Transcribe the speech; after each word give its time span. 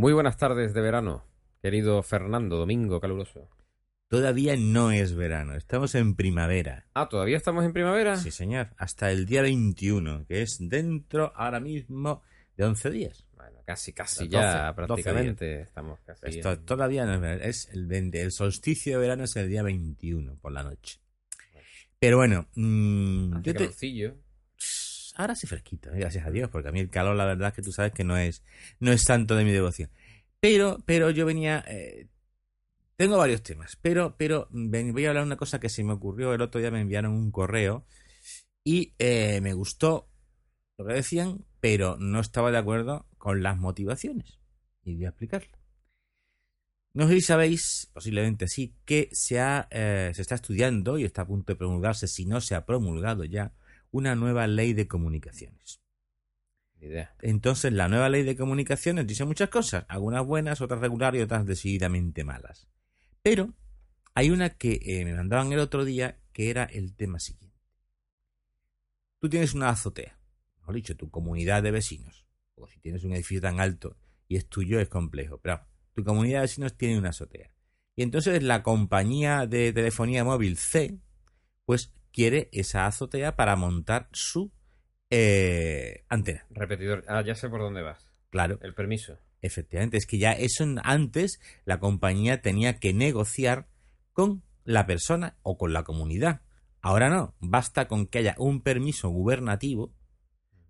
Muy 0.00 0.14
buenas 0.14 0.38
tardes 0.38 0.72
de 0.72 0.80
verano, 0.80 1.26
querido 1.60 2.02
Fernando, 2.02 2.56
domingo 2.56 3.02
caluroso. 3.02 3.50
Todavía 4.08 4.56
no 4.56 4.92
es 4.92 5.14
verano, 5.14 5.54
estamos 5.56 5.94
en 5.94 6.14
primavera. 6.16 6.86
Ah, 6.94 7.06
¿todavía 7.06 7.36
estamos 7.36 7.66
en 7.66 7.74
primavera? 7.74 8.16
Sí, 8.16 8.30
señor, 8.30 8.70
hasta 8.78 9.10
el 9.12 9.26
día 9.26 9.42
21, 9.42 10.24
que 10.26 10.40
es 10.40 10.56
dentro 10.58 11.34
ahora 11.36 11.60
mismo 11.60 12.22
de 12.56 12.64
11 12.64 12.88
días. 12.88 13.26
Bueno, 13.36 13.60
casi, 13.66 13.92
casi 13.92 14.26
12, 14.26 14.30
ya, 14.32 14.62
12 14.72 14.74
prácticamente. 14.74 15.60
Estamos 15.60 16.00
casi. 16.06 16.20
Esto 16.30 16.52
en- 16.52 16.64
todavía 16.64 17.04
no 17.04 17.12
es 17.16 17.20
verano, 17.20 17.42
es 17.44 17.68
el 17.70 17.86
20, 17.86 18.22
el 18.22 18.32
solsticio 18.32 18.94
de 18.94 19.00
verano 19.00 19.24
es 19.24 19.36
el 19.36 19.50
día 19.50 19.62
21 19.62 20.34
por 20.40 20.52
la 20.52 20.62
noche. 20.62 20.98
Pero 21.98 22.16
bueno, 22.16 22.48
mm, 22.54 23.34
Hace 23.34 23.42
yo 23.44 23.54
te- 23.54 23.68
ahora 25.16 25.34
sí 25.34 25.46
fresquito, 25.46 25.90
¿eh? 25.92 25.98
gracias 25.98 26.24
a 26.26 26.30
Dios, 26.30 26.48
porque 26.50 26.68
a 26.68 26.72
mí 26.72 26.80
el 26.80 26.88
calor 26.88 27.14
la 27.14 27.26
verdad 27.26 27.48
es 27.48 27.54
que 27.54 27.60
tú 27.62 27.72
sabes 27.72 27.92
que 27.92 28.04
no 28.04 28.16
es, 28.16 28.42
no 28.78 28.90
es 28.90 29.04
tanto 29.04 29.36
de 29.36 29.44
mi 29.44 29.52
devoción. 29.52 29.90
Pero, 30.40 30.78
pero 30.86 31.10
yo 31.10 31.26
venía, 31.26 31.62
eh, 31.68 32.08
tengo 32.96 33.18
varios 33.18 33.42
temas, 33.42 33.76
pero, 33.80 34.16
pero 34.16 34.48
voy 34.50 35.04
a 35.04 35.08
hablar 35.08 35.24
de 35.24 35.28
una 35.28 35.36
cosa 35.36 35.60
que 35.60 35.68
se 35.68 35.84
me 35.84 35.92
ocurrió 35.92 36.32
el 36.32 36.40
otro 36.40 36.60
día, 36.60 36.70
me 36.70 36.80
enviaron 36.80 37.12
un 37.12 37.30
correo 37.30 37.84
y 38.64 38.94
eh, 38.98 39.40
me 39.42 39.52
gustó 39.52 40.08
lo 40.78 40.86
que 40.86 40.94
decían, 40.94 41.44
pero 41.60 41.96
no 41.98 42.20
estaba 42.20 42.50
de 42.50 42.58
acuerdo 42.58 43.06
con 43.18 43.42
las 43.42 43.58
motivaciones. 43.58 44.40
Y 44.82 44.96
voy 44.96 45.04
a 45.04 45.08
explicarlo. 45.10 45.58
No 46.92 47.06
sé 47.06 47.14
si 47.14 47.20
sabéis, 47.20 47.90
posiblemente 47.92 48.48
sí, 48.48 48.74
que 48.84 49.10
se, 49.12 49.38
ha, 49.38 49.68
eh, 49.70 50.10
se 50.14 50.22
está 50.22 50.34
estudiando 50.34 50.98
y 50.98 51.04
está 51.04 51.22
a 51.22 51.26
punto 51.26 51.52
de 51.52 51.56
promulgarse, 51.56 52.08
si 52.08 52.26
no 52.26 52.40
se 52.40 52.54
ha 52.54 52.66
promulgado 52.66 53.24
ya, 53.24 53.52
una 53.92 54.16
nueva 54.16 54.46
ley 54.46 54.72
de 54.72 54.88
comunicaciones. 54.88 55.79
Entonces, 57.20 57.72
la 57.72 57.88
nueva 57.88 58.08
ley 58.08 58.22
de 58.22 58.36
comunicaciones 58.36 59.06
dice 59.06 59.24
muchas 59.24 59.48
cosas, 59.48 59.84
algunas 59.88 60.24
buenas, 60.24 60.60
otras 60.60 60.80
regulares 60.80 61.20
y 61.20 61.22
otras 61.22 61.46
decididamente 61.46 62.24
malas. 62.24 62.68
Pero 63.22 63.54
hay 64.14 64.30
una 64.30 64.50
que 64.50 64.80
eh, 64.82 65.04
me 65.04 65.14
mandaban 65.14 65.52
el 65.52 65.58
otro 65.58 65.84
día 65.84 66.18
que 66.32 66.50
era 66.50 66.64
el 66.64 66.94
tema 66.94 67.20
siguiente. 67.20 67.58
Tú 69.18 69.28
tienes 69.28 69.54
una 69.54 69.68
azotea, 69.68 70.18
mejor 70.58 70.74
dicho, 70.74 70.96
tu 70.96 71.10
comunidad 71.10 71.62
de 71.62 71.70
vecinos, 71.70 72.26
o 72.54 72.66
si 72.66 72.80
tienes 72.80 73.04
un 73.04 73.12
edificio 73.12 73.42
tan 73.42 73.60
alto 73.60 73.96
y 74.26 74.36
es 74.36 74.46
tuyo 74.46 74.80
es 74.80 74.88
complejo, 74.88 75.38
pero 75.38 75.60
tu 75.92 76.04
comunidad 76.04 76.38
de 76.38 76.42
vecinos 76.42 76.76
tiene 76.76 76.98
una 76.98 77.10
azotea. 77.10 77.52
Y 77.96 78.02
entonces 78.02 78.42
la 78.42 78.62
compañía 78.62 79.46
de 79.46 79.72
telefonía 79.72 80.24
móvil 80.24 80.56
C, 80.56 80.98
pues 81.66 81.92
quiere 82.12 82.48
esa 82.52 82.86
azotea 82.86 83.36
para 83.36 83.56
montar 83.56 84.08
su 84.12 84.50
eh, 85.10 86.04
antena. 86.08 86.46
Repetidor. 86.50 87.04
Ah, 87.08 87.22
ya 87.22 87.34
sé 87.34 87.48
por 87.48 87.60
dónde 87.60 87.82
vas. 87.82 88.10
Claro, 88.30 88.58
El 88.62 88.74
permiso. 88.74 89.18
efectivamente, 89.42 89.96
es 89.96 90.06
que 90.06 90.18
ya 90.18 90.32
eso 90.32 90.64
antes 90.84 91.40
la 91.64 91.80
compañía 91.80 92.40
tenía 92.40 92.78
que 92.78 92.94
negociar 92.94 93.66
con 94.12 94.44
la 94.64 94.86
persona 94.86 95.36
o 95.42 95.58
con 95.58 95.72
la 95.72 95.82
comunidad. 95.82 96.42
Ahora 96.80 97.10
no, 97.10 97.34
basta 97.40 97.88
con 97.88 98.06
que 98.06 98.18
haya 98.18 98.34
un 98.38 98.62
permiso 98.62 99.08
gubernativo. 99.08 99.92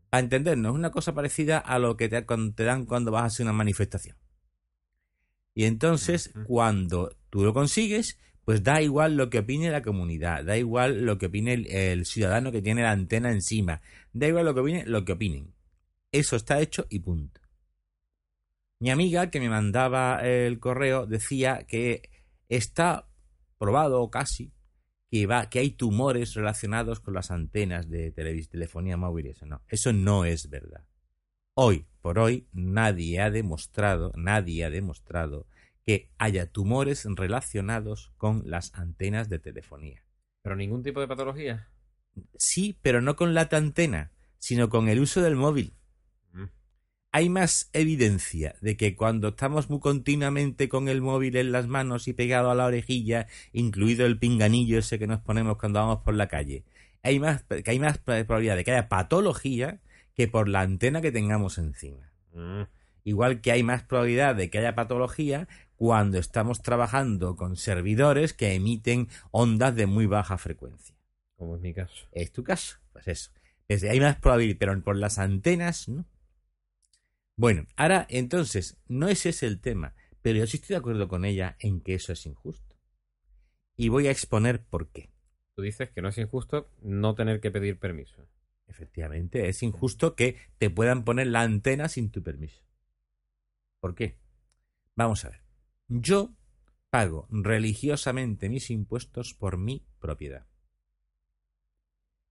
Para 0.09 0.23
entendernos, 0.23 0.75
una 0.75 0.91
cosa 0.91 1.15
parecida 1.15 1.59
a 1.59 1.79
lo 1.79 1.97
que 1.97 2.09
te, 2.09 2.25
dan 2.65 2.87
cuando 2.87 3.13
vas 3.13 3.23
a 3.23 3.27
hacer 3.27 3.45
una 3.45 3.53
manifestación. 3.53 4.17
Y 5.55 5.65
entonces, 5.65 6.33
cuando 6.47 7.17
tú 7.29 7.45
lo 7.45 7.53
consigues, 7.53 8.19
pues 8.45 8.63
da 8.63 8.83
igual 8.83 9.17
lo 9.17 9.31
que 9.31 9.41
opine 9.41 9.71
la 9.71 9.83
comunidad, 9.83 10.45
da 10.45 10.57
igual 10.57 11.05
lo 11.05 11.19
que 11.19 11.27
opine 11.27 11.55
el, 11.55 12.07
ciudadano 12.07 12.53
que 12.53 12.63
tiene 12.63 12.83
la 12.83 12.93
antena 12.93 13.31
encima, 13.31 13.81
da 14.13 14.29
igual 14.29 14.47
lo 14.47 14.55
que 14.55 14.61
opine, 14.61 14.87
lo 14.87 15.05
que 15.05 15.13
opinen. 15.13 15.55
Eso 16.13 16.37
está 16.37 16.61
hecho 16.61 16.87
y 16.91 17.01
punto. 17.01 17.41
Mi 18.81 18.91
amiga 18.91 19.31
que 19.31 19.41
me 19.41 19.51
mandaba 19.51 20.21
el 20.23 20.59
correo 20.59 21.07
decía 21.07 21.65
que 21.69 22.09
está 22.49 23.07
probado 23.59 24.01
o 24.01 24.11
casi 24.11 24.53
que 25.11 25.27
va 25.27 25.51
que 25.51 25.59
hay 25.59 25.73
tumores 25.73 26.35
relacionados 26.35 27.01
con 27.01 27.15
las 27.15 27.31
antenas 27.31 27.91
de 27.91 28.13
telefonía 28.13 28.97
móvil 28.97 29.27
eso 29.27 29.45
no, 29.45 29.63
eso 29.69 29.93
no 29.93 30.25
es 30.25 30.49
verdad. 30.49 30.85
Hoy 31.55 31.87
por 32.01 32.19
hoy 32.19 32.49
nadie 32.53 33.21
ha 33.21 33.31
demostrado, 33.31 34.13
nadie 34.17 34.65
ha 34.65 34.71
demostrado 34.71 35.47
que 35.87 36.11
haya 36.19 36.47
tumores 36.47 37.07
relacionados 37.07 38.13
con 38.17 38.43
las 38.47 38.75
antenas 38.75 39.29
de 39.29 39.39
telefonía. 39.39 40.05
Pero 40.43 40.57
ningún 40.57 40.83
tipo 40.83 41.01
de 41.01 41.09
patología. 41.09 41.69
Sí, 42.37 42.79
pero 42.83 43.01
no 43.01 43.17
con 43.17 43.35
la 43.35 43.49
antena, 43.51 44.13
sino 44.39 44.69
con 44.69 44.89
el 44.89 45.01
uso 45.01 45.23
del 45.23 45.37
móvil. 45.37 45.75
Mm. 46.33 46.45
hay 47.13 47.29
más 47.29 47.71
evidencia 47.73 48.55
de 48.61 48.77
que 48.77 48.95
cuando 48.95 49.29
estamos 49.29 49.69
muy 49.69 49.81
continuamente 49.81 50.69
con 50.69 50.89
el 50.89 51.01
móvil 51.01 51.37
en 51.37 51.51
las 51.51 51.67
manos 51.67 52.07
y 52.09 52.13
pegado 52.13 52.51
a 52.51 52.55
la 52.55 52.67
orejilla, 52.67 53.27
incluido 53.53 54.07
el 54.07 54.19
pinganillo 54.19 54.79
ese 54.79 54.99
que 54.99 55.07
nos 55.07 55.21
ponemos 55.21 55.59
cuando 55.59 55.81
vamos 55.81 55.99
por 56.05 56.15
la 56.15 56.29
calle, 56.29 56.65
hay 57.03 57.19
más, 57.19 57.43
que 57.43 57.71
hay 57.71 57.79
más 57.79 57.99
probabilidad 57.99 58.57
de 58.57 58.65
que 58.65 58.73
haya 58.73 58.89
patología 58.89 59.81
que 60.15 60.29
por 60.29 60.49
la 60.49 60.61
antena 60.61 61.01
que 61.01 61.13
tengamos 61.13 61.59
encima. 61.59 62.13
Mm. 62.33 62.63
Igual 63.05 63.41
que 63.41 63.53
hay 63.53 63.63
más 63.63 63.83
probabilidad 63.83 64.35
de 64.37 64.51
que 64.51 64.59
haya 64.59 64.75
patología 64.75 65.49
cuando 65.81 66.19
estamos 66.19 66.61
trabajando 66.61 67.37
con 67.37 67.57
servidores 67.57 68.35
que 68.35 68.53
emiten 68.53 69.09
ondas 69.31 69.75
de 69.75 69.87
muy 69.87 70.05
baja 70.05 70.37
frecuencia. 70.37 70.95
Como 71.39 71.57
es 71.57 71.63
mi 71.63 71.73
caso. 71.73 72.07
¿Es 72.13 72.33
tu 72.33 72.45
caso? 72.45 72.77
Pues 72.93 73.09
eso. 73.09 73.31
Es 73.67 73.81
de- 73.81 73.89
hay 73.89 73.99
más 73.99 74.17
probabilidad, 74.17 74.59
pero 74.59 74.79
por 74.83 74.97
las 74.97 75.19
antenas 75.19 75.89
no. 75.89 76.05
Bueno, 77.35 77.67
ahora 77.77 78.07
entonces, 78.11 78.77
no 78.89 79.09
ese 79.09 79.31
es 79.31 79.43
el 79.43 79.59
tema, 79.63 79.95
pero 80.21 80.39
yo 80.41 80.47
sí 80.47 80.59
estoy 80.59 80.75
de 80.75 80.81
acuerdo 80.81 81.09
con 81.09 81.25
ella 81.25 81.57
en 81.61 81.81
que 81.81 81.95
eso 81.95 82.13
es 82.13 82.27
injusto. 82.27 82.77
Y 83.75 83.89
voy 83.89 84.07
a 84.07 84.11
exponer 84.11 84.63
por 84.63 84.89
qué. 84.91 85.09
Tú 85.57 85.63
dices 85.63 85.89
que 85.89 86.03
no 86.03 86.11
es 86.11 86.19
injusto 86.19 86.69
no 86.83 87.15
tener 87.15 87.41
que 87.41 87.51
pedir 87.51 87.79
permiso. 87.79 88.29
Efectivamente, 88.67 89.49
es 89.49 89.63
injusto 89.63 90.15
que 90.15 90.37
te 90.59 90.69
puedan 90.69 91.05
poner 91.05 91.29
la 91.29 91.41
antena 91.41 91.89
sin 91.89 92.11
tu 92.11 92.23
permiso. 92.23 92.61
¿Por 93.81 93.95
qué? 93.95 94.19
Vamos 94.95 95.25
a 95.25 95.31
ver. 95.31 95.50
Yo 95.93 96.33
pago 96.91 97.27
religiosamente 97.31 98.49
mis 98.49 98.71
impuestos 98.71 99.35
por 99.35 99.59
mi 99.59 99.85
propiedad. 99.99 100.47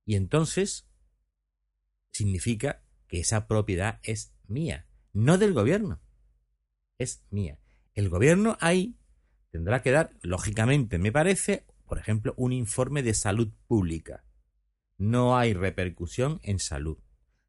Y 0.06 0.16
entonces 0.16 0.88
significa 2.10 2.82
que 3.10 3.20
esa 3.20 3.48
propiedad 3.48 4.00
es 4.02 4.34
mía, 4.48 4.88
no 5.12 5.38
del 5.38 5.52
gobierno. 5.52 6.00
Es 6.98 7.26
mía. 7.32 7.60
El 7.96 8.08
gobierno 8.08 8.58
ahí 8.62 8.96
tendrá 9.52 9.82
que 9.82 9.92
dar, 9.92 10.16
lógicamente, 10.22 10.98
me 10.98 11.12
parece, 11.12 11.66
por 11.86 11.98
ejemplo, 11.98 12.34
un 12.38 12.54
informe 12.54 13.04
de 13.04 13.14
salud 13.14 13.52
pública. 13.68 14.24
No 14.98 15.38
hay 15.38 15.54
repercusión 15.54 16.40
en 16.44 16.60
salud. 16.60 16.98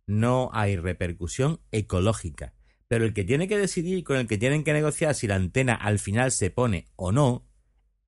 No 0.06 0.50
hay 0.54 0.76
repercusión 0.76 1.60
ecológica. 1.70 2.52
Pero 2.90 3.04
el 3.04 3.14
que 3.14 3.22
tiene 3.22 3.46
que 3.46 3.56
decidir 3.56 3.98
y 3.98 4.02
con 4.02 4.16
el 4.16 4.26
que 4.26 4.36
tienen 4.36 4.64
que 4.64 4.72
negociar 4.72 5.14
si 5.14 5.28
la 5.28 5.36
antena 5.36 5.76
al 5.76 6.00
final 6.00 6.32
se 6.32 6.50
pone 6.50 6.88
o 6.96 7.12
no, 7.12 7.46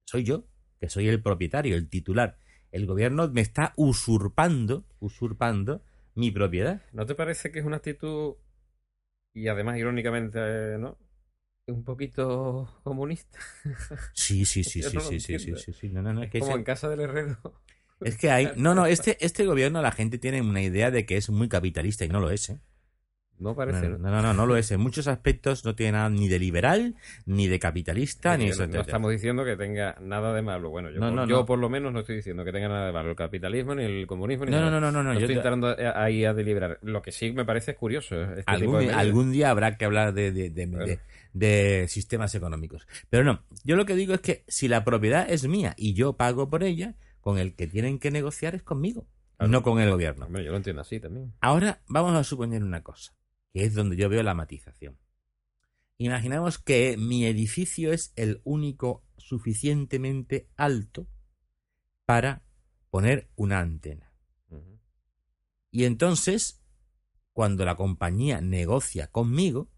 soy 0.05 0.25
yo, 0.25 0.45
que 0.81 0.89
soy 0.89 1.07
el 1.07 1.23
propietario, 1.23 1.77
el 1.77 1.89
titular. 1.89 2.37
El 2.73 2.87
gobierno 2.87 3.29
me 3.29 3.43
está 3.43 3.75
usurpando, 3.77 4.85
usurpando 4.99 5.85
mi 6.17 6.33
propiedad. 6.33 6.83
¿No 6.93 7.07
te 7.07 7.15
parece 7.15 7.53
que 7.53 7.61
es 7.61 7.65
una 7.65 7.77
actitud, 7.77 8.35
y 9.33 9.47
además 9.47 9.79
irónicamente, 9.79 10.41
¿no? 10.81 10.99
Un 11.69 11.85
poquito 11.85 12.81
comunista. 12.83 13.39
Sí, 14.15 14.45
sí, 14.45 14.65
sí, 14.65 14.83
sí, 14.83 14.97
no 14.97 15.01
sí, 15.01 15.21
sí, 15.21 15.39
sí, 15.39 15.55
sí, 15.57 15.73
sí, 15.73 15.89
no, 15.91 16.03
no, 16.03 16.13
no, 16.13 16.25
es 16.25 16.31
que 16.31 16.41
Como 16.41 16.51
ese- 16.51 16.59
en 16.59 16.65
casa 16.65 16.89
del 16.89 17.01
herrero. 17.03 17.39
es 18.01 18.19
que 18.19 18.33
hay, 18.33 18.51
no, 18.57 18.75
no, 18.75 18.87
este, 18.87 19.17
este 19.25 19.47
gobierno 19.47 19.81
la 19.81 19.93
gente 19.93 20.19
tiene 20.19 20.41
una 20.41 20.61
idea 20.61 20.91
de 20.91 21.07
que 21.07 21.17
es 21.17 21.31
muy 21.31 21.49
capitalista 21.49 22.05
y 22.05 22.09
no 22.09 22.19
lo 22.19 22.31
es, 22.31 22.51
¿eh? 22.51 22.59
No 23.43 23.55
parece, 23.55 23.89
no, 23.89 23.99
¿no? 23.99 24.11
no, 24.11 24.23
no, 24.23 24.33
no 24.35 24.47
lo 24.47 24.57
es. 24.57 24.71
En 24.71 24.81
muchos 24.81 25.09
aspectos 25.09 25.65
no 25.65 25.75
tiene 25.75 25.93
nada 25.93 26.09
ni 26.09 26.29
de 26.29 26.39
liberal, 26.39 26.95
ni 27.27 27.49
de 27.49 27.59
capitalista, 27.59 28.37
ni 28.37 28.47
eso. 28.49 28.67
no, 28.67 28.81
estamos 28.81 29.11
diciendo 29.11 29.45
que 29.45 29.57
tenga 29.57 29.97
nada 30.01 30.33
de 30.33 30.43
malo. 30.43 30.71
Bueno, 30.71 30.91
yo, 30.91 31.01
por, 31.01 31.29
yo 31.29 31.57
lo 31.57 31.69
menos 31.69 31.93
no 31.93 32.01
estoy 32.01 32.17
diciendo 32.17 32.45
que 32.45 32.53
tenga 32.53 32.69
nada 32.69 32.87
de 32.87 32.93
malo 32.93 33.11
el 33.11 33.17
capitalismo, 33.17 33.75
ni 33.75 33.85
el 33.85 34.07
comunismo, 34.07 34.45
ni 34.45 34.53
No, 34.53 34.59
nada. 34.61 34.71
no, 34.71 34.81
no, 34.81 34.93
no, 34.93 35.03
no, 35.03 35.13
No 35.13 35.19
yo 35.19 35.27
estoy 35.27 35.35
te- 35.35 35.41
entrando 35.41 35.69
a- 35.69 36.03
ahí 36.05 36.25
a 36.25 36.33
deliberar. 36.35 36.79
Lo 36.83 37.03
que 37.03 37.13
sí 37.13 37.33
me 37.33 37.45
parece 37.45 37.73
es 37.73 37.77
curioso. 37.77 38.15
¿eh? 38.15 38.29
Este 38.39 38.51
algún, 38.51 39.33
día 39.33 39.51
habrá 39.51 39.77
que 39.77 39.85
hablar 39.85 40.15
de, 40.15 40.31
de- 40.31 40.51
sistemas 41.89 42.35
económicos. 42.35 42.87
Pero 43.11 43.25
no, 43.25 43.43
yo 43.65 43.77
lo 43.77 43.85
que 43.87 43.95
digo 43.95 44.15
es 44.15 44.21
que 44.21 44.45
si 44.49 44.69
la 44.69 44.85
propiedad 44.85 45.29
es 45.29 45.47
mía 45.49 45.75
y 45.77 45.95
yo 45.95 46.15
pago 46.15 46.49
por 46.49 46.63
ella, 46.63 46.95
con 47.21 47.39
el 47.39 47.55
que 47.55 47.67
tienen 47.67 47.99
que 47.99 48.11
negociar 48.11 48.55
es 48.55 48.63
conmigo, 48.63 49.07
no 49.41 49.63
con 49.63 49.81
el 49.81 49.91
gobierno. 49.91 50.29
Yo 50.29 50.51
lo 50.51 50.57
entiendo 50.57 50.83
así 50.83 51.01
también. 51.01 51.33
Ahora 51.41 51.81
vamos 51.89 52.15
a 52.15 52.23
suponer 52.25 52.63
una 52.63 52.83
cosa, 52.83 53.13
que 53.53 53.65
es 53.65 53.75
donde 53.75 53.97
yo 53.97 54.09
veo 54.09 54.23
la 54.23 54.35
matización. 54.35 54.99
Imaginamos 55.99 56.59
que 56.59 56.97
mi 56.97 57.27
edificio 57.27 57.93
es 57.93 58.13
el 58.17 58.41
único 58.45 59.05
suficientemente 59.19 60.49
alto 60.57 61.07
para 62.07 62.43
poner 62.91 63.29
una 63.37 63.61
antena. 63.61 64.13
Y 65.71 65.85
entonces, 65.85 66.63
cuando 67.33 67.65
la 67.65 67.77
compañía 67.77 68.41
negocia 68.41 69.07
conmigo, 69.07 69.71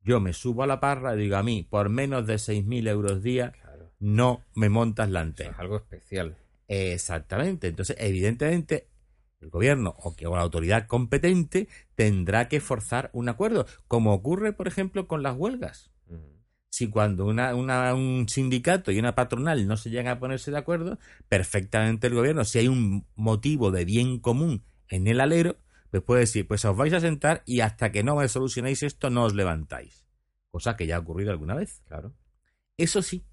yo 0.00 0.20
me 0.20 0.32
subo 0.32 0.62
a 0.62 0.66
la 0.66 0.78
parra 0.80 1.14
y 1.16 1.18
digo 1.18 1.36
a 1.36 1.42
mí, 1.42 1.62
por 1.68 1.88
menos 1.88 2.26
de 2.26 2.34
6.000 2.38 2.86
euros 2.88 3.22
día, 3.22 3.52
Claro. 3.52 3.92
no 3.98 4.44
me 4.54 4.68
montas 4.68 5.10
la 5.10 5.20
Eso 5.20 5.28
antena. 5.28 5.50
es 5.52 5.58
algo 5.58 5.76
especial. 5.78 6.36
Exactamente. 6.68 7.68
Entonces, 7.68 7.96
evidentemente, 7.98 8.86
el 9.44 9.50
gobierno 9.50 9.94
o, 9.98 10.16
que, 10.16 10.26
o 10.26 10.34
la 10.36 10.42
autoridad 10.42 10.86
competente 10.86 11.68
tendrá 11.94 12.48
que 12.48 12.60
forzar 12.60 13.10
un 13.12 13.28
acuerdo, 13.28 13.66
como 13.88 14.12
ocurre, 14.14 14.52
por 14.52 14.68
ejemplo, 14.68 15.06
con 15.06 15.22
las 15.22 15.36
huelgas. 15.36 15.90
Si 16.70 16.90
cuando 16.90 17.26
una, 17.26 17.54
una- 17.54 17.94
un 17.94 18.28
sindicato 18.28 18.90
y 18.90 18.98
una 18.98 19.14
patronal 19.14 19.68
no 19.68 19.76
se 19.76 19.90
llegan 19.90 20.08
a 20.08 20.18
ponerse 20.18 20.50
de 20.50 20.58
acuerdo, 20.58 20.98
perfectamente 21.28 22.08
el 22.08 22.14
gobierno, 22.14 22.44
si 22.44 22.58
hay 22.58 22.68
un 22.68 23.06
motivo 23.14 23.70
de 23.70 23.84
bien 23.84 24.18
común 24.18 24.64
en 24.88 25.06
el 25.06 25.20
alero, 25.20 25.56
pues 25.90 26.02
puede 26.02 26.20
decir, 26.22 26.48
pues 26.48 26.64
os 26.64 26.76
vais 26.76 26.92
a 26.92 26.98
sentar 27.00 27.44
y 27.46 27.60
hasta 27.60 27.92
que 27.92 28.02
no 28.02 28.16
me 28.16 28.26
solucionéis 28.28 28.82
esto 28.82 29.08
no 29.08 29.22
os 29.24 29.34
levantáis. 29.34 30.04
Cosa 30.50 30.76
que 30.76 30.88
ya 30.88 30.96
ha 30.96 31.00
ocurrido 31.00 31.30
alguna 31.30 31.54
vez. 31.54 31.82
Claro. 31.86 32.12
Eso 32.76 33.02
sí, 33.02 33.24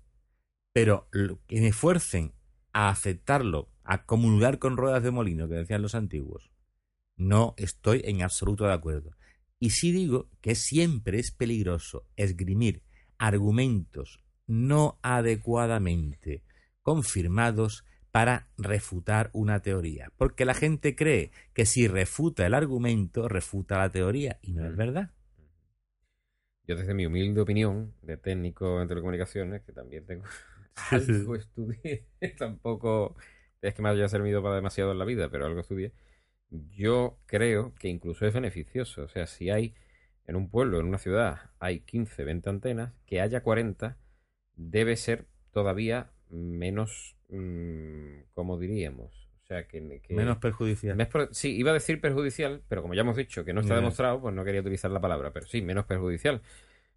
pero 0.74 1.10
que 1.48 1.62
me 1.62 1.74
fuercen 1.74 2.34
a 2.74 2.90
aceptarlo, 2.90 3.71
a 3.84 4.06
comulgar 4.06 4.60
con 4.60 4.78
ruedas 4.78 5.04
de 5.04 5.12
molino, 5.12 5.48
que 5.48 5.56
decían 5.56 5.82
los 5.82 5.96
antiguos, 5.96 6.52
no 7.16 7.54
estoy 7.58 8.02
en 8.06 8.22
absoluto 8.22 8.66
de 8.66 8.74
acuerdo. 8.74 9.12
Y 9.60 9.72
sí 9.72 9.92
digo 9.92 10.30
que 10.42 10.56
siempre 10.56 11.20
es 11.20 11.32
peligroso 11.32 12.06
esgrimir 12.16 12.82
argumentos 13.18 14.20
no 14.48 15.00
adecuadamente 15.04 16.44
confirmados 16.82 17.86
para 18.12 18.48
refutar 18.58 19.30
una 19.34 19.62
teoría. 19.62 20.12
Porque 20.18 20.46
la 20.46 20.54
gente 20.54 20.96
cree 20.96 21.32
que 21.54 21.66
si 21.66 21.88
refuta 21.88 22.46
el 22.46 22.54
argumento, 22.54 23.30
refuta 23.30 23.78
la 23.78 23.90
teoría. 23.92 24.40
Y 24.42 24.54
no 24.54 24.66
es 24.66 24.74
Mm. 24.74 24.78
verdad. 24.78 25.12
Yo 26.68 26.76
desde 26.76 26.94
mi 26.94 27.06
humilde 27.06 27.42
opinión 27.42 27.94
de 28.02 28.18
técnico 28.18 28.82
en 28.82 28.88
telecomunicaciones, 28.88 29.62
que 29.64 29.72
también 29.72 30.06
tengo 30.06 30.24
algo 30.92 31.36
estudié, 31.36 32.08
tampoco 32.38 33.16
es 33.62 33.74
que 33.74 33.82
me 33.82 33.90
haya 33.90 34.08
servido 34.10 34.42
para 34.44 34.56
demasiado 34.56 34.92
en 34.92 35.00
la 35.00 35.06
vida, 35.06 35.30
pero 35.30 35.46
algo 35.46 35.62
estudié. 35.62 35.94
Yo 36.50 37.18
creo 37.28 37.74
que 37.76 37.88
incluso 37.88 38.26
es 38.26 38.34
beneficioso. 38.34 39.04
O 39.04 39.08
sea, 39.08 39.28
si 39.28 39.50
hay 39.50 39.76
en 40.26 40.36
un 40.36 40.50
pueblo, 40.50 40.80
en 40.80 40.88
una 40.88 40.98
ciudad, 40.98 41.52
hay 41.60 41.82
15, 41.82 42.24
20 42.24 42.50
antenas, 42.50 42.94
que 43.06 43.22
haya 43.22 43.42
40, 43.44 43.98
debe 44.56 44.96
ser 44.98 45.28
todavía 45.52 46.12
menos, 46.30 47.18
mm, 47.30 48.24
¿cómo 48.34 48.58
diríamos? 48.58 49.30
O 49.44 49.46
sea, 49.46 49.68
que... 49.68 50.02
que- 50.02 50.14
Menos 50.14 50.38
perjudicial. 50.38 50.96
Mes 50.96 51.10
Sí, 51.32 51.56
iba 51.56 51.72
a 51.72 51.74
decir 51.74 52.00
perjudicial, 52.00 52.64
pero 52.68 52.82
como 52.82 52.94
ya 52.94 53.02
hemos 53.02 53.18
dicho 53.18 53.44
que 53.44 53.54
no 53.54 53.62
está 53.62 53.76
demostrado, 53.76 54.22
pues 54.22 54.34
no 54.34 54.44
quería 54.46 54.62
utilizar 54.62 54.92
la 54.92 55.02
palabra, 55.02 55.32
pero 55.34 55.46
sí, 55.48 55.62
menos 55.62 55.86
perjudicial, 55.86 56.42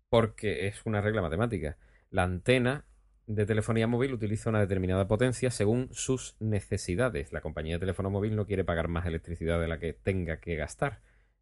porque 0.09 0.67
es 0.69 0.85
una 0.85 1.01
regla 1.01 1.23
matemática. 1.23 1.77
La 2.11 2.23
antena 2.25 2.85
de 3.27 3.47
telefonía 3.47 3.87
móvil 3.87 4.13
utiliza 4.13 4.51
una 4.51 4.61
determinada 4.61 5.09
potencia 5.09 5.51
según 5.51 5.89
sus 5.93 6.37
necesidades. 6.41 7.33
La 7.33 7.41
compañía 7.41 7.75
de 7.77 7.81
teléfono 7.81 8.11
móvil 8.11 8.37
no 8.37 8.47
quiere 8.47 8.65
pagar 8.65 8.89
más 8.89 9.07
electricidad 9.07 9.61
de 9.61 9.69
la 9.69 9.79
que 9.79 9.93
tenga 9.93 10.41
que 10.41 10.57
gastar 10.57 11.01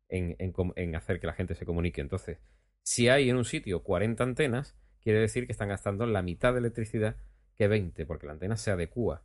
en, 0.09 0.37
en 0.39 0.53
com- 0.53 0.73
en 0.77 0.95
hacer 0.95 1.21
que 1.21 1.27
la 1.27 1.33
gente 1.35 1.55
se 1.55 1.67
comunique. 1.67 2.01
Entonces, 2.01 2.39
si 2.83 3.09
hay 3.09 3.31
en 3.31 3.37
un 3.37 3.45
sitio 3.45 3.83
40 3.83 4.23
antenas, 4.23 4.77
quiere 5.01 5.21
decir 5.21 5.47
que 5.47 5.53
están 5.53 5.69
gastando 5.69 6.07
la 6.07 6.23
mitad 6.23 6.53
de 6.53 6.61
electricidad 6.61 7.17
que 7.57 7.69
20, 7.69 8.07
porque 8.07 8.27
la 8.27 8.33
antena 8.33 8.57
se 8.57 8.71
adecúa 8.71 9.25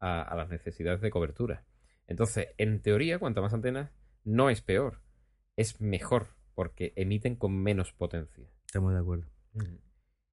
a, 0.00 0.22
a 0.22 0.36
las 0.36 0.48
necesidades 0.48 1.00
de 1.00 1.10
cobertura. 1.10 1.64
Entonces, 2.06 2.48
en 2.58 2.80
teoría, 2.82 3.18
cuanto 3.18 3.42
más 3.42 3.54
antenas, 3.54 3.90
no 4.24 4.50
es 4.50 4.60
peor, 4.60 5.00
es 5.56 5.80
mejor, 5.80 6.28
porque 6.54 6.92
emiten 6.96 7.36
con 7.36 7.56
menos 7.62 7.92
potencia. 7.92 8.48
Estamos 8.66 8.92
de 8.92 8.98
acuerdo. 9.00 9.26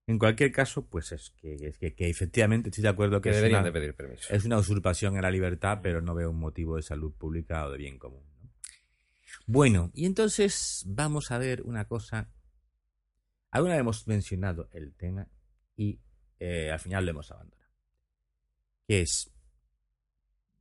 En 0.10 0.18
cualquier 0.18 0.52
caso, 0.52 0.88
pues 0.88 1.12
es 1.12 1.30
que, 1.30 1.54
es 1.68 1.78
que, 1.78 1.94
que 1.94 2.10
efectivamente 2.10 2.70
estoy 2.70 2.82
de 2.82 2.90
acuerdo 2.90 3.22
que 3.22 3.30
Que 3.30 3.30
es 3.30 3.36
deberían 3.36 3.60
una, 3.62 3.68
de 3.68 3.72
pedir 3.72 3.94
permiso. 3.94 4.34
es 4.34 4.44
una 4.44 4.58
usurpación 4.58 5.16
a 5.18 5.22
la 5.22 5.30
libertad, 5.30 5.82
pero 5.84 6.02
no 6.02 6.16
veo 6.16 6.32
un 6.32 6.40
motivo 6.40 6.78
de 6.78 6.82
salud 6.82 7.14
pública 7.14 7.68
o 7.68 7.70
de 7.70 7.78
bien 7.78 8.00
común. 8.00 8.24
¿no? 8.42 8.50
Bueno, 9.46 9.92
y 9.94 10.08
entonces 10.08 10.84
vamos 10.88 11.30
a 11.30 11.38
ver 11.38 11.62
una 11.62 11.86
cosa. 11.88 12.28
Alguna 13.52 13.76
vez 13.76 13.82
hemos 13.82 14.08
mencionado 14.08 14.68
el 14.72 14.96
tema 14.96 15.28
y 15.76 16.00
eh, 16.40 16.72
al 16.72 16.80
final 16.80 17.06
lo 17.06 17.12
hemos 17.12 17.30
abandonado. 17.30 17.72
Que 18.88 19.02
es, 19.02 19.30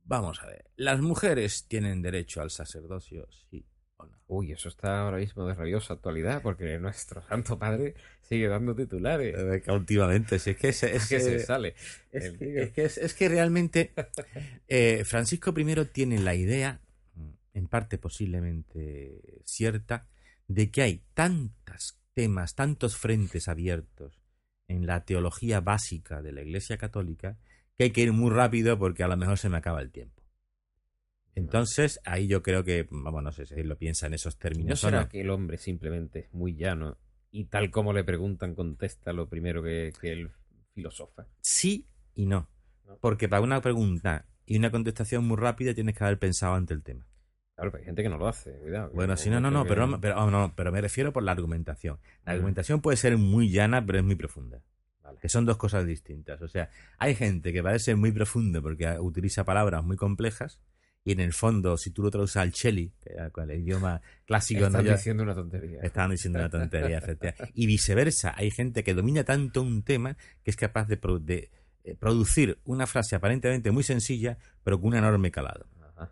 vamos 0.03 0.43
a 0.43 0.45
ver, 0.45 0.69
¿las 0.75 1.01
mujeres 1.01 1.65
tienen 1.67 2.03
derecho 2.03 2.43
al 2.43 2.51
sacerdocio, 2.51 3.27
sí 3.31 3.65
Uy, 4.27 4.51
eso 4.51 4.69
está 4.69 5.01
ahora 5.01 5.17
mismo 5.17 5.45
de 5.47 5.55
rabiosa 5.55 5.95
actualidad, 5.95 6.41
porque 6.43 6.77
nuestro 6.77 7.21
Santo 7.23 7.57
Padre 7.57 7.95
sigue 8.21 8.47
dando 8.47 8.75
titulares. 8.75 9.35
Eh, 9.37 9.71
últimamente, 9.71 10.37
si 10.37 10.51
es 10.51 10.57
que 10.57 10.69
es, 10.69 10.83
Es 10.83 11.07
que 11.09 11.19
se 11.19 11.39
sale. 11.39 11.73
Es 12.11 12.25
El 12.25 12.37
que, 12.37 12.45
tío. 12.45 12.61
es 12.61 12.71
que 12.71 12.85
es- 12.85 12.97
es 12.99 13.13
que 13.15 13.27
realmente 13.27 13.91
eh, 14.67 15.03
Francisco 15.05 15.51
I 15.57 15.85
tiene 15.91 16.19
la 16.19 16.35
idea, 16.35 16.79
en 17.53 17.67
parte 17.67 17.97
posiblemente 17.97 19.41
cierta, 19.45 20.05
de 20.47 20.69
que 20.69 20.83
hay 20.83 21.01
tantos 21.15 21.97
temas, 22.13 22.53
tantos 22.55 22.95
frentes 22.97 23.47
abiertos 23.47 24.21
en 24.67 24.85
la 24.85 25.03
teología 25.05 25.59
básica 25.59 26.21
de 26.21 26.31
la 26.31 26.41
Iglesia 26.43 26.77
Católica 26.77 27.37
que 27.77 27.85
hay 27.85 27.91
que 27.91 28.01
ir 28.01 28.13
muy 28.13 28.29
rápido 28.29 28.77
porque 28.77 29.03
a 29.03 29.07
lo 29.07 29.17
mejor 29.17 29.37
se 29.39 29.49
me 29.49 29.57
acaba 29.57 29.81
el 29.81 29.89
tiempo. 29.91 30.18
Entonces, 31.35 31.99
ahí 32.05 32.27
yo 32.27 32.41
creo 32.43 32.63
que, 32.63 32.87
vamos, 32.91 33.23
no 33.23 33.31
sé 33.31 33.45
si 33.45 33.63
lo 33.63 33.77
piensa 33.77 34.07
en 34.07 34.13
esos 34.13 34.35
¿No 34.35 34.39
términos 34.39 34.83
o 34.83 34.87
será 34.87 35.01
no. 35.03 35.09
que 35.09 35.21
el 35.21 35.29
hombre 35.29 35.57
simplemente 35.57 36.19
es 36.19 36.33
muy 36.33 36.55
llano 36.55 36.97
y 37.31 37.45
tal 37.45 37.71
como 37.71 37.93
le 37.93 38.03
preguntan 38.03 38.55
contesta 38.55 39.13
lo 39.13 39.29
primero 39.29 39.61
que, 39.63 39.93
que 40.01 40.11
el 40.11 40.31
filosofa? 40.73 41.25
Sí 41.41 41.85
y 42.15 42.25
no. 42.25 42.49
No. 42.85 42.97
Porque 42.99 43.29
para 43.29 43.41
una 43.41 43.61
pregunta 43.61 44.25
y 44.45 44.57
una 44.57 44.71
contestación 44.71 45.25
muy 45.25 45.37
rápida 45.37 45.73
tienes 45.73 45.95
que 45.95 46.03
haber 46.03 46.17
pensado 46.19 46.55
ante 46.55 46.73
el 46.73 46.81
tema. 46.83 47.05
Claro, 47.55 47.71
pero 47.71 47.81
hay 47.81 47.85
gente 47.85 48.03
que 48.03 48.09
no 48.09 48.17
lo 48.17 48.27
hace, 48.27 48.51
cuidado. 48.59 48.89
Bueno, 48.93 49.15
sí, 49.17 49.29
no, 49.29 49.39
no, 49.39 49.51
no, 49.51 49.63
que- 49.63 49.69
pero, 49.69 49.85
no- 49.87 50.01
pero, 50.01 50.17
oh, 50.23 50.31
no, 50.31 50.53
pero 50.55 50.71
me 50.71 50.81
refiero 50.81 51.13
por 51.13 51.23
la 51.23 51.31
argumentación. 51.33 51.99
La 52.25 52.31
argumentación 52.33 52.81
puede 52.81 52.97
ser 52.97 53.17
muy 53.17 53.49
llana, 53.51 53.85
pero 53.85 53.99
es 53.99 54.03
muy 54.03 54.15
profunda. 54.15 54.61
Vale. 55.03 55.19
Que 55.21 55.29
son 55.29 55.45
dos 55.45 55.57
cosas 55.57 55.85
distintas. 55.85 56.41
O 56.41 56.47
sea, 56.47 56.69
hay 56.97 57.15
gente 57.15 57.51
que 57.53 57.61
parece 57.61 57.95
muy 57.95 58.11
profunda 58.11 58.61
porque 58.61 58.87
utiliza 58.99 59.43
palabras 59.43 59.83
muy 59.83 59.97
complejas 59.97 60.59
y 61.03 61.13
en 61.13 61.21
el 61.21 61.33
fondo, 61.33 61.77
si 61.77 61.91
tú 61.91 62.03
lo 62.03 62.11
traduces 62.11 62.37
al 62.37 62.51
cheli, 62.51 62.91
con 63.31 63.49
el 63.49 63.61
idioma 63.61 64.01
clásico, 64.25 64.65
Estás 64.65 64.83
¿no? 64.83 64.91
Diciendo 64.91 65.23
una 65.23 65.33
tontería. 65.33 65.81
estaban 65.81 66.11
diciendo 66.11 66.39
una 66.39 66.49
tontería, 66.49 66.97
efectivamente. 66.97 67.51
Y 67.55 67.65
viceversa, 67.67 68.33
hay 68.35 68.51
gente 68.51 68.83
que 68.83 68.93
domina 68.93 69.23
tanto 69.23 69.61
un 69.61 69.83
tema 69.83 70.17
que 70.43 70.51
es 70.51 70.57
capaz 70.57 70.87
de, 70.87 71.49
eh, 71.83 71.95
producir 71.95 72.59
una 72.65 72.85
frase 72.85 73.15
aparentemente 73.15 73.71
muy 73.71 73.83
sencilla, 73.83 74.37
pero 74.63 74.79
con 74.79 74.89
un 74.89 74.97
enorme 74.97 75.31
calado. 75.31 75.67
Ajá. 75.95 76.11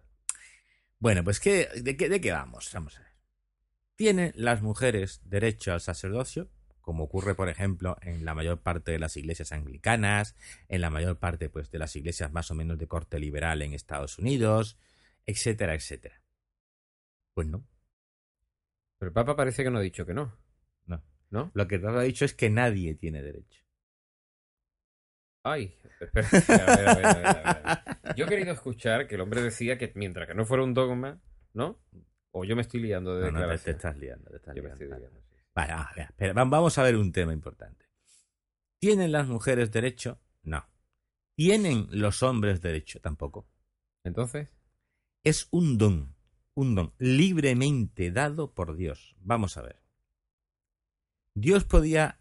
Bueno, 0.99 1.23
pues 1.23 1.39
¿qué, 1.39 1.67
de, 1.81 1.97
qué, 1.97 2.07
¿de 2.07 2.21
qué 2.21 2.31
vamos? 2.31 2.69
Vamos 2.73 2.97
a 2.97 3.01
ver. 3.01 3.07
¿Tienen 3.95 4.31
las 4.35 4.61
mujeres 4.61 5.21
derecho 5.25 5.73
al 5.73 5.81
sacerdocio? 5.81 6.49
Como 6.87 7.03
ocurre, 7.03 7.35
por 7.35 7.49
ejemplo, 7.49 7.97
en 8.01 8.23
la 8.23 8.33
mayor 8.33 8.61
parte 8.61 8.91
de 8.91 8.99
las 8.99 9.17
iglesias 9.17 9.51
anglicanas, 9.51 10.37
en 10.69 10.79
la 10.79 10.89
mayor 10.89 11.17
parte 11.19 11.49
pues, 11.49 11.69
de 11.69 11.79
las 11.79 11.93
iglesias 11.97 12.31
más 12.31 12.49
o 12.49 12.55
menos 12.55 12.77
de 12.77 12.87
corte 12.87 13.19
liberal 13.19 13.61
en 13.61 13.73
Estados 13.73 14.17
Unidos, 14.19 14.77
etcétera, 15.25 15.75
etcétera. 15.75 16.21
Pues 17.33 17.45
no, 17.45 17.67
Pero 18.97 19.09
el 19.09 19.13
Papa 19.13 19.35
parece 19.35 19.65
que 19.65 19.69
no 19.69 19.79
ha 19.79 19.81
dicho 19.81 20.05
que 20.05 20.13
no. 20.13 20.33
no. 20.85 21.03
¿No? 21.29 21.51
Lo 21.55 21.67
que 21.67 21.75
el 21.75 21.81
Papa 21.81 21.99
ha 21.99 22.03
dicho 22.03 22.23
es 22.23 22.33
que 22.33 22.49
nadie 22.49 22.95
tiene 22.95 23.21
derecho. 23.21 23.61
Ay, 25.43 25.75
espera. 25.99 26.31
A 26.47 26.75
ver, 26.77 26.87
a 26.87 26.95
ver, 26.95 27.05
a 27.05 27.13
ver, 27.13 27.25
a 27.27 27.33
ver, 27.33 27.47
a 27.51 27.53
ver. 27.63 28.15
Yo 28.15 28.25
he 28.25 28.29
querido 28.29 28.53
escuchar 28.53 29.07
que 29.07 29.15
el 29.15 29.21
hombre 29.21 29.41
decía 29.41 29.77
que 29.77 29.91
mientras 29.95 30.25
que 30.25 30.35
no 30.35 30.45
fuera 30.45 30.63
un 30.63 30.73
dogma, 30.73 31.19
¿no? 31.53 31.81
O 32.31 32.45
yo 32.45 32.55
me 32.55 32.61
estoy 32.61 32.79
liando 32.79 33.13
de 33.17 33.29
No, 33.29 33.45
no, 33.45 33.59
te, 33.59 33.71
estás 33.71 33.97
liando. 33.97 34.29
te 34.31 34.37
estás 34.37 34.55
Yo 34.55 34.63
me 34.63 34.69
liando. 34.69 34.85
estoy 34.85 34.87
Vale, 34.87 35.01
liando, 35.01 35.26
Vale, 35.57 35.73
ah, 35.73 35.87
espera, 35.89 36.09
espera, 36.09 36.33
va- 36.33 36.45
vamos 36.45 36.77
a 36.77 36.83
ver 36.83 36.95
un 36.97 37.11
tema 37.11 37.33
importante. 37.33 37.87
¿Tienen 38.79 39.11
las 39.11 39.27
mujeres 39.27 39.71
derecho? 39.71 40.21
No. 40.43 40.63
¿Tienen 41.35 41.87
los 41.89 42.21
hombres 42.21 42.61
derecho? 42.61 42.99
Tampoco. 43.01 43.47
Entonces, 44.03 44.49
Es 45.23 45.47
un 45.51 45.79
don, 45.79 46.15
un 46.53 46.75
don 46.75 46.93
libremente 46.99 48.11
dado 48.11 48.53
por 48.53 48.75
Dios. 48.77 49.15
Vamos 49.19 49.57
a 49.57 49.63
ver. 49.63 49.81
Dios 51.33 51.63
podía 51.65 52.19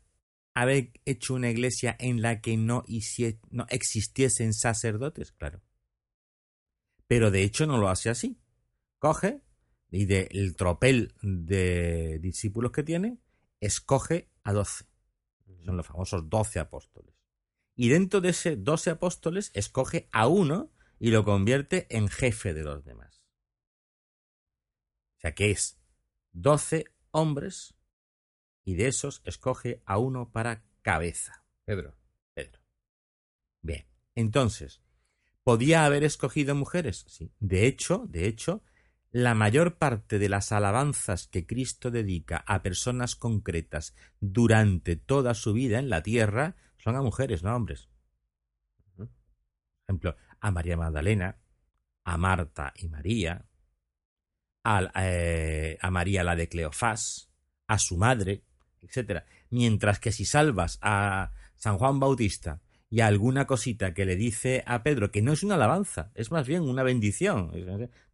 haber 0.54 0.92
hecho 1.04 1.34
una 1.34 1.50
iglesia 1.50 1.94
en 2.00 2.22
la 2.22 2.40
que 2.40 2.56
no, 2.56 2.84
hicie- 2.84 3.38
no 3.50 3.66
existiesen 3.68 4.54
sacerdotes, 4.54 5.32
claro. 5.32 5.60
Pero 7.06 7.30
de 7.30 7.42
hecho 7.44 7.66
no 7.66 7.76
lo 7.76 7.90
hace 7.90 8.08
así. 8.08 8.38
Coge 8.98 9.42
y 9.90 10.06
del 10.06 10.56
tropel 10.56 11.14
de 11.22 12.18
discípulos 12.20 12.72
que 12.72 12.82
tiene, 12.82 13.18
escoge 13.60 14.30
a 14.42 14.52
doce. 14.52 14.86
Son 15.64 15.76
los 15.76 15.86
famosos 15.86 16.28
doce 16.28 16.58
apóstoles. 16.58 17.14
Y 17.74 17.88
dentro 17.88 18.20
de 18.20 18.30
ese 18.30 18.56
doce 18.56 18.90
apóstoles 18.90 19.50
escoge 19.54 20.08
a 20.12 20.26
uno 20.26 20.72
y 20.98 21.10
lo 21.10 21.24
convierte 21.24 21.86
en 21.94 22.08
jefe 22.08 22.54
de 22.54 22.64
los 22.64 22.84
demás. 22.84 23.22
O 25.18 25.20
sea 25.20 25.34
que 25.34 25.50
es 25.50 25.78
doce 26.32 26.86
hombres 27.10 27.74
y 28.64 28.74
de 28.74 28.88
esos 28.88 29.22
escoge 29.24 29.82
a 29.84 29.98
uno 29.98 30.32
para 30.32 30.64
cabeza. 30.82 31.44
Pedro. 31.64 31.96
Pedro. 32.34 32.60
Bien, 33.62 33.86
entonces, 34.14 34.82
¿podía 35.42 35.84
haber 35.84 36.04
escogido 36.04 36.54
mujeres? 36.54 37.04
Sí. 37.08 37.32
De 37.40 37.66
hecho, 37.66 38.06
de 38.08 38.26
hecho, 38.26 38.62
la 39.12 39.34
mayor 39.34 39.78
parte 39.78 40.18
de 40.18 40.28
las 40.28 40.52
alabanzas 40.52 41.26
que 41.26 41.46
Cristo 41.46 41.90
dedica 41.90 42.44
a 42.46 42.62
personas 42.62 43.16
concretas 43.16 43.94
durante 44.20 44.96
toda 44.96 45.34
su 45.34 45.52
vida 45.52 45.78
en 45.78 45.88
la 45.88 46.02
tierra 46.02 46.56
son 46.76 46.96
a 46.96 47.02
mujeres, 47.02 47.42
no 47.42 47.50
a 47.50 47.56
hombres. 47.56 47.88
Por 48.96 49.08
ejemplo, 49.88 50.16
a 50.40 50.50
María 50.50 50.76
Magdalena, 50.76 51.38
a 52.04 52.18
Marta 52.18 52.72
y 52.76 52.88
María, 52.88 53.46
eh, 55.00 55.78
a 55.80 55.90
María 55.90 56.24
la 56.24 56.36
de 56.36 56.48
Cleofás, 56.48 57.30
a 57.66 57.78
su 57.78 57.96
madre, 57.96 58.42
etcétera. 58.80 59.24
Mientras 59.50 59.98
que 60.00 60.12
si 60.12 60.24
salvas 60.24 60.78
a 60.82 61.32
San 61.56 61.78
Juan 61.78 62.00
Bautista 62.00 62.60
y 62.88 63.00
a 63.00 63.06
alguna 63.06 63.46
cosita 63.46 63.94
que 63.94 64.04
le 64.04 64.16
dice 64.16 64.62
a 64.66 64.82
Pedro, 64.82 65.10
que 65.10 65.22
no 65.22 65.32
es 65.32 65.42
una 65.42 65.56
alabanza, 65.56 66.12
es 66.14 66.30
más 66.30 66.46
bien 66.46 66.62
una 66.62 66.82
bendición. 66.82 67.52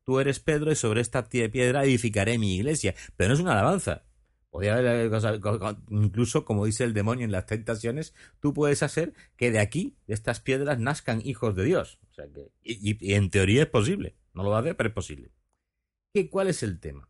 Tú 0.05 0.19
eres 0.21 0.41
Pedro 0.41 0.73
y 0.73 0.77
sobre 0.77 1.01
esta 1.01 1.29
piedra 1.29 1.85
edificaré 1.85 2.39
mi 2.39 2.57
iglesia, 2.57 2.95
pero 3.17 3.29
no 3.29 3.35
es 3.35 3.41
una 3.41 3.53
alabanza. 3.53 4.05
Podría 4.51 4.75
haber 4.77 5.11
co- 5.41 5.77
incluso, 5.91 6.45
como 6.45 6.67
dice 6.67 6.85
el 6.85 6.93
demonio 6.93 7.25
en 7.25 7.33
las 7.33 7.47
tentaciones, 7.47 8.15
tú 8.41 8.53
puedes 8.53 8.83
hacer 8.83 9.15
que 9.37 9.51
de 9.51 9.61
aquí, 9.61 9.97
de 10.07 10.15
estas 10.15 10.41
piedras, 10.41 10.79
nazcan 10.79 11.23
hijos 11.25 11.55
de 11.57 11.65
Dios. 11.65 11.99
O 12.11 12.15
sea 12.15 12.27
que, 12.31 12.51
y, 12.63 12.91
y- 12.93 12.99
y 13.01 13.15
en 13.15 13.31
teoría 13.31 13.63
es 13.63 13.69
posible. 13.69 14.17
No 14.35 14.43
lo 14.43 14.51
va 14.51 14.59
a 14.59 14.61
hacer, 14.61 14.77
pero 14.77 14.89
es 14.89 14.95
posible. 14.95 15.31
¿Qué, 16.13 16.29
¿Cuál 16.29 16.49
es 16.49 16.63
el 16.63 16.81
tema? 16.81 17.09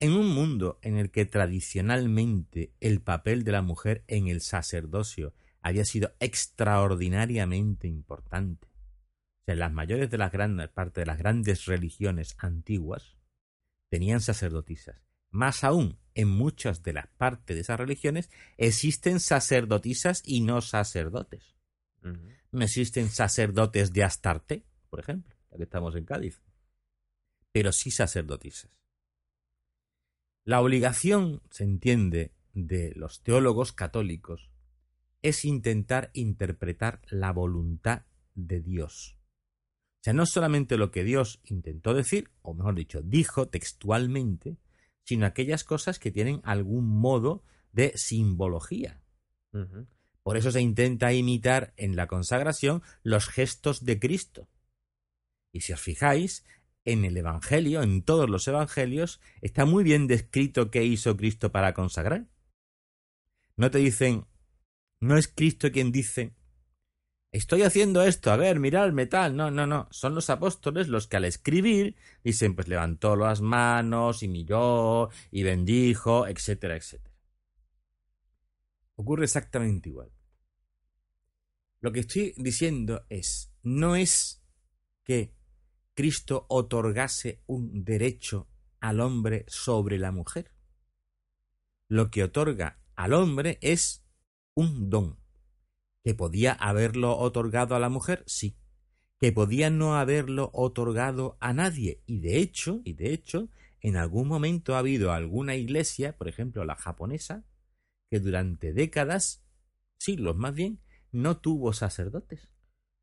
En 0.00 0.12
un 0.12 0.28
mundo 0.28 0.78
en 0.82 0.96
el 0.96 1.10
que 1.10 1.24
tradicionalmente 1.26 2.72
el 2.80 3.00
papel 3.00 3.44
de 3.44 3.52
la 3.52 3.62
mujer 3.62 4.02
en 4.08 4.26
el 4.28 4.40
sacerdocio 4.40 5.32
había 5.62 5.84
sido 5.84 6.12
extraordinariamente 6.18 7.86
importante. 7.86 8.68
O 9.44 9.46
sea, 9.46 9.56
las 9.56 9.72
mayores 9.72 10.10
de 10.10 10.16
las 10.16 10.32
grandes 10.32 10.70
parte 10.70 11.00
de 11.00 11.06
las 11.06 11.18
grandes 11.18 11.66
religiones 11.66 12.34
antiguas 12.38 13.18
tenían 13.90 14.20
sacerdotisas. 14.20 14.96
Más 15.30 15.64
aún, 15.64 15.98
en 16.14 16.28
muchas 16.28 16.82
de 16.82 16.94
las 16.94 17.08
partes 17.08 17.54
de 17.54 17.60
esas 17.60 17.78
religiones 17.78 18.30
existen 18.56 19.20
sacerdotisas 19.20 20.22
y 20.24 20.40
no 20.40 20.62
sacerdotes. 20.62 21.56
No 22.52 22.64
existen 22.64 23.08
sacerdotes 23.10 23.92
de 23.92 24.04
Astarte, 24.04 24.64
por 24.88 25.00
ejemplo, 25.00 25.36
ya 25.50 25.58
que 25.58 25.64
estamos 25.64 25.94
en 25.96 26.04
Cádiz. 26.04 26.42
Pero 27.52 27.72
sí 27.72 27.90
sacerdotisas. 27.90 28.70
La 30.44 30.60
obligación, 30.60 31.42
se 31.50 31.64
entiende, 31.64 32.32
de 32.54 32.92
los 32.94 33.22
teólogos 33.22 33.72
católicos 33.72 34.50
es 35.22 35.44
intentar 35.44 36.10
interpretar 36.12 37.00
la 37.08 37.32
voluntad 37.32 38.04
de 38.34 38.60
Dios. 38.60 39.16
O 40.04 40.10
sea, 40.12 40.12
no 40.12 40.26
solamente 40.26 40.76
lo 40.76 40.90
que 40.90 41.02
Dios 41.02 41.40
intentó 41.44 41.94
decir, 41.94 42.30
o 42.42 42.52
mejor 42.52 42.74
dicho, 42.74 43.00
dijo 43.00 43.48
textualmente, 43.48 44.58
sino 45.02 45.24
aquellas 45.24 45.64
cosas 45.64 45.98
que 45.98 46.10
tienen 46.10 46.42
algún 46.44 46.86
modo 46.86 47.42
de 47.72 47.96
simbología. 47.96 49.00
Por 50.22 50.36
eso 50.36 50.50
se 50.50 50.60
intenta 50.60 51.14
imitar 51.14 51.72
en 51.78 51.96
la 51.96 52.06
consagración 52.06 52.82
los 53.02 53.28
gestos 53.28 53.86
de 53.86 53.98
Cristo. 53.98 54.50
Y 55.54 55.62
si 55.62 55.72
os 55.72 55.80
fijáis, 55.80 56.44
en 56.84 57.06
el 57.06 57.16
Evangelio, 57.16 57.82
en 57.82 58.02
todos 58.02 58.28
los 58.28 58.46
Evangelios, 58.46 59.22
está 59.40 59.64
muy 59.64 59.84
bien 59.84 60.06
descrito 60.06 60.70
qué 60.70 60.84
hizo 60.84 61.16
Cristo 61.16 61.50
para 61.50 61.72
consagrar. 61.72 62.26
No 63.56 63.70
te 63.70 63.78
dicen, 63.78 64.26
no 65.00 65.16
es 65.16 65.28
Cristo 65.28 65.72
quien 65.72 65.92
dice, 65.92 66.34
estoy 67.34 67.62
haciendo 67.62 68.02
esto, 68.02 68.30
a 68.30 68.36
ver, 68.36 68.60
miradme 68.60 69.06
tal. 69.06 69.36
No, 69.36 69.50
no, 69.50 69.66
no. 69.66 69.88
Son 69.90 70.14
los 70.14 70.30
apóstoles 70.30 70.88
los 70.88 71.08
que 71.08 71.16
al 71.16 71.24
escribir 71.24 71.96
dicen, 72.22 72.54
pues 72.54 72.68
levantó 72.68 73.16
las 73.16 73.40
manos 73.40 74.22
y 74.22 74.28
miró 74.28 75.10
y 75.32 75.42
bendijo, 75.42 76.28
etcétera, 76.28 76.76
etcétera. 76.76 77.14
Ocurre 78.94 79.24
exactamente 79.24 79.88
igual. 79.88 80.12
Lo 81.80 81.92
que 81.92 82.00
estoy 82.00 82.34
diciendo 82.36 83.04
es, 83.08 83.52
no 83.62 83.96
es 83.96 84.42
que 85.02 85.34
Cristo 85.94 86.46
otorgase 86.48 87.42
un 87.46 87.84
derecho 87.84 88.48
al 88.80 89.00
hombre 89.00 89.44
sobre 89.48 89.98
la 89.98 90.12
mujer. 90.12 90.52
Lo 91.88 92.10
que 92.10 92.22
otorga 92.22 92.78
al 92.94 93.12
hombre 93.12 93.58
es 93.60 94.04
un 94.54 94.88
don. 94.88 95.23
¿Que 96.04 96.14
podía 96.14 96.52
haberlo 96.52 97.16
otorgado 97.16 97.74
a 97.74 97.80
la 97.80 97.88
mujer? 97.88 98.22
Sí. 98.26 98.56
¿Que 99.18 99.32
podía 99.32 99.70
no 99.70 99.96
haberlo 99.96 100.50
otorgado 100.52 101.38
a 101.40 101.54
nadie? 101.54 102.02
Y 102.06 102.20
de 102.20 102.38
hecho, 102.38 102.82
y 102.84 102.92
de 102.92 103.14
hecho, 103.14 103.48
en 103.80 103.96
algún 103.96 104.28
momento 104.28 104.74
ha 104.74 104.80
habido 104.80 105.12
alguna 105.12 105.56
iglesia, 105.56 106.16
por 106.16 106.28
ejemplo 106.28 106.64
la 106.64 106.76
japonesa, 106.76 107.44
que 108.10 108.20
durante 108.20 108.74
décadas, 108.74 109.42
siglos 109.96 110.36
más 110.36 110.54
bien, 110.54 110.80
no 111.10 111.38
tuvo 111.38 111.72
sacerdotes. 111.72 112.50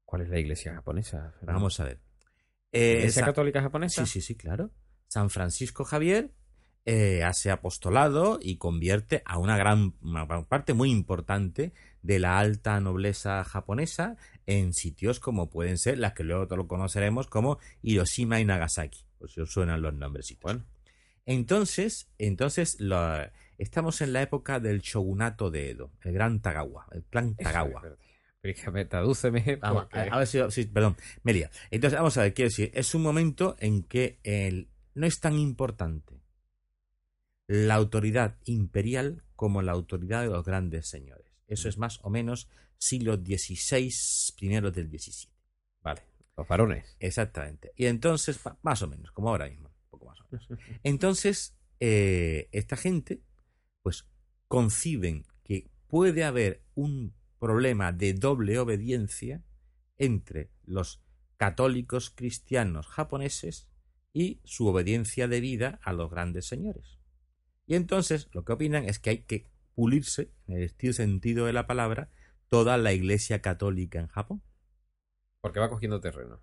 ¿Cuál 0.05 0.21
es 0.23 0.29
la 0.29 0.39
iglesia 0.39 0.73
japonesa? 0.75 1.31
Fernando? 1.39 1.53
Vamos 1.59 1.79
a 1.79 1.85
ver. 1.85 1.99
¿La 2.71 2.79
Eh, 2.79 2.97
¿Iglesia 2.99 3.25
católica 3.25 3.61
japonesa? 3.61 4.05
Sí, 4.05 4.11
sí, 4.11 4.21
sí, 4.21 4.35
claro. 4.35 4.71
San 5.07 5.29
Francisco 5.29 5.85
Javier 5.85 6.33
eh, 6.85 7.23
hace 7.23 7.51
apostolado 7.51 8.39
y 8.41 8.57
convierte 8.57 9.23
a 9.25 9.37
una 9.37 9.57
gran, 9.57 9.95
una 10.01 10.25
gran 10.25 10.45
parte 10.45 10.73
muy 10.73 10.91
importante 10.91 11.73
de 12.01 12.19
la 12.19 12.39
alta 12.39 12.79
nobleza 12.79 13.43
japonesa 13.43 14.17
en 14.45 14.73
sitios 14.73 15.19
como 15.19 15.49
pueden 15.49 15.77
ser 15.77 15.97
las 15.99 16.13
que 16.13 16.23
luego 16.23 16.55
lo 16.55 16.67
conoceremos 16.67 17.27
como 17.27 17.59
Hiroshima 17.81 18.39
y 18.39 18.45
Nagasaki, 18.45 19.05
por 19.19 19.29
si 19.29 19.41
os 19.41 19.51
suenan 19.51 19.81
los 19.81 19.93
nombrecitos. 19.93 20.41
Bueno, 20.43 20.65
Entonces, 21.25 22.09
entonces 22.17 22.79
lo- 22.79 23.19
estamos 23.57 24.01
en 24.01 24.13
la 24.13 24.23
época 24.23 24.59
del 24.59 24.81
shogunato 24.81 25.51
de 25.51 25.69
Edo, 25.71 25.91
el 26.01 26.13
gran 26.13 26.41
Tagawa, 26.41 26.87
el 26.91 27.03
eso 27.11 27.35
Tagawa. 27.43 27.83
Explícame, 28.43 28.85
tradúceme. 28.85 29.57
Porque- 29.57 29.99
a, 29.99 30.03
a 30.15 30.17
ver 30.17 30.27
si, 30.27 30.39
sí, 30.49 30.65
perdón, 30.65 30.97
me 31.21 31.31
lía. 31.33 31.51
Entonces, 31.69 31.99
vamos 31.99 32.17
a 32.17 32.23
ver, 32.23 32.33
quiero 32.33 32.49
decir, 32.49 32.71
es 32.73 32.95
un 32.95 33.03
momento 33.03 33.55
en 33.59 33.83
que 33.83 34.19
el, 34.23 34.69
no 34.95 35.05
es 35.05 35.19
tan 35.19 35.37
importante 35.37 36.19
la 37.47 37.75
autoridad 37.75 38.37
imperial 38.45 39.23
como 39.35 39.61
la 39.61 39.73
autoridad 39.73 40.21
de 40.23 40.29
los 40.29 40.43
grandes 40.43 40.87
señores. 40.87 41.30
Eso 41.51 41.67
es 41.67 41.77
más 41.77 41.99
o 42.03 42.09
menos 42.09 42.47
siglo 42.77 43.15
XVI, 43.17 43.93
primeros 44.37 44.73
del 44.73 44.87
XVII. 44.87 45.29
Vale, 45.81 46.01
los 46.37 46.47
varones. 46.47 46.95
Exactamente. 46.99 47.73
Y 47.75 47.87
entonces, 47.87 48.39
más 48.61 48.81
o 48.81 48.87
menos, 48.87 49.11
como 49.11 49.29
ahora 49.29 49.49
mismo, 49.49 49.67
un 49.67 49.89
poco 49.89 50.05
más 50.05 50.21
o 50.21 50.27
menos. 50.31 50.47
Entonces, 50.83 51.57
eh, 51.81 52.47
esta 52.53 52.77
gente, 52.77 53.21
pues, 53.83 54.07
conciben 54.47 55.25
que 55.43 55.69
puede 55.87 56.23
haber 56.23 56.63
un 56.73 57.13
problema 57.37 57.91
de 57.91 58.13
doble 58.13 58.57
obediencia 58.57 59.43
entre 59.97 60.51
los 60.63 61.03
católicos 61.35 62.11
cristianos 62.11 62.87
japoneses 62.87 63.67
y 64.13 64.39
su 64.45 64.67
obediencia 64.67 65.27
debida 65.27 65.81
a 65.83 65.91
los 65.91 66.09
grandes 66.09 66.45
señores. 66.45 66.99
Y 67.65 67.75
entonces 67.75 68.29
lo 68.31 68.45
que 68.45 68.53
opinan 68.53 68.85
es 68.85 68.99
que 68.99 69.09
hay 69.09 69.17
que 69.23 69.51
pulirse, 69.75 70.31
en 70.47 70.57
el 70.57 70.63
estricto 70.63 70.97
sentido 70.97 71.45
de 71.45 71.53
la 71.53 71.67
palabra, 71.67 72.09
toda 72.49 72.77
la 72.77 72.93
iglesia 72.93 73.41
católica 73.41 73.99
en 73.99 74.07
Japón. 74.07 74.41
Porque 75.41 75.59
va 75.59 75.69
cogiendo 75.69 76.01
terreno. 76.01 76.41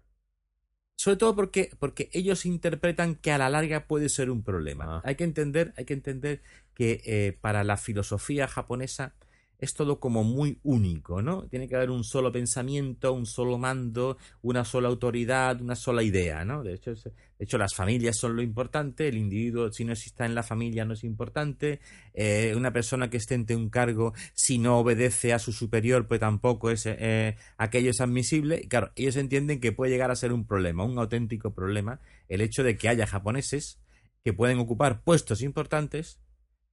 Sobre 0.97 1.17
todo 1.17 1.37
porque, 1.37 1.71
porque 1.79 2.11
ellos 2.13 2.45
interpretan 2.45 3.15
que 3.15 3.31
a 3.31 3.39
la 3.39 3.49
larga 3.49 3.87
puede 3.87 4.09
ser 4.09 4.31
un 4.31 4.43
problema. 4.43 4.97
Ah. 4.97 5.03
Hay 5.05 5.15
que 5.15 5.25
entender, 5.25 5.73
hay 5.77 5.85
que 5.85 5.95
entender 5.95 6.43
que 6.75 7.03
eh, 7.05 7.39
para 7.41 7.63
la 7.63 7.77
filosofía 7.77 8.49
japonesa 8.49 9.15
es 9.59 9.75
todo 9.75 9.99
como 9.99 10.23
muy 10.23 10.61
único, 10.63 11.21
¿no? 11.21 11.49
Tiene 11.49 11.67
que 11.67 11.75
haber 11.75 11.91
un 11.91 12.05
solo 12.05 12.31
pensamiento, 12.31 13.13
un 13.13 13.27
solo 13.27 13.59
mando, 13.59 14.17
una 14.41 14.65
sola 14.65 14.89
autoridad, 14.89 15.61
una 15.61 15.75
sola 15.75 16.05
idea, 16.05 16.45
¿no? 16.45 16.63
De 16.63 16.75
hecho, 16.75 16.95
de 16.95 17.13
hecho 17.41 17.59
las 17.59 17.75
familias 17.75 18.17
son 18.17 18.37
lo 18.37 18.43
importante, 18.43 19.09
el 19.09 19.17
individuo, 19.17 19.73
si 19.73 19.85
no 19.85 19.95
está 19.95 20.27
en 20.27 20.37
la 20.37 20.45
familia, 20.45 20.85
no 20.85 20.95
es 20.95 21.03
importante, 21.03 21.81
eh, 22.15 22.55
una 22.57 22.73
persona 22.73 23.11
que 23.11 23.17
esté 23.17 23.35
ante 23.35 23.57
un 23.57 23.69
cargo, 23.69 24.13
si 24.33 24.59
no 24.59 24.79
obedece 24.79 25.33
a 25.33 25.41
su 25.41 25.53
superior, 25.53 26.07
pues 26.07 26.21
tampoco 26.21 26.71
es 26.71 26.87
eh, 26.87 27.37
aquello 27.57 27.91
es 27.91 28.01
admisible. 28.01 28.61
Y 28.63 28.69
claro, 28.69 28.93
ellos 28.95 29.17
entienden 29.17 29.61
que 29.61 29.73
puede 29.73 29.91
llegar 29.91 30.13
a 30.13 30.17
ser 30.17 30.33
un 30.33 30.47
problema, 30.47 30.85
un 30.85 30.99
auténtico 30.99 31.53
problema, 31.53 32.01
el 32.29 32.43
hecho 32.43 32.63
de 32.63 32.77
que 32.77 32.89
haya 32.89 33.09
japoneses 33.09 33.81
que 34.23 34.33
pueden 34.33 34.59
ocupar 34.59 35.03
puestos 35.03 35.43
importantes 35.43 36.21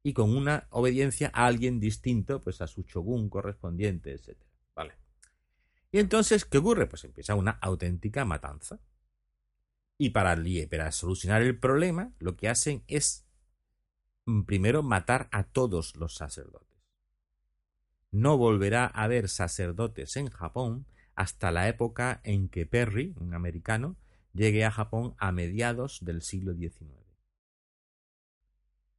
y 0.06 0.14
con 0.14 0.38
una 0.38 0.68
obediencia 0.70 1.32
a 1.34 1.48
alguien 1.48 1.80
distinto, 1.80 2.40
pues 2.40 2.62
a 2.62 2.68
su 2.68 2.84
shogun 2.84 3.28
correspondiente, 3.28 4.14
etc. 4.14 4.38
Vale. 4.76 4.94
Y 5.92 5.98
entonces, 5.98 6.46
¿qué 6.46 6.60
ocurre? 6.60 6.86
Pues 6.86 7.06
empieza 7.06 7.34
una 7.34 7.58
auténtica 7.60 8.24
matanza. 8.24 8.80
Y 9.98 10.12
para, 10.12 10.38
para 10.70 10.92
solucionar 10.92 11.42
el 11.42 11.58
problema, 11.58 12.14
lo 12.20 12.36
que 12.36 12.50
hacen 12.50 12.84
es 12.86 13.26
mm, 14.26 14.44
primero 14.44 14.84
matar 14.84 15.28
a 15.32 15.46
todos 15.46 15.96
los 15.96 16.14
sacerdotes. 16.14 16.86
No 18.12 18.38
volverá 18.38 18.86
a 18.86 19.06
haber 19.06 19.28
sacerdotes 19.28 20.18
en 20.18 20.30
Japón 20.30 20.86
hasta 21.16 21.50
la 21.50 21.68
época 21.68 22.22
en 22.24 22.48
que 22.48 22.68
Perry, 22.68 23.16
un 23.18 23.34
americano, 23.34 23.98
llegue 24.34 24.66
a 24.66 24.72
Japón 24.72 25.16
a 25.18 25.32
mediados 25.32 26.06
del 26.06 26.22
siglo 26.22 26.54
XIX. 26.54 27.05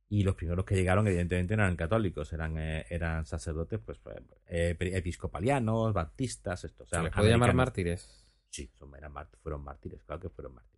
Y 0.09 0.23
los 0.23 0.37
primeros 0.37 0.65
que 0.65 0.77
llegaron, 0.77 1.07
evidentemente, 1.09 1.57
no 1.57 1.65
eran 1.65 1.77
católicos, 1.77 2.33
eran, 2.33 2.57
eh, 2.59 2.87
eran 2.91 3.27
sacerdotes 3.27 3.81
pues, 3.85 3.99
eh, 4.47 4.77
episcopalianos, 4.79 5.93
baptistas, 5.93 6.65
estos. 6.65 6.89
¿Se 6.89 6.95
eran 6.95 7.07
les 7.07 7.15
puede 7.15 7.31
llamar 7.31 7.55
mártires? 7.55 8.09
Sí, 8.49 8.71
son, 8.79 8.95
eran 8.95 9.13
fueron 9.43 9.65
mártires, 9.65 10.03
claro 10.05 10.21
que 10.21 10.31
fueron 10.31 10.55
mártires. 10.55 10.77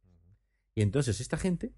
Y 0.75 0.83
entonces 0.83 1.21
esta 1.21 1.37
gente 1.37 1.73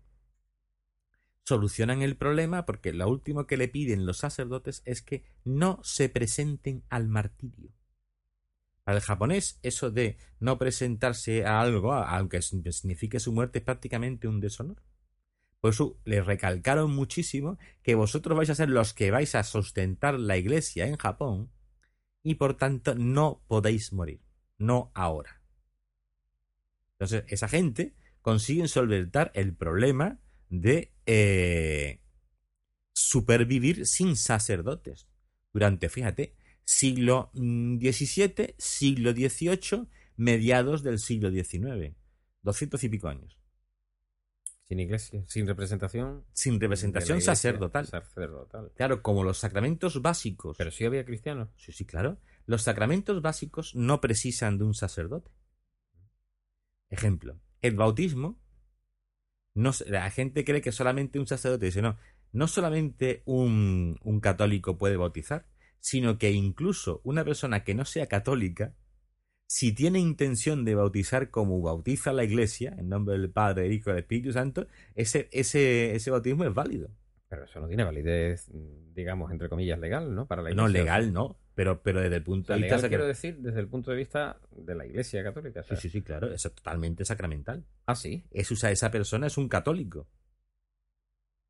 solucionan 1.42 2.02
el 2.02 2.16
problema 2.16 2.64
porque 2.64 2.92
lo 2.92 3.08
último 3.08 3.46
que 3.46 3.56
le 3.56 3.66
piden 3.66 4.06
los 4.06 4.18
sacerdotes 4.18 4.82
es 4.84 5.02
que 5.02 5.24
no 5.44 5.80
se 5.82 6.08
presenten 6.08 6.84
al 6.88 7.08
martirio. 7.08 7.72
Para 8.84 8.98
el 8.98 9.02
japonés, 9.02 9.58
eso 9.62 9.90
de 9.90 10.16
no 10.38 10.58
presentarse 10.58 11.44
a 11.44 11.60
algo, 11.60 11.92
aunque 11.92 12.40
signifique 12.42 13.20
su 13.20 13.32
muerte, 13.32 13.58
es 13.58 13.64
prácticamente 13.64 14.28
un 14.28 14.40
deshonor. 14.40 14.82
Por 15.60 15.72
eso 15.72 15.98
le 16.04 16.22
recalcaron 16.22 16.90
muchísimo 16.90 17.58
que 17.82 17.94
vosotros 17.94 18.36
vais 18.36 18.50
a 18.50 18.54
ser 18.54 18.70
los 18.70 18.94
que 18.94 19.10
vais 19.10 19.34
a 19.34 19.44
sustentar 19.44 20.18
la 20.18 20.38
iglesia 20.38 20.86
en 20.86 20.96
Japón 20.96 21.50
y 22.22 22.36
por 22.36 22.56
tanto 22.56 22.94
no 22.94 23.42
podéis 23.46 23.92
morir. 23.92 24.20
No 24.58 24.90
ahora. 24.94 25.42
Entonces, 26.92 27.24
esa 27.28 27.48
gente 27.48 27.94
consigue 28.20 28.68
solventar 28.68 29.32
el 29.34 29.54
problema 29.54 30.18
de 30.50 30.92
eh, 31.06 32.00
supervivir 32.92 33.86
sin 33.86 34.16
sacerdotes. 34.16 35.08
Durante, 35.52 35.88
fíjate, 35.88 36.34
siglo 36.64 37.30
mm, 37.34 37.78
XVII, 37.78 38.54
siglo 38.58 39.12
XVIII, 39.12 39.88
mediados 40.16 40.82
del 40.82 40.98
siglo 40.98 41.30
XIX. 41.30 41.96
Doscientos 42.42 42.84
y 42.84 42.88
pico 42.88 43.08
años. 43.08 43.39
Sin 44.70 44.78
iglesia, 44.78 45.24
sin 45.26 45.48
representación. 45.48 46.24
Sin 46.32 46.60
representación 46.60 47.16
iglesia 47.16 47.34
sacerdotal. 47.34 47.86
Sacerdotal. 47.86 48.70
Claro, 48.76 49.02
como 49.02 49.24
los 49.24 49.38
sacramentos 49.38 50.00
básicos. 50.00 50.56
Pero 50.56 50.70
sí 50.70 50.84
había 50.84 51.04
cristianos. 51.04 51.48
Sí, 51.56 51.72
sí, 51.72 51.84
claro. 51.84 52.18
Los 52.46 52.62
sacramentos 52.62 53.20
básicos 53.20 53.74
no 53.74 54.00
precisan 54.00 54.58
de 54.58 54.64
un 54.66 54.74
sacerdote. 54.74 55.32
Ejemplo, 56.88 57.40
el 57.62 57.74
bautismo. 57.74 58.38
No, 59.54 59.72
la 59.88 60.08
gente 60.12 60.44
cree 60.44 60.60
que 60.60 60.70
solamente 60.70 61.18
un 61.18 61.26
sacerdote 61.26 61.66
dice, 61.66 61.82
no, 61.82 61.98
no 62.30 62.46
solamente 62.46 63.24
un, 63.24 63.98
un 64.04 64.20
católico 64.20 64.78
puede 64.78 64.96
bautizar, 64.96 65.48
sino 65.80 66.16
que 66.16 66.30
incluso 66.30 67.00
una 67.02 67.24
persona 67.24 67.64
que 67.64 67.74
no 67.74 67.84
sea 67.84 68.06
católica, 68.06 68.76
si 69.52 69.72
tiene 69.72 69.98
intención 69.98 70.64
de 70.64 70.76
bautizar 70.76 71.28
como 71.30 71.60
bautiza 71.60 72.12
la 72.12 72.22
iglesia, 72.22 72.72
en 72.78 72.88
nombre 72.88 73.18
del 73.18 73.30
Padre, 73.32 73.62
del 73.64 73.72
Hijo 73.72 73.90
y 73.90 73.94
del 73.94 74.02
Espíritu 74.02 74.30
Santo, 74.32 74.68
ese, 74.94 75.28
ese, 75.32 75.92
ese 75.96 76.10
bautismo 76.12 76.44
es 76.44 76.54
válido. 76.54 76.88
Pero 77.28 77.46
eso 77.46 77.58
no 77.58 77.66
tiene 77.66 77.82
validez, 77.82 78.48
digamos, 78.94 79.32
entre 79.32 79.48
comillas, 79.48 79.76
legal, 79.80 80.14
¿no? 80.14 80.26
Para 80.28 80.42
la 80.42 80.50
No 80.50 80.68
iglesia. 80.68 80.82
legal, 80.84 81.12
no, 81.12 81.36
pero, 81.56 81.82
pero 81.82 82.00
desde 82.00 82.14
el 82.14 82.22
punto 82.22 82.52
de 82.52 82.60
vista 82.60 82.76
legal 82.76 82.88
quiero 82.90 83.02
sacra- 83.02 83.08
decir 83.08 83.38
desde 83.38 83.58
el 83.58 83.66
punto 83.66 83.90
de 83.90 83.96
vista 83.96 84.38
de 84.52 84.74
la 84.76 84.86
iglesia 84.86 85.24
católica. 85.24 85.64
Sí, 85.64 85.74
sí, 85.74 85.88
sí, 85.88 86.02
claro, 86.02 86.32
eso 86.32 86.46
es 86.46 86.54
totalmente 86.54 87.04
sacramental. 87.04 87.64
Ah, 87.86 87.96
sí. 87.96 88.22
Es, 88.30 88.52
o 88.52 88.56
sea, 88.56 88.70
esa 88.70 88.92
persona 88.92 89.26
es 89.26 89.36
un 89.36 89.48
católico. 89.48 90.06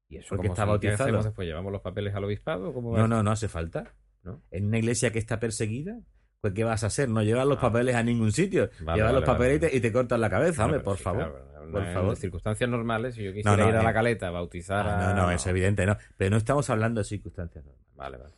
¿Y 0.09 0.17
eso 0.17 0.31
Porque 0.31 0.49
está 0.49 0.63
¿qué 0.63 0.69
bautizado. 0.69 1.03
hacemos 1.05 1.25
después? 1.27 1.47
¿Llevamos 1.47 1.71
los 1.71 1.83
papeles 1.83 2.15
al 2.15 2.25
obispado? 2.25 2.73
¿Cómo 2.73 2.93
va 2.93 2.99
No, 2.99 3.09
no, 3.09 3.23
no 3.23 3.31
hace 3.31 3.49
falta. 3.49 3.95
¿No? 4.23 4.43
En 4.51 4.67
una 4.67 4.79
iglesia 4.79 5.13
que 5.13 5.19
está 5.19 5.39
perseguida, 5.39 6.01
pues 6.41 6.55
¿qué 6.55 6.65
vas 6.65 6.83
a 6.85 6.87
hacer? 6.89 7.09
No 7.09 7.23
llevar 7.23 7.47
los 7.47 7.59
Ah. 7.59 7.63
papeles 7.63 7.95
a 7.95 8.03
ningún 8.03 8.33
sitio. 8.33 8.71
Vale, 8.81 8.99
llevar 8.99 9.15
los 9.15 9.25
papeles 9.25 9.61
vale. 9.61 9.77
y 9.77 9.81
te- 9.81 9.93
cortan 9.93 10.21
la 10.21 10.31
cabeza, 10.31 10.65
hombre, 10.65 10.81
por 10.81 10.97
sí, 10.97 11.03
favor. 11.03 11.23
claro, 11.51 11.65
en- 11.67 11.73
por 11.73 11.83
en 11.85 11.95
favor. 11.95 12.17
circunstancias 12.17 12.71
normales, 12.71 13.15
si 13.15 13.25
yo 13.25 13.33
quisiera 13.33 13.57
no, 13.57 13.69
ir 13.69 13.75
a 13.77 13.81
eh. 13.81 13.85
la 13.85 13.93
caleta 13.93 14.29
a 14.29 14.31
bautizar 14.31 14.87
Ah, 14.87 15.11
a... 15.11 15.15
no, 15.15 15.23
no, 15.23 15.31
es 15.31 15.47
evidente, 15.47 15.85
no. 15.87 15.97
Pero 16.17 16.31
no 16.31 16.37
estamos 16.39 16.69
hablando 16.71 17.01
de 17.01 17.05
circunstancias 17.05 17.65
normales. 17.65 17.95
Vale, 17.95 18.17
vale. 18.17 18.35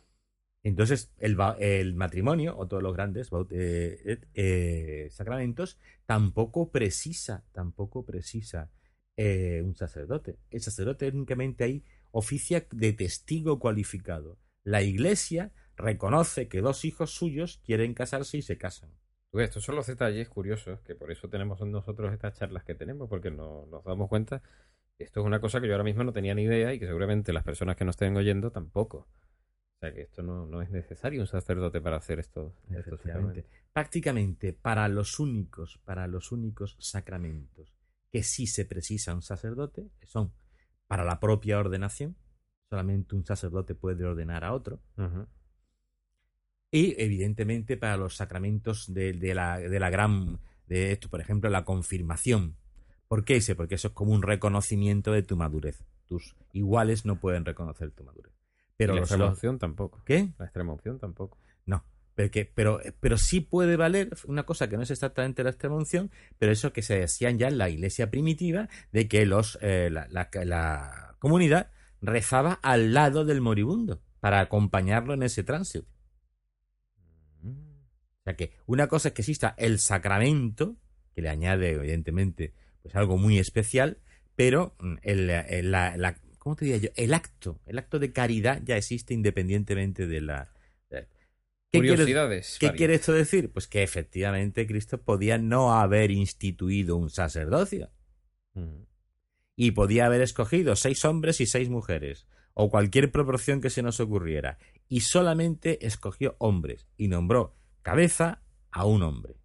Entonces, 0.65 1.11
el, 1.17 1.37
el 1.59 1.93
matrimonio, 1.95 2.57
o 2.57 2.67
todos 2.67 2.81
los 2.83 2.93
grandes 2.93 3.29
eh, 3.51 3.97
eh, 4.05 4.19
eh, 4.33 5.07
sacramentos, 5.11 5.77
tampoco 6.05 6.71
precisa, 6.71 7.43
tampoco 7.51 8.05
precisa 8.05 8.69
eh, 9.17 9.61
un 9.63 9.75
sacerdote. 9.75 10.37
El 10.51 10.61
sacerdote 10.61 11.07
únicamente 11.09 11.63
ahí 11.65 11.83
oficia 12.11 12.65
de 12.71 12.93
testigo 12.93 13.59
cualificado. 13.59 14.37
La 14.63 14.81
iglesia 14.81 15.51
reconoce 15.75 16.47
que 16.47 16.61
dos 16.61 16.85
hijos 16.85 17.11
suyos 17.11 17.59
quieren 17.65 17.93
casarse 17.93 18.37
y 18.37 18.41
se 18.41 18.57
casan. 18.57 18.91
Estos 19.33 19.63
son 19.63 19.75
los 19.75 19.87
detalles 19.87 20.29
curiosos 20.29 20.79
que 20.81 20.93
por 20.93 21.11
eso 21.11 21.27
tenemos 21.27 21.59
nosotros 21.61 22.13
estas 22.13 22.37
charlas 22.37 22.63
que 22.63 22.75
tenemos, 22.75 23.09
porque 23.09 23.31
no- 23.31 23.65
nos 23.65 23.83
damos 23.83 24.07
cuenta 24.07 24.43
que 24.95 25.03
esto 25.05 25.21
es 25.21 25.25
una 25.25 25.41
cosa 25.41 25.59
que 25.59 25.65
yo 25.67 25.73
ahora 25.73 25.83
mismo 25.83 26.03
no 26.03 26.13
tenía 26.13 26.35
ni 26.35 26.43
idea 26.43 26.71
y 26.73 26.79
que 26.79 26.85
seguramente 26.85 27.33
las 27.33 27.43
personas 27.43 27.75
que 27.75 27.83
nos 27.83 27.93
estén 27.95 28.15
oyendo 28.15 28.51
tampoco. 28.51 28.97
O 29.07 29.79
sea 29.79 29.91
que 29.93 30.01
esto 30.03 30.21
no, 30.21 30.45
no 30.45 30.61
es 30.61 30.69
necesario 30.69 31.19
un 31.19 31.25
sacerdote 31.27 31.81
para 31.81 31.97
hacer 31.97 32.19
esto. 32.19 32.55
Prácticamente 33.73 34.53
para 34.53 34.87
los 34.87 35.19
únicos, 35.19 35.79
para 35.83 36.05
los 36.05 36.31
únicos 36.31 36.77
sacramentos 36.79 37.73
que 38.11 38.21
sí 38.21 38.45
se 38.45 38.65
precisa 38.65 39.15
un 39.15 39.23
sacerdote, 39.23 39.89
son 40.03 40.31
para 40.85 41.03
la 41.03 41.19
propia 41.19 41.57
ordenación, 41.57 42.15
solamente 42.69 43.15
un 43.15 43.25
sacerdote 43.25 43.73
puede 43.73 44.05
ordenar 44.05 44.43
a 44.43 44.53
otro. 44.53 44.79
Y 46.73 46.95
evidentemente 46.97 47.77
para 47.77 47.95
los 47.95 48.15
sacramentos 48.17 48.93
de, 48.93 49.13
de 49.13 49.33
la, 49.35 49.59
de 49.59 49.79
la 49.79 49.89
gran, 49.89 50.39
de 50.67 50.91
esto, 50.91 51.07
por 51.07 51.21
ejemplo, 51.21 51.49
la 51.49 51.63
confirmación. 51.63 52.55
¿Por 53.07 53.23
qué 53.23 53.35
ese? 53.37 53.53
Porque 53.55 53.75
eso 53.75 53.89
es 53.89 53.93
como 53.93 54.11
un 54.11 54.23
reconocimiento 54.23 55.11
de 55.11 55.21
tu 55.21 55.37
madurez. 55.37 55.83
Tus 56.09 56.35
iguales 56.51 57.05
no 57.05 57.15
pueden 57.17 57.45
reconocer 57.45 57.91
tu 57.91 58.03
madurez. 58.03 58.33
Pero 58.75 58.93
la 58.95 59.01
los, 59.01 59.09
extrema 59.09 59.25
los- 59.29 59.35
unción 59.35 59.59
tampoco. 59.59 60.01
¿Qué? 60.03 60.33
La 60.39 60.45
extrema 60.45 60.73
unción 60.73 60.97
tampoco. 60.99 61.37
No. 61.67 61.85
Porque, 62.15 62.51
pero, 62.53 62.79
pero 62.99 63.17
sí 63.19 63.39
puede 63.39 63.75
valer 63.75 64.09
una 64.25 64.43
cosa 64.43 64.67
que 64.67 64.75
no 64.77 64.81
es 64.83 64.89
exactamente 64.91 65.43
la 65.43 65.51
extrema 65.51 65.75
unción, 65.75 66.09
pero 66.39 66.51
eso 66.51 66.73
que 66.73 66.81
se 66.81 66.97
decían 66.99 67.37
ya 67.37 67.47
en 67.49 67.57
la 67.59 67.69
iglesia 67.69 68.09
primitiva, 68.09 68.67
de 68.91 69.07
que 69.07 69.25
los, 69.27 69.59
eh, 69.61 69.89
la, 69.91 70.07
la- 70.09 70.29
la 70.43 71.15
comunidad 71.19 71.69
rezaba 72.01 72.53
al 72.63 72.93
lado 72.95 73.25
del 73.25 73.41
moribundo 73.41 74.01
para 74.19 74.39
acompañarlo 74.39 75.13
en 75.13 75.21
ese 75.23 75.43
tránsito. 75.43 75.87
O 78.23 78.25
sea 78.25 78.35
que 78.37 78.53
una 78.67 78.87
cosa 78.87 79.09
es 79.09 79.13
que 79.13 79.21
exista 79.21 79.53
el 79.57 79.79
sacramento, 79.79 80.77
que 81.13 81.21
le 81.21 81.29
añade 81.29 81.71
evidentemente 81.71 82.53
pues 82.81 82.95
algo 82.95 83.17
muy 83.17 83.37
especial, 83.37 83.97
pero 84.35 84.75
mm, 84.79 84.93
el, 85.03 85.29
el- 85.29 85.71
la, 85.71 85.97
la- 85.97 86.15
¿cómo 86.37 86.55
te 86.55 86.65
diría 86.65 86.79
yo? 86.79 86.89
El 86.95 87.13
acto, 87.13 87.59
el 87.65 87.77
acto 87.79 87.99
de 87.99 88.11
caridad 88.13 88.61
ya 88.63 88.77
existe 88.77 89.13
independientemente 89.13 90.07
de 90.07 90.21
la... 90.21 90.53
de- 90.89 91.07
¿Qué 91.71 91.79
Curiosidades. 91.79 92.57
¿Qué 92.59 92.67
varias. 92.67 92.77
quiere 92.77 92.93
esto 92.95 93.13
decir? 93.13 93.51
Pues 93.51 93.67
que 93.67 93.83
efectivamente 93.83 94.67
Cristo 94.67 95.01
podía 95.01 95.37
no 95.37 95.73
haber 95.73 96.11
instituido 96.11 96.95
un 96.97 97.09
sacerdocio 97.09 97.89
Ujú. 98.53 98.85
y 99.57 99.71
podía 99.71 100.05
haber 100.05 100.21
escogido 100.21 100.75
seis 100.77 101.03
hombres 101.03 101.41
y 101.41 101.45
seis 101.45 101.69
mujeres, 101.69 102.27
o 102.53 102.69
cualquier 102.69 103.11
proporción 103.11 103.59
que 103.59 103.69
se 103.69 103.81
nos 103.81 103.99
ocurriera, 103.99 104.59
y 104.87 105.01
solamente 105.01 105.85
escogió 105.85 106.35
hombres 106.37 106.87
y 106.95 107.07
nombró 107.07 107.55
cabeza 107.83 108.41
a 108.71 108.85
un 108.85 109.03
hombre. 109.03 109.35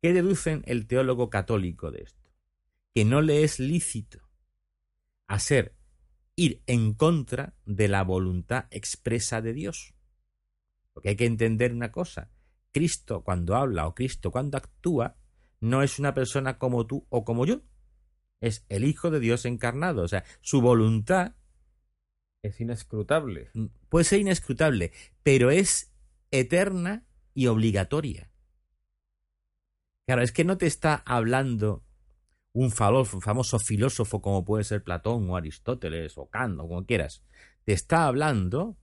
¿Qué 0.00 0.12
deducen 0.12 0.62
el 0.66 0.86
teólogo 0.86 1.30
católico 1.30 1.90
de 1.90 2.02
esto? 2.02 2.22
que 2.94 3.04
no 3.04 3.22
le 3.22 3.42
es 3.42 3.58
lícito 3.58 4.20
hacer 5.26 5.74
ir 6.36 6.62
en 6.66 6.94
contra 6.94 7.54
de 7.64 7.88
la 7.88 8.02
voluntad 8.04 8.66
expresa 8.70 9.40
de 9.40 9.52
Dios. 9.52 9.94
Porque 10.92 11.10
hay 11.10 11.16
que 11.16 11.26
entender 11.26 11.72
una 11.72 11.90
cosa, 11.90 12.30
Cristo 12.70 13.22
cuando 13.22 13.56
habla 13.56 13.86
o 13.86 13.94
Cristo 13.94 14.30
cuando 14.30 14.58
actúa 14.58 15.16
no 15.60 15.82
es 15.82 15.98
una 15.98 16.12
persona 16.12 16.58
como 16.58 16.86
tú 16.86 17.06
o 17.08 17.24
como 17.24 17.46
yo, 17.46 17.62
es 18.40 18.66
el 18.68 18.84
Hijo 18.84 19.10
de 19.10 19.20
Dios 19.20 19.44
encarnado, 19.44 20.02
o 20.02 20.08
sea, 20.08 20.24
su 20.40 20.60
voluntad 20.60 21.36
es 22.42 22.60
inescrutable. 22.60 23.50
Puede 23.88 24.04
ser 24.04 24.20
inescrutable, 24.20 24.92
pero 25.22 25.50
es 25.50 25.94
eterna 26.30 27.06
y 27.34 27.46
obligatoria. 27.46 28.30
Claro, 30.06 30.22
es 30.22 30.32
que 30.32 30.44
no 30.44 30.58
te 30.58 30.66
está 30.66 31.02
hablando 31.06 31.84
un 32.52 32.70
famoso 32.70 33.58
filósofo 33.58 34.20
como 34.20 34.44
puede 34.44 34.64
ser 34.64 34.82
Platón 34.82 35.28
o 35.30 35.36
Aristóteles 35.36 36.18
o 36.18 36.28
Kant 36.28 36.60
o 36.60 36.68
como 36.68 36.84
quieras. 36.84 37.22
Te 37.64 37.72
está 37.72 38.06
hablando 38.06 38.76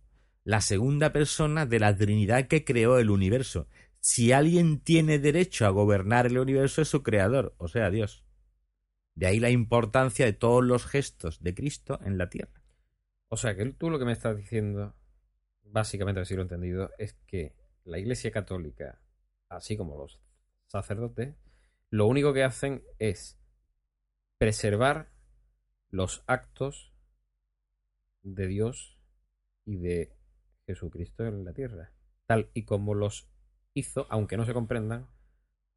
la 0.44 0.62
segunda 0.62 1.12
persona 1.12 1.66
de 1.66 1.80
la 1.80 1.96
Trinidad 1.96 2.48
que 2.48 2.64
creó 2.64 2.98
el 2.98 3.10
universo. 3.10 3.68
Si 4.00 4.32
alguien 4.32 4.80
tiene 4.80 5.20
derecho 5.20 5.66
a 5.66 5.70
gobernar 5.70 6.26
el 6.26 6.40
universo 6.40 6.82
es 6.82 6.88
su 6.88 7.04
creador, 7.04 7.54
o 7.58 7.68
sea, 7.68 7.92
Dios. 7.92 8.24
De 9.14 9.28
ahí 9.28 9.40
la 9.40 9.50
importancia 9.50 10.26
de 10.26 10.34
todos 10.34 10.64
los 10.64 10.86
gestos 10.86 11.44
de 11.44 11.54
Cristo 11.54 12.00
en 12.04 12.18
la 12.18 12.30
tierra. 12.30 12.64
O 13.28 13.38
sea, 13.38 13.56
que 13.56 13.66
tú 13.74 13.90
lo 13.90 14.00
que 14.00 14.06
me 14.06 14.14
estás 14.14 14.38
diciendo, 14.38 14.96
básicamente, 15.64 16.26
si 16.26 16.34
lo 16.36 16.42
he 16.42 16.44
entendido, 16.44 16.90
es 16.98 17.14
que 17.28 17.54
la 17.84 18.00
Iglesia 18.00 18.32
Católica, 18.32 19.02
así 19.50 19.78
como 19.78 19.98
los 19.98 20.22
sacerdotes, 20.68 21.36
lo 21.90 22.08
único 22.08 22.34
que 22.34 22.44
hacen 22.44 22.84
es 23.00 23.40
preservar 24.38 25.10
los 25.90 26.24
actos 26.28 26.94
de 28.22 28.48
Dios 28.48 28.98
y 29.66 29.78
de 29.78 30.16
Jesucristo 30.68 31.26
en 31.26 31.46
la 31.46 31.54
tierra, 31.54 31.92
tal 32.28 32.50
y 32.54 32.66
como 32.66 32.94
los 32.94 33.28
hizo, 33.74 34.06
aunque 34.10 34.38
no 34.38 34.46
se 34.46 34.54
comprendan, 34.54 35.08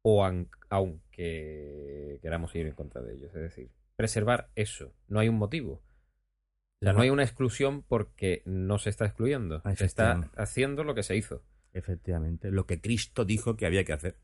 o 0.03 0.23
aunque 0.69 2.19
queramos 2.21 2.53
ir 2.55 2.67
en 2.67 2.75
contra 2.75 3.01
de 3.01 3.15
ellos. 3.15 3.33
Es 3.33 3.41
decir, 3.41 3.71
preservar 3.95 4.49
eso. 4.55 4.93
No 5.07 5.19
hay 5.19 5.29
un 5.29 5.37
motivo. 5.37 5.81
O 6.81 6.85
sea, 6.85 6.93
no 6.93 7.01
hay 7.01 7.09
una 7.09 7.23
exclusión 7.23 7.81
porque 7.83 8.43
no 8.45 8.77
se 8.77 8.89
está 8.89 9.05
excluyendo. 9.05 9.61
Se 9.75 9.85
está 9.85 10.29
haciendo 10.35 10.83
lo 10.83 10.93
que 10.93 11.03
se 11.03 11.15
hizo. 11.15 11.41
Efectivamente, 11.73 12.51
lo 12.51 12.65
que 12.65 12.79
Cristo 12.79 13.25
dijo 13.25 13.57
que 13.57 13.65
había 13.65 13.83
que 13.83 13.93
hacer 13.93 14.17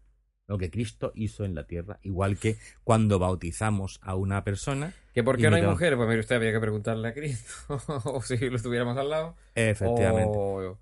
lo 0.49 0.57
que 0.57 0.71
Cristo 0.71 1.11
hizo 1.13 1.45
en 1.45 1.53
la 1.53 1.67
tierra, 1.67 1.99
igual 2.01 2.39
que 2.39 2.57
cuando 2.83 3.19
bautizamos 3.19 3.99
a 4.01 4.15
una 4.15 4.43
persona. 4.43 4.95
¿Que 5.13 5.23
por 5.23 5.37
qué 5.37 5.47
no 5.47 5.55
hay 5.55 5.61
mujeres? 5.61 5.95
Pues 5.95 6.09
mire 6.09 6.21
usted, 6.21 6.37
había 6.37 6.51
que 6.51 6.59
preguntarle 6.59 7.07
a 7.07 7.13
Cristo, 7.13 7.53
o 8.05 8.19
si 8.23 8.35
lo 8.49 8.55
estuviéramos 8.55 8.97
al 8.97 9.11
lado. 9.11 9.35
Efectivamente. 9.53 10.35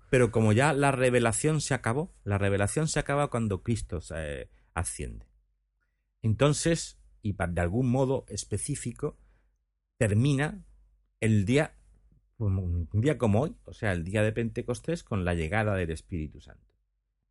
Pero 0.08 0.32
como 0.32 0.54
ya 0.54 0.72
la 0.72 0.90
revelación 0.90 1.60
se 1.60 1.74
acabó, 1.74 2.10
la 2.24 2.38
revelación 2.38 2.88
se 2.88 2.98
acaba 2.98 3.28
cuando 3.28 3.62
Cristo 3.62 4.00
se 4.00 4.48
asciende. 4.72 5.26
Entonces, 6.22 6.98
y 7.20 7.34
de 7.34 7.60
algún 7.60 7.90
modo 7.90 8.24
específico, 8.28 9.18
termina 9.98 10.64
el 11.20 11.44
día, 11.44 11.74
un 12.38 12.88
día 12.92 13.18
como 13.18 13.42
hoy, 13.42 13.56
o 13.64 13.72
sea, 13.72 13.92
el 13.92 14.04
día 14.04 14.22
de 14.22 14.32
Pentecostés, 14.32 15.02
con 15.02 15.24
la 15.24 15.34
llegada 15.34 15.74
del 15.74 15.90
Espíritu 15.90 16.40
Santo. 16.40 16.74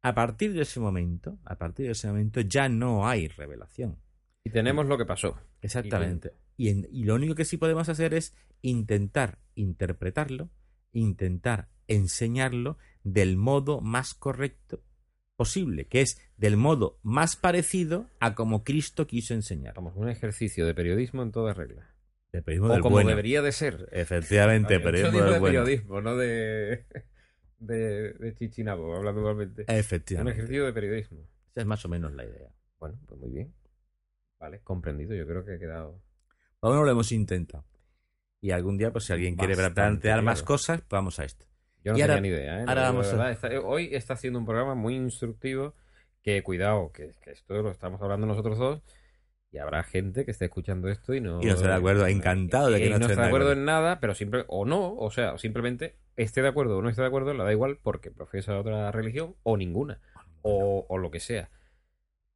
A 0.02 0.14
partir 0.14 0.54
de 0.54 0.62
ese 0.62 0.80
momento, 0.80 1.40
a 1.44 1.58
partir 1.58 1.88
de 1.88 1.94
ese 1.94 2.08
momento 2.08 2.42
ya 2.42 2.70
no 2.70 3.08
hay 3.08 3.28
revelación. 3.28 3.98
Y 4.44 4.50
tenemos 4.50 4.86
lo 4.86 4.98
que 4.98 5.06
pasó. 5.06 5.38
Exactamente. 5.62 6.34
Y, 6.56 6.70
y, 6.70 7.04
lo 7.04 7.16
único 7.16 7.36
que 7.36 7.46
sí 7.46 7.58
podemos 7.58 7.90
hacer 7.90 8.14
es 8.14 8.34
intentar 8.62 9.40
interpretarlo, 9.56 10.50
intentar 10.94 11.70
enseñarlo 11.88 12.78
del 13.04 13.38
modo 13.38 13.82
más 13.82 14.14
correcto 14.14 14.84
posible, 15.36 15.86
que 15.86 16.02
es 16.02 16.20
del 16.38 16.58
modo 16.58 17.00
más 17.04 17.36
parecido 17.36 18.10
a 18.20 18.34
como 18.34 18.64
Cristo 18.64 19.08
quiso 19.08 19.34
enseñar. 19.34 19.76
Vamos, 19.76 19.94
un 19.96 20.10
ejercicio 20.10 20.66
de 20.66 20.74
periodismo 20.74 21.22
en 21.22 21.32
toda 21.32 21.54
regla. 21.54 21.94
De 22.32 22.42
periodismo 22.42 22.76
o 22.76 22.82
como 22.82 23.00
debería 23.00 23.42
de 23.42 23.52
ser. 23.52 23.88
Efectivamente, 23.92 24.80
periodismo 24.80 25.24
de 25.24 25.40
periodismo, 25.40 26.02
no 26.02 26.16
de 26.16 26.86
de, 27.60 28.14
de 28.14 28.36
Chichinabo, 28.36 28.96
hablando 28.96 29.22
igualmente. 29.22 29.66
Efectivamente. 29.68 30.32
Un 30.32 30.38
ejercicio 30.38 30.66
de 30.66 30.74
periodismo. 30.74 31.20
Esa 31.52 31.62
es 31.62 31.66
más 31.66 31.84
o 31.86 31.90
menos 31.90 32.14
la 32.14 32.26
idea. 32.26 32.50
Bueno, 32.80 33.00
pues 33.08 33.20
muy 33.20 33.32
bien. 33.32 33.54
Vale, 34.40 34.60
comprendido. 34.62 35.16
Yo 35.16 35.26
creo 35.26 35.44
que 35.44 35.54
ha 35.54 35.60
quedado. 35.60 36.02
Aún 36.62 36.76
no 36.76 36.84
lo 36.84 36.92
hemos 36.92 37.12
intentado. 37.12 37.66
Y 38.40 38.52
algún 38.52 38.78
día, 38.78 38.92
pues 38.92 39.06
si 39.06 39.14
alguien 39.14 39.36
quiere 39.36 39.56
plantear 39.56 40.22
más 40.22 40.44
cosas, 40.44 40.82
pues 40.82 40.90
vamos 40.90 41.20
a 41.20 41.26
esto. 41.26 41.46
Yo 41.84 41.94
no 41.94 41.98
tenía 41.98 42.22
ni 42.22 42.28
idea. 42.28 42.62
¿eh? 42.62 42.66
Ahora 42.68 42.82
vamos 42.84 43.12
a... 43.14 43.38
hoy 43.64 43.90
está 43.96 44.16
siendo 44.16 44.38
un 44.38 44.46
programa 44.46 44.76
muy 44.76 44.96
instructivo. 44.96 45.74
Que 46.22 46.44
cuidado, 46.44 46.92
que, 46.92 47.14
que 47.22 47.32
esto 47.32 47.62
lo 47.62 47.72
estamos 47.72 48.02
hablando 48.02 48.28
nosotros 48.28 48.58
dos 48.58 48.84
y 49.52 49.58
habrá 49.60 49.84
gente 49.84 50.26
que 50.26 50.32
esté 50.32 50.46
escuchando 50.46 50.90
esto 50.90 51.14
y 51.14 51.22
no. 51.22 51.42
Y 51.42 51.46
no 51.46 51.54
esté 51.54 51.68
de 51.68 51.74
acuerdo, 51.74 52.08
encantado 52.08 52.70
de 52.70 52.80
que 52.80 52.90
no, 52.90 52.98
esté 52.98 53.16
de 53.16 53.24
acuerdo 53.24 53.52
en 53.52 53.66
nada, 53.66 54.00
pero 54.00 54.14
siempre, 54.16 54.46
o 54.48 54.66
no, 54.66 54.96
o 54.96 55.12
sea, 55.12 55.38
simplemente 55.38 55.96
esté 56.16 56.42
de 56.42 56.50
acuerdo 56.50 56.78
o 56.78 56.82
no 56.82 56.90
esté 56.90 57.02
de 57.02 57.08
acuerdo, 57.08 57.34
le 57.34 57.44
da 57.44 57.52
igual 57.52 57.78
porque 57.82 58.12
profesa 58.12 58.60
otra 58.60 58.92
religión 58.92 59.36
o 59.44 59.58
ninguna, 59.58 60.00
o, 60.42 60.86
o 60.88 60.98
lo 60.98 61.12
que 61.12 61.20
sea. 61.20 61.50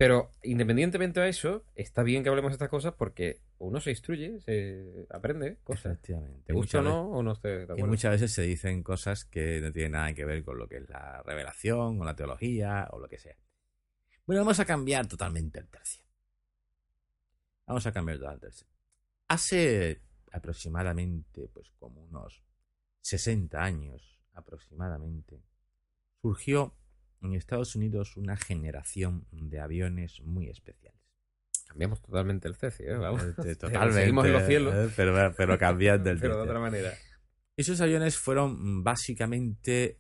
Pero 0.01 0.31
independientemente 0.41 1.19
de 1.19 1.29
eso, 1.29 1.63
está 1.75 2.01
bien 2.01 2.23
que 2.23 2.29
hablemos 2.29 2.49
de 2.49 2.53
estas 2.53 2.69
cosas 2.69 2.95
porque 2.95 3.39
uno 3.59 3.79
se 3.79 3.91
instruye, 3.91 4.39
se 4.39 5.05
aprende 5.11 5.57
cosas. 5.63 5.93
Efectivamente. 5.93 6.41
¿Te 6.47 6.53
gusta 6.53 6.79
o 6.79 6.81
no, 6.81 7.07
o 7.11 7.21
no 7.21 7.33
esté 7.33 7.49
de 7.49 7.63
acuerdo? 7.65 7.85
Y 7.85 7.87
muchas 7.87 8.13
veces 8.13 8.31
se 8.31 8.41
dicen 8.41 8.81
cosas 8.81 9.25
que 9.25 9.61
no 9.61 9.71
tienen 9.71 9.91
nada 9.91 10.11
que 10.15 10.25
ver 10.25 10.43
con 10.43 10.57
lo 10.57 10.67
que 10.67 10.77
es 10.77 10.89
la 10.89 11.21
revelación 11.23 12.01
o 12.01 12.03
la 12.03 12.15
teología 12.15 12.87
o 12.89 12.97
lo 12.97 13.07
que 13.07 13.19
sea. 13.19 13.35
Bueno, 14.25 14.41
vamos 14.41 14.59
a 14.59 14.65
cambiar 14.65 15.05
totalmente 15.05 15.59
el 15.59 15.67
tercio. 15.67 16.00
Vamos 17.71 17.87
a 17.87 17.93
cambiar 17.93 18.19
de 18.19 18.49
Hace 19.29 20.01
aproximadamente, 20.33 21.49
pues 21.53 21.71
como 21.79 22.03
unos 22.03 22.43
60 22.99 23.63
años 23.63 24.19
aproximadamente, 24.33 25.41
surgió 26.21 26.75
en 27.21 27.35
Estados 27.35 27.77
Unidos 27.77 28.17
una 28.17 28.35
generación 28.35 29.25
de 29.31 29.61
aviones 29.61 30.19
muy 30.19 30.49
especiales. 30.49 30.99
Cambiamos 31.65 32.01
totalmente 32.01 32.49
el 32.49 32.55
ceci, 32.55 32.83
¿eh? 32.83 32.95
Vamos. 32.95 33.23
Eh, 33.23 33.55
totalmente. 33.55 34.01
Seguimos 34.01 34.25
en 34.25 34.33
los 34.33 34.43
cielos. 34.43 34.75
Eh, 34.75 34.93
pero, 34.93 35.33
pero 35.37 35.57
cambiando 35.57 36.09
el 36.09 36.19
Pero 36.19 36.35
de 36.35 36.41
otra 36.41 36.59
manera. 36.59 36.91
Esos 37.55 37.79
aviones 37.79 38.17
fueron 38.17 38.83
básicamente 38.83 39.95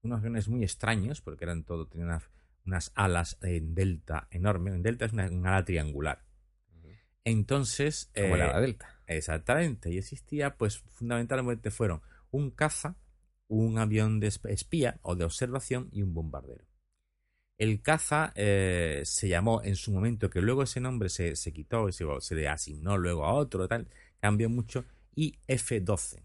unos 0.00 0.20
aviones 0.20 0.48
muy 0.48 0.62
extraños, 0.62 1.20
porque 1.20 1.44
eran 1.44 1.64
todo, 1.64 1.86
tenían 1.86 2.18
unas, 2.64 2.92
alas 2.94 3.36
en 3.42 3.74
delta 3.74 4.26
enorme. 4.30 4.70
En 4.70 4.82
delta 4.82 5.04
es 5.04 5.12
una, 5.12 5.28
una 5.28 5.50
ala 5.50 5.66
triangular. 5.66 6.29
Entonces. 7.24 8.10
Como 8.14 8.36
la 8.36 8.58
eh, 8.58 8.60
Delta. 8.60 9.00
Exactamente. 9.06 9.90
Y 9.90 9.98
existía, 9.98 10.56
pues 10.56 10.78
fundamentalmente 10.78 11.70
fueron 11.70 12.00
un 12.30 12.50
caza, 12.50 12.96
un 13.48 13.78
avión 13.78 14.20
de 14.20 14.28
espía 14.28 14.98
o 15.02 15.16
de 15.16 15.24
observación 15.24 15.88
y 15.92 16.02
un 16.02 16.14
bombardero. 16.14 16.64
El 17.58 17.82
caza 17.82 18.32
eh, 18.36 19.02
se 19.04 19.28
llamó 19.28 19.62
en 19.62 19.76
su 19.76 19.92
momento, 19.92 20.30
que 20.30 20.40
luego 20.40 20.62
ese 20.62 20.80
nombre 20.80 21.10
se, 21.10 21.34
quitó 21.52 21.90
y 21.90 21.92
se, 21.92 22.34
le 22.34 22.48
asignó 22.48 22.96
luego 22.96 23.26
a 23.26 23.34
otro, 23.34 23.68
tal, 23.68 23.86
cambió 24.18 24.48
mucho, 24.48 24.86
IF-12. 25.14 26.22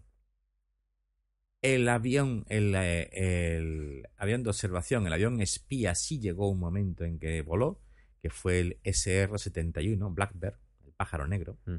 El 1.60 1.88
avión, 1.90 2.46
el, 2.48 2.74
eh, 2.74 3.10
el, 3.56 4.08
avión 4.16 4.44
de 4.44 4.48
observación, 4.48 5.06
el 5.06 5.12
avión 5.12 5.42
espía, 5.42 5.94
sí 5.94 6.20
llegó 6.20 6.48
un 6.48 6.58
momento 6.58 7.04
en 7.04 7.18
que 7.18 7.42
voló, 7.42 7.82
que 8.22 8.30
fue 8.30 8.60
el 8.60 8.80
SR-71, 8.82 10.14
Blackbird, 10.14 10.56
pájaro 10.96 11.26
negro. 11.26 11.58
Mm. 11.66 11.76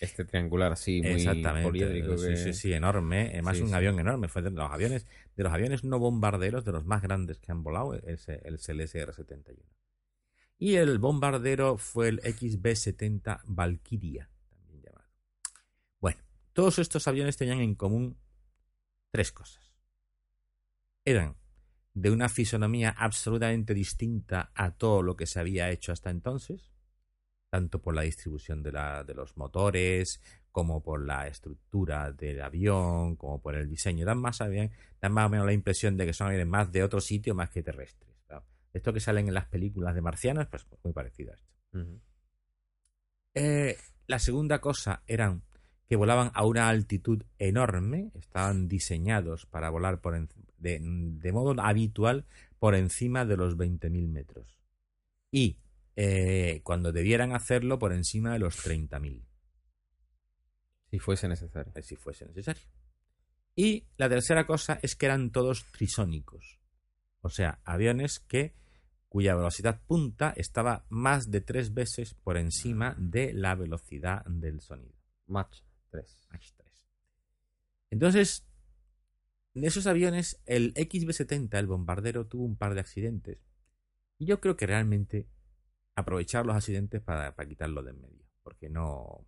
Este 0.00 0.24
triangular 0.24 0.72
así 0.72 1.02
muy 1.02 1.24
poliédrico. 1.62 2.16
Sí, 2.18 2.36
sí, 2.36 2.52
sí, 2.52 2.72
enorme. 2.72 3.30
Además, 3.32 3.60
un 3.60 3.74
avión 3.74 3.98
enorme. 3.98 4.28
Fue 4.28 4.42
de 4.42 4.50
los 4.50 4.70
aviones, 4.70 5.06
de 5.36 5.42
los 5.42 5.52
aviones 5.52 5.82
no 5.82 5.98
bombarderos, 5.98 6.64
de 6.64 6.72
los 6.72 6.84
más 6.84 7.02
grandes 7.02 7.38
que 7.38 7.50
han 7.50 7.64
volado, 7.64 7.94
es 7.94 8.28
el 8.28 8.58
CLSR-71. 8.58 9.58
Y 10.58 10.76
el 10.76 10.98
bombardero 10.98 11.78
fue 11.78 12.08
el 12.08 12.20
XB-70 12.20 13.42
Valkyria, 13.46 14.30
también 14.48 14.82
llamado. 14.82 15.08
Bueno, 16.00 16.20
todos 16.52 16.78
estos 16.78 17.06
aviones 17.08 17.36
tenían 17.36 17.60
en 17.60 17.74
común 17.74 18.18
tres 19.10 19.32
cosas. 19.32 19.72
Eran 21.04 21.36
de 21.94 22.10
una 22.10 22.28
fisonomía 22.28 22.90
absolutamente 22.90 23.74
distinta 23.74 24.52
a 24.54 24.72
todo 24.72 25.02
lo 25.02 25.16
que 25.16 25.26
se 25.26 25.40
había 25.40 25.70
hecho 25.70 25.92
hasta 25.92 26.10
entonces 26.10 26.70
tanto 27.50 27.80
por 27.80 27.94
la 27.94 28.02
distribución 28.02 28.62
de, 28.62 28.72
la, 28.72 29.04
de 29.04 29.14
los 29.14 29.36
motores, 29.36 30.20
como 30.52 30.82
por 30.82 31.04
la 31.04 31.26
estructura 31.28 32.12
del 32.12 32.42
avión, 32.42 33.16
como 33.16 33.40
por 33.40 33.54
el 33.54 33.68
diseño. 33.68 34.04
Dan 34.04 34.18
más, 34.18 34.38
dan 34.38 35.12
más 35.12 35.26
o 35.26 35.28
menos 35.28 35.46
la 35.46 35.52
impresión 35.52 35.96
de 35.96 36.06
que 36.06 36.12
son 36.12 36.26
aviones 36.28 36.46
más 36.48 36.70
de 36.72 36.82
otro 36.82 37.00
sitio 37.00 37.34
más 37.34 37.50
que 37.50 37.62
terrestres. 37.62 38.08
Esto 38.72 38.92
que 38.92 39.00
salen 39.00 39.28
en 39.28 39.34
las 39.34 39.46
películas 39.46 39.94
de 39.94 40.02
marcianos, 40.02 40.46
pues 40.46 40.66
muy 40.84 40.92
parecido 40.92 41.32
a 41.32 41.34
esto. 41.36 41.48
Eh, 43.34 43.76
la 44.06 44.18
segunda 44.18 44.60
cosa 44.60 45.02
eran 45.06 45.42
que 45.88 45.96
volaban 45.96 46.30
a 46.34 46.44
una 46.44 46.68
altitud 46.68 47.22
enorme, 47.38 48.10
estaban 48.14 48.68
diseñados 48.68 49.46
para 49.46 49.70
volar 49.70 50.00
por 50.00 50.14
en- 50.16 50.28
de, 50.58 50.78
de 50.82 51.32
modo 51.32 51.58
habitual 51.62 52.26
por 52.58 52.74
encima 52.74 53.24
de 53.24 53.36
los 53.36 53.56
20.000 53.56 54.08
metros. 54.08 54.58
Y 55.30 55.56
eh, 56.00 56.60
cuando 56.62 56.92
debieran 56.92 57.32
hacerlo 57.32 57.80
por 57.80 57.92
encima 57.92 58.32
de 58.32 58.38
los 58.38 58.64
30.000, 58.64 59.26
Si 60.92 61.00
fuese 61.00 61.26
necesario. 61.26 61.72
eh, 61.74 61.82
si 61.82 61.96
fuese 61.96 62.24
necesario. 62.24 62.62
Y 63.56 63.88
la 63.96 64.08
tercera 64.08 64.46
cosa 64.46 64.78
es 64.80 64.94
que 64.94 65.06
eran 65.06 65.32
todos 65.32 65.64
trisónicos, 65.72 66.60
o 67.20 67.30
sea, 67.30 67.60
aviones 67.64 68.20
que 68.20 68.54
cuya 69.08 69.34
velocidad 69.34 69.82
punta 69.88 70.32
estaba 70.36 70.86
más 70.88 71.32
de 71.32 71.40
tres 71.40 71.74
veces 71.74 72.14
por 72.14 72.36
encima 72.36 72.94
de 72.96 73.32
la 73.32 73.56
velocidad 73.56 74.24
del 74.26 74.60
sonido. 74.60 74.94
Match 75.26 75.62
3. 75.90 76.28
Mach 76.30 76.46
3. 76.58 76.86
Entonces, 77.90 78.46
de 79.54 79.66
esos 79.66 79.88
aviones, 79.88 80.40
el 80.46 80.74
XB-70, 80.74 81.58
el 81.58 81.66
bombardero, 81.66 82.28
tuvo 82.28 82.44
un 82.44 82.56
par 82.56 82.74
de 82.74 82.80
accidentes. 82.80 83.38
Y 84.16 84.26
yo 84.26 84.40
creo 84.40 84.56
que 84.56 84.66
realmente 84.66 85.26
aprovechar 85.98 86.46
los 86.46 86.56
accidentes 86.56 87.00
para, 87.02 87.34
para 87.34 87.48
quitarlo 87.48 87.82
de 87.82 87.90
en 87.90 88.00
medio. 88.00 88.24
Porque 88.42 88.70
no. 88.70 89.26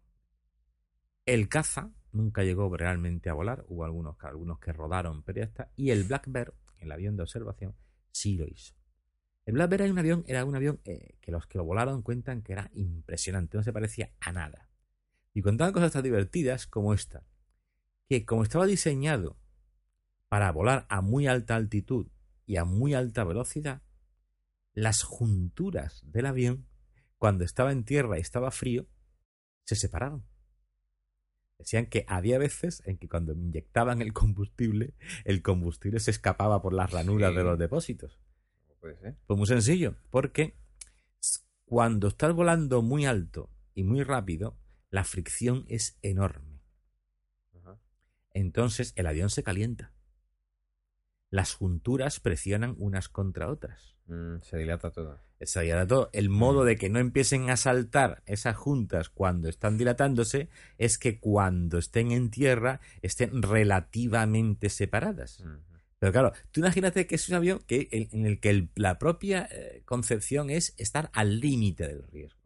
El 1.27 1.49
caza 1.49 1.93
nunca 2.13 2.43
llegó 2.45 2.75
realmente 2.77 3.29
a 3.29 3.35
volar. 3.35 3.65
Hubo 3.69 3.85
algunos, 3.85 4.17
algunos 4.23 4.59
que 4.61 4.73
rodaron, 4.73 5.23
pero 5.23 5.39
ya 5.39 5.45
está. 5.45 5.73
Y 5.77 5.91
el 5.91 6.05
Black 6.05 6.25
Bear, 6.29 6.55
el 6.79 6.93
avión 6.93 7.17
de 7.17 7.23
observación, 7.23 7.75
sí 8.13 8.37
lo 8.37 8.47
hizo. 8.47 8.75
El 9.45 9.55
Black 9.55 9.71
Bear 9.71 9.83
era 9.83 9.93
un 9.93 9.99
avión, 9.99 10.25
era 10.29 10.45
un 10.45 10.55
avión 10.55 10.81
eh, 10.85 11.17
que 11.21 11.33
los 11.33 11.47
que 11.47 11.59
lo 11.59 11.65
volaron 11.65 12.03
cuentan 12.03 12.43
que 12.43 12.53
era 12.53 12.71
impresionante, 12.75 13.57
no 13.57 13.65
se 13.65 13.73
parecía 13.73 14.13
a 14.21 14.33
nada. 14.33 14.69
Y 15.35 15.43
contaban 15.43 15.73
cosas 15.73 15.93
tan 15.93 16.03
divertidas 16.03 16.67
como 16.67 16.95
esta, 16.95 17.25
que 18.09 18.25
como 18.25 18.43
estaba 18.43 18.67
diseñado 18.67 19.37
para 20.29 20.53
volar 20.53 20.87
a 20.89 21.01
muy 21.01 21.27
alta 21.27 21.57
altitud 21.57 22.07
y 22.47 22.57
a 22.57 22.65
muy 22.65 22.95
alta 22.95 23.25
velocidad, 23.25 23.83
las 24.81 25.03
junturas 25.03 26.03
del 26.07 26.27
avión, 26.27 26.67
cuando 27.19 27.45
estaba 27.45 27.71
en 27.73 27.85
tierra 27.85 28.17
y 28.19 28.23
estaba 28.23 28.51
frío, 28.51 28.87
se 29.65 29.77
separaban. 29.77 30.25
Decían 31.59 31.87
que 31.87 32.07
había 32.09 32.39
veces 32.39 32.83
en 32.87 32.97
que 32.97 33.07
cuando 33.09 33.35
inyectaban 33.35 34.01
el 34.01 34.15
combustible, 34.15 34.95
el 35.25 35.43
combustible 35.43 36.01
se 36.01 36.11
escapaba 36.11 36.63
por 36.63 36.73
las 36.73 36.91
ranuras 36.91 37.33
Sí. 37.33 37.37
de 37.37 37.45
los 37.45 37.59
depósitos. 37.59 38.19
Puede 38.81 38.97
ser. 38.99 39.17
Pues 39.27 39.37
muy 39.37 39.47
sencillo, 39.47 39.97
porque 40.09 40.57
cuando 41.67 42.09
estás 42.09 42.33
volando 42.33 42.81
muy 42.81 43.05
alto 43.05 43.51
y 43.75 43.85
muy 43.85 44.03
rápido, 44.03 44.57
la 44.89 45.05
fricción 45.05 45.67
es 45.69 45.99
enorme. 46.01 46.63
Entonces 48.33 48.95
el 48.97 49.07
avión 49.07 49.29
se 49.29 49.43
calienta. 49.43 49.93
Las 51.31 51.55
junturas 51.55 52.19
presionan 52.21 52.75
unas 52.79 53.09
contra 53.09 53.49
otras. 53.49 53.95
Mm, 54.07 54.41
se 54.43 54.59
dilata 54.59 54.91
todo. 54.91 55.19
Ya 55.39 55.63
era 55.63 55.87
todo. 55.87 56.11
El 56.13 56.29
modo 56.29 56.65
de 56.65 56.77
que 56.77 56.91
no 56.91 56.99
empiecen 56.99 57.49
a 57.51 57.57
saltar 57.57 58.23
esas 58.27 58.57
juntas 58.57 59.09
cuando 59.09 59.49
están 59.49 59.79
dilatándose 59.79 60.49
es 60.77 60.99
que 60.99 61.19
cuando 61.21 61.79
estén 61.79 62.11
en 62.11 62.31
tierra 62.31 62.81
estén 63.01 63.41
relativamente 63.43 64.69
separadas. 64.69 65.43
Pero 65.99 66.13
claro, 66.13 66.33
tú 66.51 66.61
imagínate 66.61 67.07
que 67.07 67.15
es 67.15 67.29
un 67.29 67.37
avión 67.37 67.61
que, 67.67 67.89
en, 67.93 68.09
en 68.21 68.27
el 68.27 68.41
que 68.41 68.51
el- 68.51 68.71
la 68.75 68.99
propia 68.99 69.49
eh, 69.51 69.83
concepción 69.85 70.51
es 70.51 70.75
estar 70.79 71.11
al 71.15 71.41
límite 71.41 71.87
del 71.87 72.03
riesgo. 72.09 72.41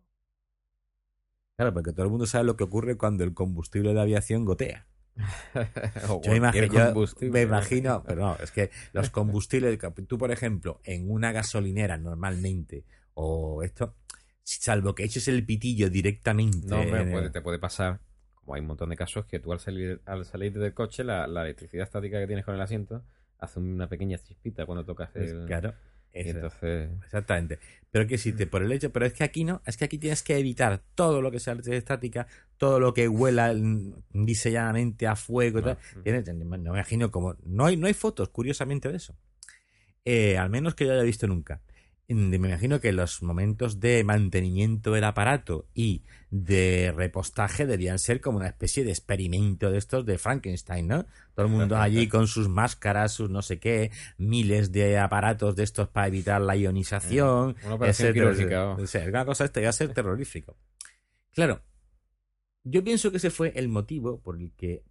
Claro, 1.56 1.72
porque 1.72 1.92
todo 1.92 2.04
el 2.04 2.10
mundo 2.10 2.26
sabe 2.26 2.44
lo 2.44 2.56
que 2.56 2.64
ocurre 2.64 2.96
cuando 2.96 3.22
el 3.24 3.32
combustible 3.32 3.94
de 3.94 4.00
aviación 4.00 4.44
gotea. 4.44 4.86
Yo 6.24 6.34
imagino, 6.34 6.66
yo 6.66 7.30
me 7.32 7.42
imagino, 7.42 8.02
pero 8.06 8.20
no, 8.22 8.36
es 8.42 8.50
que 8.50 8.70
los 8.92 9.10
combustibles, 9.10 9.78
tú 10.08 10.18
por 10.18 10.30
ejemplo, 10.30 10.80
en 10.84 11.10
una 11.10 11.32
gasolinera 11.32 11.96
normalmente, 11.98 12.84
o 13.14 13.62
esto, 13.62 13.94
salvo 14.42 14.94
que 14.94 15.04
eches 15.04 15.28
el 15.28 15.44
pitillo 15.46 15.88
directamente. 15.90 16.66
No, 16.66 16.82
puede- 17.10 17.30
te 17.30 17.40
puede 17.40 17.58
pasar, 17.58 18.00
como 18.34 18.54
hay 18.54 18.60
un 18.60 18.66
montón 18.66 18.90
de 18.90 18.96
casos, 18.96 19.24
que 19.26 19.38
tú 19.38 19.52
al 19.52 19.60
salir, 19.60 20.00
al 20.04 20.24
salir 20.24 20.52
del 20.58 20.74
coche, 20.74 21.04
la, 21.04 21.26
la 21.26 21.42
electricidad 21.42 21.84
estática 21.84 22.18
que 22.18 22.26
tienes 22.26 22.44
con 22.44 22.54
el 22.54 22.60
asiento 22.60 23.02
hace 23.38 23.60
una 23.60 23.88
pequeña 23.88 24.18
chispita 24.18 24.66
cuando 24.66 24.84
tocas 24.84 25.10
pues, 25.12 25.30
el... 25.30 25.46
claro. 25.46 25.74
Eso. 26.14 26.30
entonces... 26.30 26.90
Exactamente. 27.04 27.58
Pero 27.90 28.08
que 28.08 28.18
si 28.18 28.32
te 28.32 28.46
por 28.48 28.62
el 28.62 28.72
hecho, 28.72 28.90
pero 28.90 29.06
es 29.06 29.12
que 29.12 29.22
aquí 29.22 29.44
no, 29.44 29.62
es 29.66 29.76
que 29.76 29.84
aquí 29.84 29.98
tienes 29.98 30.22
que 30.24 30.36
evitar 30.36 30.82
todo 30.96 31.22
lo 31.22 31.30
que 31.30 31.38
sea 31.38 31.52
electricidad 31.52 31.78
estática, 31.78 32.26
todo 32.56 32.80
lo 32.80 32.92
que 32.92 33.06
huela 33.08 33.52
mm, 33.54 33.94
diseñadamente 34.12 35.06
a 35.06 35.14
fuego 35.14 35.60
y 35.60 35.62
No, 35.62 35.68
tal. 35.68 35.78
mm. 35.96 36.02
Tienes- 36.02 36.34
no 36.34 36.44
me 36.44 36.56
imagino 36.78 37.10
como 37.12 37.36
no 37.44 37.66
hay 37.66 37.76
no 37.76 37.86
hay 37.86 37.94
fotos, 37.94 38.30
curiosamente 38.30 38.88
de 38.90 38.96
eso. 38.96 39.16
Eh, 40.04 40.36
al 40.36 40.50
menos 40.50 40.74
que 40.74 40.86
yo 40.86 40.92
haya 40.92 41.02
visto 41.02 41.26
nunca. 41.26 41.60
Me 42.06 42.36
imagino 42.36 42.80
que 42.80 42.92
los 42.92 43.22
momentos 43.22 43.80
de 43.80 44.04
mantenimiento 44.04 44.92
del 44.92 45.04
aparato 45.04 45.66
y 45.74 46.02
de 46.30 46.92
repostaje 46.94 47.64
debían 47.64 47.98
ser 47.98 48.20
como 48.20 48.36
una 48.36 48.48
especie 48.48 48.84
de 48.84 48.90
experimento 48.90 49.70
de 49.70 49.78
estos 49.78 50.04
de 50.04 50.18
Frankenstein, 50.18 50.86
¿no? 50.86 51.06
Todo 51.34 51.46
el 51.46 51.52
mundo 51.52 51.78
allí 51.78 52.06
con 52.08 52.26
sus 52.26 52.48
máscaras, 52.48 53.12
sus 53.12 53.30
no 53.30 53.40
sé 53.40 53.58
qué, 53.58 53.90
miles 54.18 54.70
de 54.70 54.98
aparatos 54.98 55.56
de 55.56 55.62
estos 55.62 55.88
para 55.88 56.08
evitar 56.08 56.42
la 56.42 56.56
ionización. 56.56 57.56
Una 57.64 57.74
operación 57.76 58.08
etcétera. 58.08 58.70
O 58.72 58.86
sea, 58.86 59.08
una 59.08 59.24
cosa 59.24 59.46
esta 59.46 59.60
iba 59.60 59.70
a 59.70 59.72
ser 59.72 59.94
terrorífico. 59.94 60.58
Claro, 61.32 61.62
yo 62.64 62.84
pienso 62.84 63.10
que 63.10 63.16
ese 63.16 63.30
fue 63.30 63.52
el 63.56 63.68
motivo 63.68 64.20
por 64.20 64.38
el 64.38 64.52
que 64.52 64.84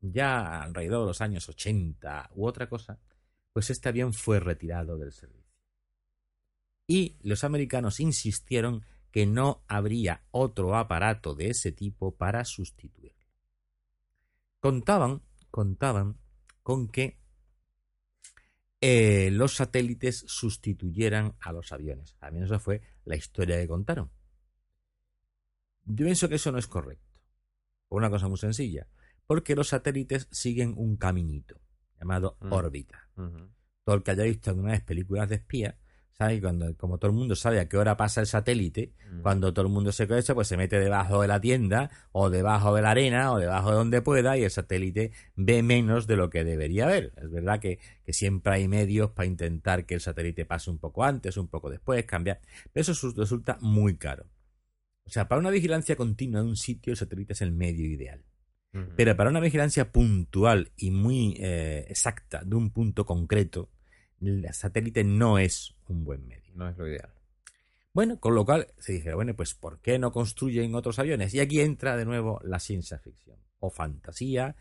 ya 0.00 0.62
alrededor 0.62 1.00
de 1.00 1.06
los 1.06 1.20
años 1.22 1.48
80 1.48 2.30
u 2.34 2.46
otra 2.46 2.68
cosa, 2.68 2.98
pues 3.52 3.70
este 3.70 3.88
avión 3.88 4.12
fue 4.12 4.38
retirado 4.38 4.98
del 4.98 5.12
servicio. 5.12 5.37
Y 6.88 7.16
los 7.22 7.44
americanos 7.44 8.00
insistieron 8.00 8.82
que 9.12 9.26
no 9.26 9.62
habría 9.68 10.24
otro 10.30 10.74
aparato 10.74 11.34
de 11.34 11.50
ese 11.50 11.70
tipo 11.70 12.16
para 12.16 12.44
sustituirlo. 12.44 13.26
Contaban, 14.58 15.22
contaban 15.50 16.18
con 16.62 16.88
que 16.88 17.20
eh, 18.80 19.30
los 19.32 19.54
satélites 19.56 20.24
sustituyeran 20.26 21.34
a 21.40 21.52
los 21.52 21.72
aviones. 21.72 22.16
Al 22.20 22.32
menos 22.32 22.50
esa 22.50 22.58
fue 22.58 22.80
la 23.04 23.16
historia 23.16 23.58
que 23.60 23.68
contaron. 23.68 24.10
Yo 25.84 26.04
pienso 26.04 26.28
que 26.28 26.36
eso 26.36 26.52
no 26.52 26.58
es 26.58 26.66
correcto. 26.66 27.20
Por 27.88 27.98
una 27.98 28.10
cosa 28.10 28.28
muy 28.28 28.38
sencilla. 28.38 28.86
Porque 29.26 29.54
los 29.54 29.68
satélites 29.68 30.28
siguen 30.30 30.74
un 30.76 30.96
caminito 30.96 31.60
llamado 31.98 32.36
Mm. 32.40 32.52
órbita. 32.52 33.08
Todo 33.84 33.96
el 33.96 34.02
que 34.02 34.10
haya 34.12 34.24
visto 34.24 34.50
alguna 34.50 34.72
vez 34.72 34.82
películas 34.82 35.28
de 35.28 35.36
espía, 35.36 35.78
sabe 36.18 36.34
que 36.36 36.40
cuando, 36.42 36.76
como 36.76 36.98
todo 36.98 37.12
el 37.12 37.16
mundo 37.16 37.36
sabe 37.36 37.60
a 37.60 37.68
qué 37.68 37.76
hora 37.76 37.96
pasa 37.96 38.20
el 38.20 38.26
satélite, 38.26 38.92
Mm. 39.10 39.22
cuando 39.22 39.54
todo 39.54 39.66
el 39.66 39.72
mundo 39.72 39.92
se 39.92 40.08
conoce, 40.08 40.34
pues 40.34 40.48
se 40.48 40.56
mete 40.56 40.78
debajo 40.80 41.22
de 41.22 41.28
la 41.28 41.40
tienda, 41.40 41.90
o 42.12 42.28
debajo 42.28 42.74
de 42.74 42.82
la 42.82 42.90
arena, 42.90 43.32
o 43.32 43.38
debajo 43.38 43.70
de 43.70 43.76
donde 43.76 44.02
pueda, 44.02 44.36
y 44.36 44.42
el 44.42 44.50
satélite 44.50 45.12
ve 45.36 45.62
menos 45.62 46.06
de 46.08 46.16
lo 46.16 46.28
que 46.28 46.42
debería 46.42 46.86
ver. 46.86 47.12
Es 47.16 47.30
verdad 47.30 47.60
que, 47.60 47.78
que 48.04 48.12
siempre 48.12 48.52
hay 48.54 48.66
medios 48.68 49.10
para 49.12 49.26
intentar 49.26 49.86
que 49.86 49.94
el 49.94 50.00
satélite 50.00 50.44
pase 50.44 50.70
un 50.70 50.78
poco 50.78 51.04
antes, 51.04 51.36
un 51.36 51.46
poco 51.48 51.70
después, 51.70 52.04
cambiar. 52.04 52.40
Pero 52.72 52.82
eso 52.82 52.94
su- 52.94 53.12
resulta 53.12 53.56
muy 53.60 53.96
caro. 53.96 54.26
O 55.04 55.10
sea, 55.10 55.28
para 55.28 55.38
una 55.40 55.50
vigilancia 55.50 55.94
continua 55.96 56.42
de 56.42 56.48
un 56.48 56.56
sitio, 56.56 56.90
el 56.92 56.96
satélite 56.96 57.32
es 57.32 57.42
el 57.42 57.52
medio 57.52 57.86
ideal. 57.86 58.22
Pero 58.96 59.16
para 59.16 59.30
una 59.30 59.40
vigilancia 59.40 59.90
puntual 59.90 60.70
y 60.76 60.90
muy 60.90 61.34
eh, 61.40 61.86
exacta 61.88 62.42
de 62.44 62.54
un 62.54 62.70
punto 62.70 63.06
concreto, 63.06 63.70
el 64.20 64.52
satélite 64.52 65.04
no 65.04 65.38
es 65.38 65.74
un 65.88 66.04
buen 66.04 66.26
medio. 66.26 66.52
No 66.54 66.68
es 66.68 66.76
lo 66.76 66.88
ideal. 66.88 67.10
Bueno, 67.92 68.20
con 68.20 68.34
lo 68.34 68.44
cual 68.44 68.68
se 68.78 68.92
dijeron, 68.92 69.16
bueno, 69.16 69.34
pues 69.34 69.54
¿por 69.54 69.80
qué 69.80 69.98
no 69.98 70.12
construyen 70.12 70.74
otros 70.74 70.98
aviones? 70.98 71.34
Y 71.34 71.40
aquí 71.40 71.60
entra 71.60 71.96
de 71.96 72.04
nuevo 72.04 72.40
la 72.44 72.60
ciencia 72.60 72.98
ficción, 72.98 73.38
o 73.58 73.70
fantasía, 73.70 74.56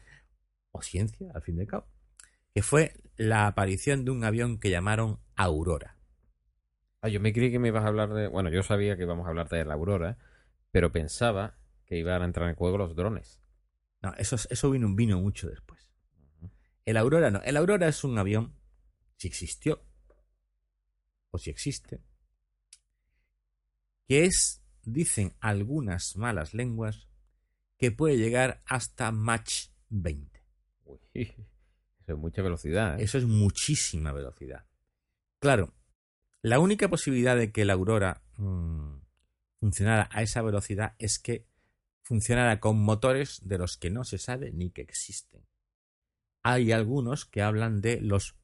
o 0.72 0.82
ciencia, 0.82 1.32
al 1.34 1.42
fin 1.42 1.58
y 1.58 1.62
al 1.62 1.68
cabo, 1.68 1.88
que 2.54 2.62
fue 2.62 2.94
la 3.16 3.48
aparición 3.48 4.06
de 4.06 4.12
un 4.12 4.24
avión 4.24 4.60
que 4.60 4.70
llamaron 4.70 5.20
Aurora. 5.36 5.98
Ah, 7.02 7.10
yo 7.10 7.20
me 7.20 7.32
creí 7.32 7.52
que 7.52 7.60
me 7.60 7.68
ibas 7.68 7.84
a 7.84 7.88
hablar 7.88 8.14
de... 8.14 8.28
Bueno, 8.28 8.50
yo 8.50 8.64
sabía 8.64 8.98
que 8.98 9.04
íbamos 9.04 9.28
a 9.28 9.30
hablar 9.30 9.50
de 9.50 9.64
la 9.66 9.76
Aurora, 9.76 10.18
pero 10.72 10.92
pensaba 10.92 11.58
que 11.86 11.98
iban 11.98 12.22
a 12.22 12.26
entrar 12.26 12.50
en 12.50 12.56
juego 12.56 12.78
los 12.78 12.96
drones. 12.96 13.40
No, 14.02 14.14
eso, 14.16 14.36
eso 14.50 14.72
vino, 14.72 14.94
vino 14.96 15.22
mucho 15.22 15.48
después. 15.48 15.92
El 16.86 16.98
Aurora 16.98 17.30
no. 17.30 17.42
El 17.44 17.58
Aurora 17.58 17.88
es 17.88 18.04
un 18.04 18.18
avión, 18.18 18.56
si 19.18 19.28
existió, 19.28 19.84
o 21.32 21.38
si 21.38 21.50
existe, 21.50 22.02
que 24.08 24.26
es, 24.26 24.64
dicen 24.84 25.36
algunas 25.40 26.16
malas 26.16 26.54
lenguas, 26.54 27.08
que 27.78 27.92
puede 27.92 28.18
llegar 28.18 28.64
hasta 28.66 29.12
Mach 29.12 29.70
20. 29.90 30.44
Uy, 30.86 31.00
eso 31.14 32.14
es 32.14 32.18
mucha 32.18 32.42
velocidad. 32.42 33.00
¿eh? 33.00 33.04
Eso 33.04 33.18
es 33.18 33.26
muchísima 33.26 34.12
velocidad. 34.12 34.66
Claro, 35.40 35.74
la 36.42 36.60
única 36.60 36.90
posibilidad 36.90 37.36
de 37.36 37.52
que 37.52 37.66
la 37.66 37.74
Aurora 37.74 38.24
mm, 38.38 39.00
funcionara 39.60 40.10
a 40.12 40.22
esa 40.22 40.42
velocidad 40.42 40.96
es 40.98 41.20
que 41.20 41.46
funcionara 42.02 42.60
con 42.60 42.80
motores 42.80 43.42
de 43.44 43.58
los 43.58 43.78
que 43.78 43.90
no 43.90 44.06
se 44.06 44.18
sabe 44.18 44.52
ni 44.52 44.72
que 44.72 44.82
existen. 44.82 45.46
Hay 46.42 46.72
algunos 46.72 47.26
que 47.26 47.42
hablan 47.42 47.82
de 47.82 48.00
los 48.00 48.37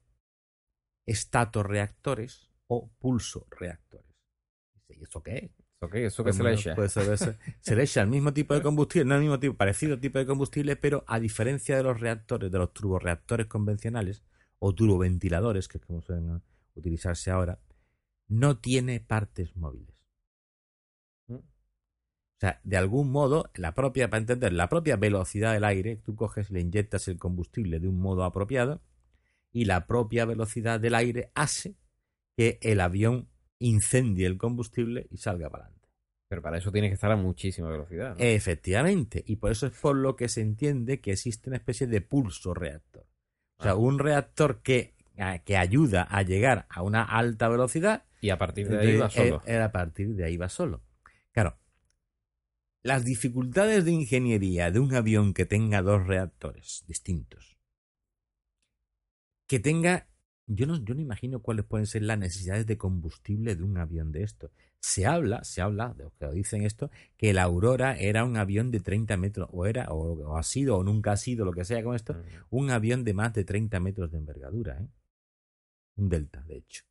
estatorreactores 1.06 2.50
o 2.66 2.90
pulso-reactores. 2.98 4.10
¿Y 4.88 5.02
eso 5.02 5.22
qué 5.22 5.36
es? 5.36 5.50
¿Eso 5.80 5.90
qué? 5.90 6.06
¿Eso 6.06 6.24
qué 6.24 6.32
se 6.32 6.42
le 6.42 6.54
echa? 6.54 6.74
Pues 6.74 6.92
se, 6.92 7.04
le- 7.04 7.16
se 7.16 7.76
le 7.76 7.82
echa 7.82 8.02
el 8.02 8.08
mismo 8.08 8.32
tipo 8.32 8.54
de 8.54 8.62
combustible, 8.62 9.04
no 9.04 9.14
el 9.16 9.20
mismo 9.22 9.38
tipo, 9.40 9.54
parecido 9.56 9.98
tipo 9.98 10.18
de 10.18 10.26
combustible, 10.26 10.76
pero 10.76 11.04
a 11.06 11.18
diferencia 11.20 11.76
de 11.76 11.82
los 11.82 12.00
reactores, 12.00 12.50
de 12.50 12.58
los 12.58 12.72
turboreactores 12.72 13.46
convencionales 13.46 14.22
o 14.58 14.74
turboventiladores, 14.74 15.68
que 15.68 15.78
es 15.78 15.84
como 15.84 16.00
suelen 16.00 16.42
utilizarse 16.74 17.30
ahora, 17.30 17.58
no 18.28 18.58
tiene 18.58 19.00
partes 19.00 19.56
móviles. 19.56 19.94
Mm. 21.26 21.34
O 21.34 21.42
sea, 22.40 22.60
de 22.64 22.76
algún 22.76 23.10
modo, 23.10 23.50
la 23.54 23.74
propia, 23.74 24.08
para 24.08 24.20
entender, 24.20 24.52
la 24.52 24.68
propia 24.68 24.96
velocidad 24.96 25.52
del 25.52 25.64
aire, 25.64 25.96
tú 25.96 26.16
coges 26.16 26.50
y 26.50 26.54
le 26.54 26.60
inyectas 26.60 27.08
el 27.08 27.18
combustible 27.18 27.78
de 27.80 27.88
un 27.88 28.00
modo 28.00 28.24
apropiado, 28.24 28.80
y 29.54 29.64
la 29.64 29.86
propia 29.86 30.26
velocidad 30.26 30.78
del 30.80 30.94
aire 30.94 31.30
hace 31.34 31.76
que 32.36 32.58
el 32.60 32.80
avión 32.80 33.28
incendie 33.58 34.26
el 34.26 34.36
combustible 34.36 35.06
y 35.10 35.16
salga 35.16 35.48
para 35.48 35.64
adelante. 35.64 35.88
Pero 36.28 36.42
para 36.42 36.58
eso 36.58 36.70
tiene 36.72 36.88
que 36.88 36.94
estar 36.94 37.10
a 37.12 37.16
muchísima 37.16 37.70
velocidad. 37.70 38.10
¿no? 38.10 38.16
Efectivamente, 38.18 39.22
y 39.26 39.36
por 39.36 39.52
eso 39.52 39.66
es 39.68 39.72
por 39.78 39.96
lo 39.96 40.16
que 40.16 40.28
se 40.28 40.40
entiende 40.42 41.00
que 41.00 41.12
existe 41.12 41.48
una 41.48 41.56
especie 41.56 41.86
de 41.86 42.00
pulso 42.02 42.52
reactor. 42.52 43.06
O 43.58 43.62
sea, 43.62 43.72
Ah. 43.72 43.76
un 43.76 43.98
reactor 43.98 44.60
que, 44.60 44.94
que 45.44 45.56
ayuda 45.56 46.02
a 46.02 46.22
llegar 46.22 46.66
a 46.68 46.82
una 46.82 47.04
alta 47.04 47.48
velocidad 47.48 48.04
y 48.20 48.30
a 48.30 48.38
partir 48.38 48.68
de 48.68 48.78
ahí 48.78 48.96
va 48.98 49.08
solo. 49.10 49.36
eh, 49.46 49.54
eh, 49.54 49.58
a 49.60 49.70
partir 49.70 50.08
de 50.16 50.24
ahí 50.24 50.36
va 50.36 50.48
solo. 50.48 50.82
Claro, 51.30 51.56
las 52.82 53.04
dificultades 53.04 53.84
de 53.84 53.92
ingeniería 53.92 54.70
de 54.70 54.80
un 54.80 54.94
avión 54.94 55.32
que 55.32 55.46
tenga 55.46 55.80
dos 55.82 56.06
reactores 56.06 56.84
distintos, 56.86 57.53
que 59.46 59.58
tenga, 59.60 60.06
yo 60.46 60.66
no, 60.66 60.76
yo 60.82 60.94
no 60.94 61.00
imagino 61.00 61.40
cuáles 61.40 61.64
pueden 61.64 61.86
ser 61.86 62.02
las 62.02 62.18
necesidades 62.18 62.66
de 62.66 62.76
combustible 62.78 63.56
de 63.56 63.62
un 63.62 63.76
avión 63.78 64.12
de 64.12 64.22
esto. 64.22 64.50
Se 64.80 65.06
habla, 65.06 65.42
se 65.44 65.62
habla, 65.62 65.94
de 65.94 66.04
los 66.04 66.12
que 66.14 66.28
dicen 66.30 66.62
esto, 66.62 66.90
que 67.16 67.30
el 67.30 67.38
Aurora 67.38 67.96
era 67.96 68.24
un 68.24 68.36
avión 68.36 68.70
de 68.70 68.80
30 68.80 69.16
metros, 69.16 69.48
o 69.52 69.64
era, 69.66 69.86
o, 69.90 70.12
o 70.12 70.36
ha 70.36 70.42
sido, 70.42 70.76
o 70.76 70.84
nunca 70.84 71.12
ha 71.12 71.16
sido, 71.16 71.44
lo 71.46 71.52
que 71.52 71.64
sea 71.64 71.82
con 71.82 71.94
esto, 71.94 72.16
un 72.50 72.70
avión 72.70 73.04
de 73.04 73.14
más 73.14 73.32
de 73.32 73.44
30 73.44 73.80
metros 73.80 74.10
de 74.12 74.18
envergadura, 74.18 74.78
¿eh? 74.80 74.88
Un 75.96 76.08
Delta, 76.08 76.42
de 76.42 76.56
hecho. 76.56 76.82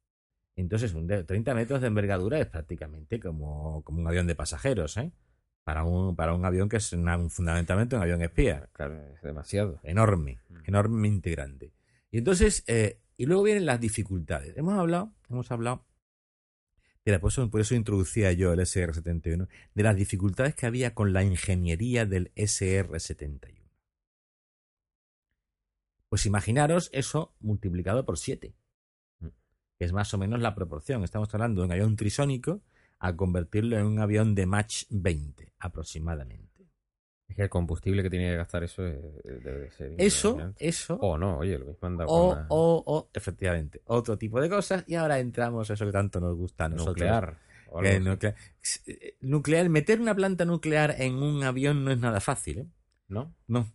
Entonces, 0.56 0.94
un 0.94 1.08
de 1.08 1.24
30 1.24 1.54
metros 1.54 1.82
de 1.82 1.88
envergadura 1.88 2.40
es 2.40 2.48
prácticamente 2.48 3.20
como, 3.20 3.82
como 3.84 4.00
un 4.00 4.08
avión 4.08 4.28
de 4.28 4.36
pasajeros, 4.36 4.98
¿eh? 4.98 5.12
Para 5.64 5.84
un, 5.84 6.16
para 6.16 6.34
un 6.34 6.46
avión 6.46 6.70
que 6.70 6.78
es 6.78 6.94
una- 6.94 7.18
un- 7.18 7.30
fundamentalmente 7.30 7.96
un 7.96 8.02
avión 8.02 8.22
espía. 8.22 8.70
Claro, 8.74 8.96
es 9.16 9.22
demasiado. 9.22 9.80
Enorme, 9.84 10.40
Mm. 10.50 10.56
enormemente 10.66 11.32
grande. 11.32 11.72
Y 12.14 12.20
entonces, 12.20 12.64
eh, 12.68 13.00
y 13.18 13.26
luego 13.26 13.42
vienen 13.42 13.66
las 13.66 13.82
dificultades. 13.82 14.56
Hemos 14.56 14.78
hablado, 14.78 15.12
hemos 15.32 15.50
hablado, 15.50 15.84
mira, 17.04 17.20
por 17.20 17.32
eso, 17.32 17.50
eso 17.52 17.74
introducía 17.74 18.32
yo 18.34 18.54
el 18.54 18.60
SR-71, 18.60 19.48
de 19.74 19.84
las 19.84 19.96
dificultades 19.96 20.54
que 20.54 20.68
había 20.68 20.94
con 20.94 21.12
la 21.12 21.24
ingeniería 21.24 22.06
del 22.06 22.32
SR-71. 22.36 23.64
Pues 26.08 26.28
imaginaros 26.28 26.92
eso 26.94 27.34
multiplicado 27.40 28.06
por 28.06 28.20
7, 28.20 28.54
Mm. 29.20 29.28
que 29.80 29.86
es 29.86 29.92
más 29.92 30.14
o 30.14 30.20
menos 30.20 30.40
la 30.40 30.54
proporción. 30.54 31.04
Estamos 31.04 31.34
hablando 31.34 31.62
de 31.62 31.66
un 31.66 31.72
avión 31.72 31.96
trisónico 31.96 32.62
a 33.00 33.16
convertirlo 33.16 33.76
en 33.80 33.88
un 33.88 34.00
avión 34.00 34.36
de 34.36 34.46
Mach 34.46 34.84
20 34.92 35.52
aproximadamente. 35.58 36.53
Es 37.34 37.38
que 37.38 37.42
el 37.44 37.50
combustible 37.50 38.04
que 38.04 38.12
tiene 38.12 38.30
que 38.30 38.38
gastar 38.38 38.64
eso 38.64 38.86
es- 38.86 39.02
debe 39.24 39.62
de 39.62 39.72
ser. 39.72 39.96
Eso, 39.98 40.54
eso, 40.60 40.96
O 41.02 41.18
no, 41.18 41.40
oye, 41.40 41.58
lo 41.58 41.66
mismo 41.66 41.88
anda 41.88 42.06
o, 42.06 42.30
con 42.30 42.38
una 42.38 42.46
o, 42.50 42.84
o, 42.86 43.10
efectivamente, 43.12 43.82
otro 43.86 44.18
tipo 44.20 44.40
de 44.40 44.50
cosas. 44.50 44.84
Y 44.86 44.94
ahora 44.94 45.18
entramos 45.20 45.68
a 45.70 45.74
eso 45.74 45.84
que 45.86 45.92
tanto 45.92 46.20
nos 46.20 46.36
gusta 46.38 46.66
a 46.66 46.70
nosotros. 46.70 46.96
nuclear. 46.98 47.38
o. 47.70 47.84
Eh, 47.84 49.16
Nuclear, 49.22 49.68
meter 49.70 50.00
una 50.00 50.14
planta 50.14 50.46
nuclear 50.46 50.96
en 51.00 51.16
un 51.16 51.44
avión 51.44 51.84
no 51.84 51.90
es 51.92 51.98
nada 51.98 52.20
fácil, 52.20 52.60
¿eh? 52.60 52.68
¿No? 53.08 53.34
No. 53.48 53.68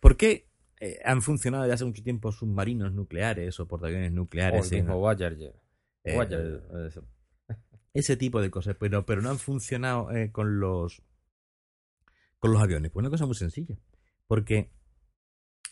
¿Por 0.00 0.16
qué 0.16 0.48
eh, 0.80 0.98
han 1.04 1.22
funcionado 1.22 1.62
desde 1.62 1.74
hace 1.74 1.84
mucho 1.84 2.02
tiempo 2.02 2.32
submarinos 2.32 2.92
nucleares 2.92 3.58
o 3.60 3.68
portaaviones 3.68 4.10
O 4.10 4.14
nucleares? 4.16 4.72
el 4.72 4.78
en- 4.78 4.84
mismo 4.86 4.98
Voyager. 4.98 5.54
eh, 6.02 6.14
Voyager. 6.16 6.62
eso. 6.88 7.04
ese 7.92 8.16
tipo 8.16 8.40
de 8.42 8.50
cosas, 8.50 8.74
pero, 8.78 9.06
pero 9.06 9.22
no 9.22 9.30
han 9.30 9.38
funcionado 9.38 10.10
eh, 10.10 10.32
con 10.32 10.58
los 10.58 11.00
con 12.44 12.52
los 12.52 12.62
aviones. 12.62 12.90
Pues 12.90 13.02
una 13.02 13.08
cosa 13.08 13.24
muy 13.24 13.36
sencilla. 13.36 13.78
Porque 14.26 14.70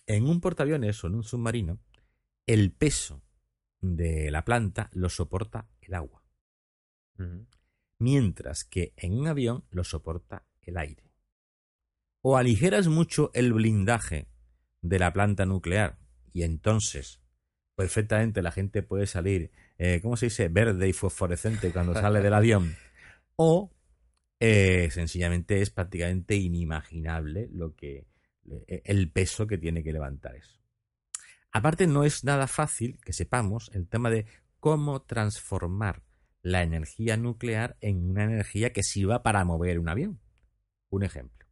en 0.07 0.27
un 0.27 0.41
portaaviones 0.41 1.05
o 1.05 1.07
en 1.07 1.17
un 1.17 1.23
submarino, 1.23 1.79
el 2.47 2.73
peso 2.73 3.23
de 3.83 4.31
la 4.31 4.47
planta 4.47 4.89
lo 4.95 5.11
soporta 5.11 5.69
el 5.83 5.93
agua. 5.93 6.25
Mientras 7.99 8.65
que 8.65 8.95
en 8.97 9.19
un 9.19 9.27
avión 9.27 9.67
lo 9.69 9.85
soporta 9.85 10.47
el 10.63 10.79
aire. 10.79 11.13
O 12.23 12.39
aligeras 12.39 12.89
mucho 12.89 13.31
el 13.35 13.53
blindaje 13.53 14.29
de 14.81 14.99
la 14.99 15.13
planta 15.13 15.45
nuclear 15.45 15.99
y 16.33 16.43
entonces 16.43 17.21
perfectamente 17.75 18.41
la 18.41 18.51
gente 18.51 18.83
puede 18.83 19.07
salir, 19.07 19.51
eh, 19.77 20.01
¿cómo 20.01 20.17
se 20.17 20.27
dice?, 20.27 20.49
verde 20.49 20.89
y 20.89 20.95
fosforescente 20.95 21.71
cuando 21.71 21.93
sale 21.93 22.23
del 22.23 22.33
avión. 22.33 22.75
O 23.37 23.72
eh, 24.45 24.91
sencillamente 24.91 25.63
es 25.63 25.71
prácticamente 25.71 26.35
inimaginable 26.35 27.49
lo 27.53 27.77
que 27.77 28.09
eh, 28.67 28.83
el 28.85 29.09
peso 29.09 29.47
que 29.47 29.57
tiene 29.57 29.85
que 29.85 29.93
levantar 29.93 30.35
eso. 30.35 30.61
Aparte 31.53 31.87
no 31.87 32.03
es 32.03 32.25
nada 32.25 32.49
fácil 32.49 32.99
que 33.05 33.13
sepamos 33.13 33.71
el 33.73 33.87
tema 33.87 34.11
de 34.11 34.27
cómo 34.59 35.03
transformar 35.03 36.03
la 36.43 36.65
energía 36.65 37.17
nuclear 37.17 37.77
en 37.81 38.11
una 38.11 38.25
energía 38.25 38.73
que 38.73 38.83
sirva 38.83 39.23
para 39.23 39.45
mover 39.45 39.79
un 39.79 39.89
avión. 39.89 40.21
Un 40.91 41.05
ejemplo. 41.05 41.47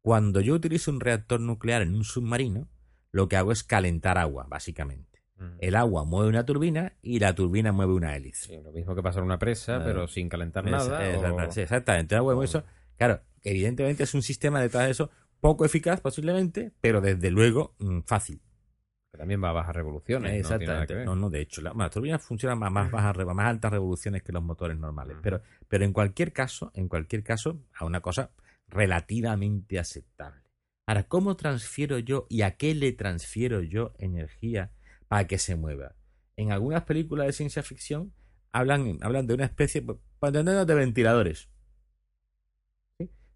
Cuando 0.00 0.40
yo 0.40 0.54
utilizo 0.54 0.92
un 0.92 1.00
reactor 1.00 1.40
nuclear 1.40 1.82
en 1.82 1.96
un 1.96 2.04
submarino, 2.04 2.70
lo 3.10 3.28
que 3.28 3.36
hago 3.36 3.50
es 3.50 3.64
calentar 3.64 4.18
agua, 4.18 4.46
básicamente. 4.48 5.13
Ujú. 5.44 5.56
El 5.60 5.76
agua 5.76 6.04
mueve 6.04 6.28
una 6.28 6.44
turbina 6.44 6.92
y 7.02 7.18
la 7.18 7.34
turbina 7.34 7.72
mueve 7.72 7.92
una 7.94 8.16
hélice. 8.16 8.48
Sí, 8.48 8.60
lo 8.62 8.72
mismo 8.72 8.94
que 8.94 9.02
pasar 9.02 9.22
una 9.22 9.38
presa, 9.38 9.76
Claro. 9.76 9.84
pero 9.84 10.08
sin 10.08 10.28
calentar 10.28 10.64
Es- 10.66 10.72
nada. 10.72 11.06
es- 11.08 11.16
o- 11.18 11.50
sí, 11.52 11.60
exactamente. 11.60 12.14
El 12.14 12.18
agua 12.20 12.34
mueve 12.34 12.46
o- 12.46 12.50
eso. 12.50 12.64
Claro, 12.96 13.20
evidentemente 13.42 14.02
es 14.04 14.14
un 14.14 14.22
sistema 14.22 14.60
detrás 14.60 14.84
de 14.86 14.90
eso 14.92 15.10
poco 15.40 15.64
eficaz 15.64 16.00
posiblemente, 16.00 16.72
pero 16.80 17.00
desde 17.00 17.30
luego 17.30 17.74
mm, 17.78 18.00
fácil. 18.06 18.40
que 19.12 19.18
también 19.18 19.40
va 19.44 19.50
a 19.50 19.52
bajas 19.52 19.76
revoluciones. 19.76 20.32
Exactamente. 20.32 21.04
No, 21.04 21.14
no, 21.14 21.30
de 21.30 21.40
hecho, 21.40 21.62
la- 21.62 21.72
las 21.72 21.88
turbinas 21.92 22.20
funcionan 22.20 22.58
más, 22.58 22.72
más, 22.72 22.90
bajas, 22.90 23.14
re- 23.16 23.24
más 23.24 23.46
altas 23.46 23.70
revoluciones 23.70 24.24
que 24.24 24.32
los 24.32 24.42
motores 24.42 24.76
normales. 24.76 25.16
Pero, 25.22 25.40
pero 25.68 25.84
en 25.84 25.92
cualquier 25.92 26.32
caso, 26.32 26.72
en 26.74 26.88
cualquier 26.88 27.22
caso, 27.22 27.60
a 27.78 27.84
una 27.84 28.00
cosa 28.00 28.32
relativamente 28.66 29.78
aceptable. 29.78 30.42
Ahora, 30.86 31.04
¿cómo 31.04 31.36
transfiero 31.36 31.98
yo 31.98 32.26
y 32.28 32.42
a 32.42 32.56
qué 32.56 32.74
le 32.74 32.92
transfiero 32.92 33.62
yo 33.62 33.92
energía 33.98 34.72
para 35.14 35.28
que 35.28 35.38
se 35.38 35.54
mueva? 35.54 35.94
En 36.36 36.50
algunas 36.50 36.82
películas 36.82 37.28
de 37.28 37.32
ciencia 37.32 37.62
ficción 37.62 38.12
hablan, 38.50 38.98
hablan 39.00 39.28
de 39.28 39.34
una 39.34 39.44
especie, 39.44 39.80
de 39.80 40.74
ventiladores. 40.74 41.48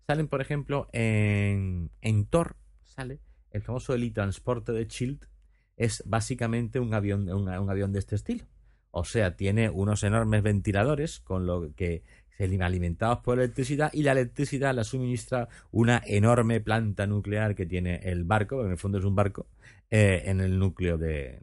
Salen, 0.04 0.26
por 0.26 0.40
ejemplo, 0.40 0.88
en, 0.92 1.92
en 2.00 2.26
Thor, 2.26 2.56
sale 2.82 3.20
el 3.52 3.62
famoso 3.62 3.94
helitransporte 3.94 4.72
de 4.72 4.86
Shield, 4.86 5.28
es 5.76 6.02
básicamente 6.04 6.80
un 6.80 6.94
avión, 6.94 7.30
un 7.30 7.70
avión 7.70 7.92
de 7.92 8.00
este 8.00 8.16
estilo. 8.16 8.44
O 8.90 9.04
sea, 9.04 9.36
tiene 9.36 9.70
unos 9.70 10.02
enormes 10.02 10.42
ventiladores 10.42 11.20
con 11.20 11.46
lo 11.46 11.72
que 11.76 12.02
se 12.36 12.60
alimentados 12.60 13.20
por 13.20 13.38
electricidad 13.38 13.92
y 13.92 14.02
la 14.02 14.12
electricidad 14.12 14.74
la 14.74 14.82
suministra 14.82 15.48
una 15.70 16.02
enorme 16.04 16.60
planta 16.60 17.06
nuclear 17.06 17.54
que 17.54 17.66
tiene 17.66 18.00
el 18.02 18.24
barco, 18.24 18.64
en 18.64 18.72
el 18.72 18.78
fondo 18.78 18.98
es 18.98 19.04
un 19.04 19.14
barco, 19.14 19.46
eh, 19.90 20.24
en 20.24 20.40
el 20.40 20.58
núcleo 20.58 20.98
de... 20.98 21.38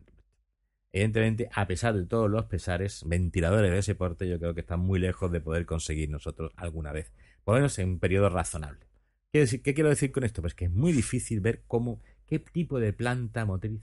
Evidentemente, 0.95 1.49
a 1.53 1.67
pesar 1.67 1.93
de 1.93 2.05
todos 2.05 2.31
los 2.31 2.45
pesares, 2.45 3.03
ventiladores 3.05 3.69
de 3.69 3.79
ese 3.79 3.95
porte 3.95 4.29
yo 4.29 4.39
creo 4.39 4.53
que 4.53 4.61
están 4.61 4.79
muy 4.79 4.97
lejos 4.97 5.29
de 5.29 5.41
poder 5.41 5.65
conseguir 5.65 6.09
nosotros 6.09 6.53
alguna 6.55 6.93
vez, 6.93 7.11
por 7.43 7.55
lo 7.55 7.59
menos 7.59 7.77
en 7.79 7.89
un 7.89 7.99
periodo 7.99 8.29
razonable. 8.29 8.87
¿Qué, 9.33 9.39
decir- 9.39 9.61
qué 9.61 9.73
quiero 9.73 9.89
decir 9.89 10.13
con 10.13 10.23
esto? 10.23 10.41
Pues 10.41 10.55
que 10.55 10.65
es 10.65 10.71
muy 10.71 10.93
difícil 10.93 11.41
ver 11.41 11.63
cómo, 11.67 12.01
qué 12.25 12.39
tipo 12.39 12.79
de 12.79 12.93
planta 12.93 13.43
motriz 13.43 13.81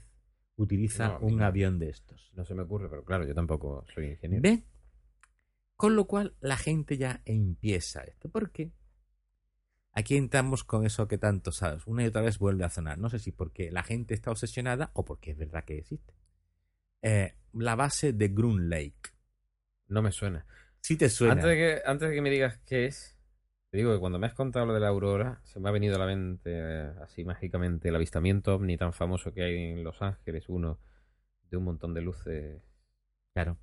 utiliza 0.55 1.09
No, 1.09 1.19
un 1.19 1.37
no. 1.37 1.45
avión 1.45 1.77
de 1.77 1.89
estos. 1.89 2.31
No 2.33 2.45
se 2.45 2.55
me 2.55 2.63
ocurre, 2.63 2.89
pero 2.89 3.05
claro, 3.05 3.27
yo 3.27 3.35
tampoco 3.35 3.85
soy 3.93 4.07
ingeniero. 4.07 4.41
¿Ve? 4.41 4.63
Con 5.75 5.95
lo 5.95 6.05
cual 6.05 6.35
la 6.39 6.57
gente 6.57 6.97
ya 6.97 7.21
empieza 7.25 8.01
esto. 8.05 8.27
¿Por 8.29 8.49
qué? 8.49 8.71
Aquí 9.91 10.15
entramos 10.17 10.63
con 10.63 10.83
eso 10.83 11.07
que 11.07 11.19
tanto 11.19 11.51
sabes. 11.51 11.85
Una 11.85 12.01
y 12.03 12.07
otra 12.07 12.21
vez 12.23 12.39
vuelve 12.39 12.63
a 12.63 12.69
sonar. 12.71 12.97
No 12.97 13.11
sé 13.11 13.19
si 13.19 13.31
porque 13.31 13.69
la 13.69 13.83
gente 13.83 14.15
está 14.15 14.31
obsesionada 14.31 14.89
o 14.95 15.05
porque 15.05 15.29
es 15.29 15.37
verdad 15.37 15.63
que 15.63 15.77
existe. 15.77 16.15
Eh, 17.03 17.33
la 17.53 17.75
base 17.75 18.13
de 18.13 18.29
Groom 18.29 18.57
Lake. 18.69 19.11
No 19.89 20.01
me 20.01 20.11
suena. 20.11 20.45
Si 20.81 20.97
te 20.97 21.09
suena. 21.09 21.33
Antes 21.33 21.49
de, 21.49 21.55
que, 21.55 21.81
antes 21.85 22.09
de 22.09 22.15
que 22.15 22.21
me 22.21 22.29
digas 22.31 22.57
qué 22.65 22.85
es, 22.87 23.15
Te 23.69 23.77
digo 23.77 23.93
que 23.93 23.99
cuando 23.99 24.17
me 24.19 24.27
has 24.27 24.33
contado 24.33 24.65
lo 24.65 24.73
de 24.73 24.79
la 24.79 24.87
aurora, 24.87 25.39
se 25.43 25.59
me 25.59 25.69
ha 25.69 25.71
venido 25.71 25.95
a 25.95 25.99
la 25.99 26.05
mente 26.05 26.51
eh, 26.53 26.91
así 27.01 27.23
mágicamente 27.23 27.89
el 27.89 27.95
avistamiento 27.95 28.55
ovni 28.55 28.77
tan 28.77 28.93
famoso 28.93 29.33
que 29.33 29.43
hay 29.43 29.55
en 29.73 29.83
Los 29.83 30.01
Ángeles, 30.01 30.45
uno 30.47 30.79
de 31.49 31.57
un 31.57 31.63
montón 31.65 31.93
de 31.93 32.01
luces. 32.01 32.61
Claro. 33.33 33.57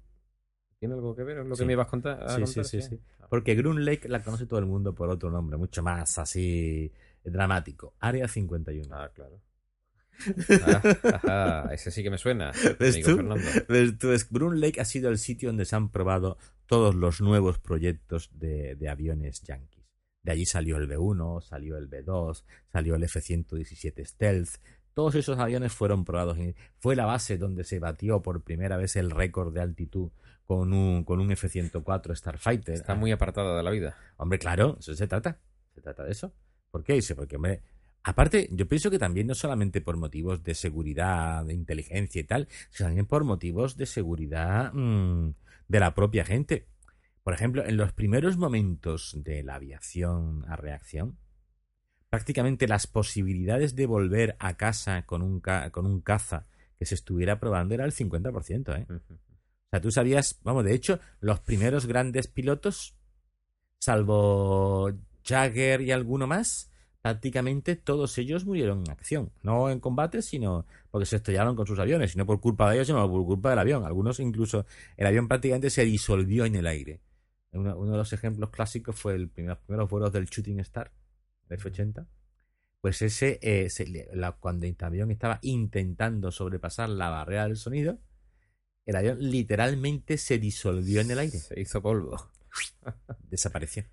¿Tiene 0.78 0.94
algo 0.94 1.14
que 1.14 1.22
ver? 1.24 1.38
¿Es 1.38 1.46
lo 1.46 1.54
Sí. 1.54 1.62
que 1.62 1.66
me 1.66 1.72
ibas 1.74 1.86
a 1.86 1.90
contar? 1.90 2.22
a 2.22 2.28
Sí, 2.36 2.42
contar? 2.42 2.64
sí, 2.64 2.82
sí, 2.82 2.88
sí. 2.88 3.00
Porque 3.28 3.54
Groom 3.54 3.78
Lake 3.78 4.08
la 4.08 4.22
conoce 4.22 4.46
todo 4.46 4.58
el 4.58 4.66
mundo 4.66 4.94
por 4.94 5.08
otro 5.10 5.30
nombre, 5.30 5.56
mucho 5.56 5.82
más 5.82 6.18
así 6.18 6.92
dramático. 7.22 7.94
Área 8.00 8.26
51. 8.28 8.94
Ah, 8.96 9.10
claro. 9.14 9.40
Ah, 10.62 10.82
ajá, 11.14 11.68
ese 11.74 11.90
sí 11.90 12.02
que 12.02 12.10
me 12.10 12.18
suena. 12.18 12.52
¿Ves 12.78 12.94
amigo 12.94 13.10
tú? 13.10 13.16
Fernando. 13.16 13.44
Ves 13.68 13.98
tú, 13.98 14.08
Groom 14.30 14.54
Lake 14.54 14.80
ha 14.80 14.84
sido 14.84 15.10
el 15.10 15.18
sitio 15.18 15.48
donde 15.48 15.64
se 15.64 15.76
han 15.76 15.90
probado 15.90 16.38
todos 16.66 16.94
los 16.94 17.20
nuevos 17.20 17.58
proyectos 17.58 18.30
de, 18.32 18.76
de 18.76 18.88
aviones 18.88 19.42
yankees. 19.42 19.80
De 20.22 20.32
allí 20.32 20.44
salió 20.44 20.76
el 20.76 20.86
B-1, 20.86 21.40
salió 21.40 21.78
el 21.78 21.86
B-2, 21.86 22.44
salió 22.70 22.94
el 22.94 23.04
F-117 23.04 24.04
Stealth. 24.04 24.50
Todos 24.92 25.14
esos 25.14 25.38
aviones 25.38 25.72
fueron 25.72 26.04
probados. 26.04 26.36
Fue 26.78 26.94
la 26.94 27.06
base 27.06 27.38
donde 27.38 27.64
se 27.64 27.78
batió 27.78 28.20
por 28.20 28.42
primera 28.42 28.76
vez 28.76 28.96
el 28.96 29.10
récord 29.10 29.54
de 29.54 29.62
altitud 29.62 30.10
con 30.44 30.72
un, 30.72 31.04
con 31.04 31.20
un 31.20 31.30
F-104 31.30 32.14
Starfighter. 32.16 32.74
Está 32.74 32.94
muy 32.94 33.12
apartada 33.12 33.56
de 33.56 33.62
la 33.62 33.70
vida. 33.70 33.96
Hombre, 34.16 34.38
claro, 34.38 34.76
eso 34.78 34.94
se 34.94 35.06
trata. 35.06 35.38
Se 35.74 35.80
trata 35.80 36.04
de 36.04 36.10
eso. 36.10 36.34
¿Por 36.70 36.84
qué? 36.84 36.94
Dice, 36.94 37.14
porque, 37.14 37.36
hombre, 37.36 37.62
aparte, 38.02 38.48
yo 38.52 38.68
pienso 38.68 38.90
que 38.90 38.98
también 38.98 39.26
no 39.26 39.34
solamente 39.34 39.80
por 39.80 39.96
motivos 39.96 40.42
de 40.42 40.54
seguridad, 40.54 41.44
de 41.44 41.54
inteligencia 41.54 42.20
y 42.20 42.24
tal, 42.24 42.48
sino 42.70 42.88
también 42.88 43.06
por 43.06 43.24
motivos 43.24 43.76
de 43.76 43.86
seguridad 43.86 44.72
mm, 44.72 45.30
de 45.68 45.80
la 45.80 45.94
propia 45.94 46.24
gente. 46.24 46.66
Por 47.22 47.34
ejemplo, 47.34 47.64
en 47.64 47.76
los 47.76 47.92
primeros 47.92 48.36
momentos 48.38 49.14
de 49.22 49.42
la 49.42 49.56
aviación 49.56 50.44
a 50.48 50.56
reacción, 50.56 51.18
prácticamente 52.10 52.66
las 52.68 52.86
posibilidades 52.86 53.76
de 53.76 53.86
volver 53.86 54.36
a 54.38 54.56
casa 54.56 55.06
con 55.06 55.22
un, 55.22 55.40
ca- 55.40 55.70
con 55.70 55.86
un 55.86 56.00
caza 56.00 56.46
que 56.78 56.86
se 56.86 56.94
estuviera 56.94 57.38
probando 57.40 57.74
era 57.74 57.84
el 57.84 57.92
50%, 57.92 58.74
¿eh? 58.74 58.86
O 58.90 59.70
sea, 59.70 59.80
tú 59.80 59.90
sabías, 59.90 60.40
vamos, 60.42 60.64
de 60.64 60.74
hecho, 60.74 60.98
los 61.20 61.40
primeros 61.40 61.86
grandes 61.86 62.26
pilotos, 62.28 62.96
salvo 63.80 64.92
Jagger 65.24 65.80
y 65.82 65.92
alguno 65.92 66.26
más, 66.26 66.69
prácticamente 67.02 67.76
todos 67.76 68.16
ellos 68.18 68.44
murieron 68.44 68.80
en 68.80 68.90
acción. 68.90 69.30
No 69.42 69.70
en 69.70 69.80
combate, 69.80 70.22
sino 70.22 70.66
porque 70.90 71.06
se 71.06 71.16
estrellaron 71.16 71.56
con 71.56 71.66
sus 71.66 71.78
aviones, 71.78 72.14
y 72.14 72.18
no 72.18 72.26
por 72.26 72.40
culpa 72.40 72.68
de 72.70 72.76
ellos, 72.76 72.86
sino 72.88 73.08
por 73.10 73.24
culpa 73.24 73.50
del 73.50 73.58
avión. 73.58 73.84
Algunos 73.84 74.20
incluso, 74.20 74.66
el 74.96 75.06
avión 75.06 75.28
prácticamente 75.28 75.70
se 75.70 75.84
disolvió 75.84 76.44
en 76.44 76.56
el 76.56 76.66
aire. 76.66 77.00
Uno, 77.52 77.76
uno 77.76 77.92
de 77.92 77.98
los 77.98 78.12
ejemplos 78.12 78.50
clásicos 78.50 78.96
fue 78.96 79.14
el 79.14 79.28
primer, 79.28 79.50
los 79.50 79.58
primeros 79.58 79.90
vuelos 79.90 80.12
del 80.12 80.26
Shooting 80.26 80.60
Star, 80.60 80.92
el 81.48 81.56
F-80. 81.56 82.06
Pues 82.80 83.02
ese, 83.02 83.38
eh, 83.42 83.68
se 83.68 83.86
la- 84.14 84.32
cuando 84.32 84.66
el 84.66 84.76
avión 84.80 85.10
estaba 85.10 85.38
intentando 85.42 86.30
sobrepasar 86.30 86.88
la 86.88 87.10
barrera 87.10 87.44
del 87.46 87.56
sonido, 87.56 87.98
el 88.86 88.96
avión 88.96 89.18
literalmente 89.20 90.16
se 90.16 90.38
disolvió 90.38 91.00
en 91.00 91.10
el 91.10 91.18
aire, 91.18 91.38
Se 91.38 91.60
hizo 91.60 91.82
polvo. 91.82 92.30
desapareció. 93.28 93.84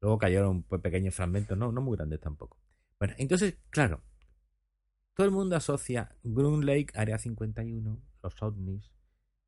Luego 0.00 0.18
cayeron 0.18 0.62
pequeños 0.62 1.14
fragmentos, 1.14 1.56
no, 1.56 1.72
no 1.72 1.80
muy 1.80 1.96
grandes 1.96 2.20
tampoco. 2.20 2.58
Bueno, 2.98 3.14
entonces, 3.18 3.56
claro, 3.70 4.02
todo 5.14 5.26
el 5.26 5.32
mundo 5.32 5.56
asocia 5.56 6.14
Groom 6.22 6.60
Lake, 6.62 6.88
Área 6.94 7.18
51, 7.18 8.02
los 8.22 8.42
ovnis, 8.42 8.92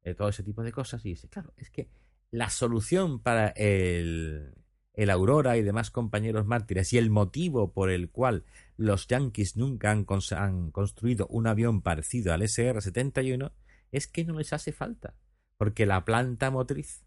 eh, 0.02 0.14
todo 0.14 0.28
ese 0.28 0.42
tipo 0.42 0.62
de 0.62 0.72
cosas, 0.72 1.04
y 1.04 1.10
dice, 1.10 1.28
claro, 1.28 1.52
es 1.56 1.70
que 1.70 1.90
la 2.30 2.50
solución 2.50 3.20
para 3.20 3.48
el, 3.48 4.54
el 4.94 5.10
Aurora 5.10 5.56
y 5.56 5.62
demás 5.62 5.90
compañeros 5.90 6.46
mártires 6.46 6.92
y 6.92 6.98
el 6.98 7.10
motivo 7.10 7.72
por 7.72 7.90
el 7.90 8.10
cual 8.10 8.44
los 8.76 9.06
Yankees 9.06 9.56
nunca 9.56 9.90
han, 9.90 10.06
han 10.36 10.70
construido 10.70 11.26
un 11.28 11.46
avión 11.46 11.82
parecido 11.82 12.32
al 12.32 12.42
SR-71 12.42 13.52
es 13.92 14.06
que 14.06 14.24
no 14.24 14.38
les 14.38 14.52
hace 14.52 14.72
falta, 14.72 15.14
porque 15.56 15.86
la 15.86 16.04
planta 16.04 16.50
motriz 16.50 17.04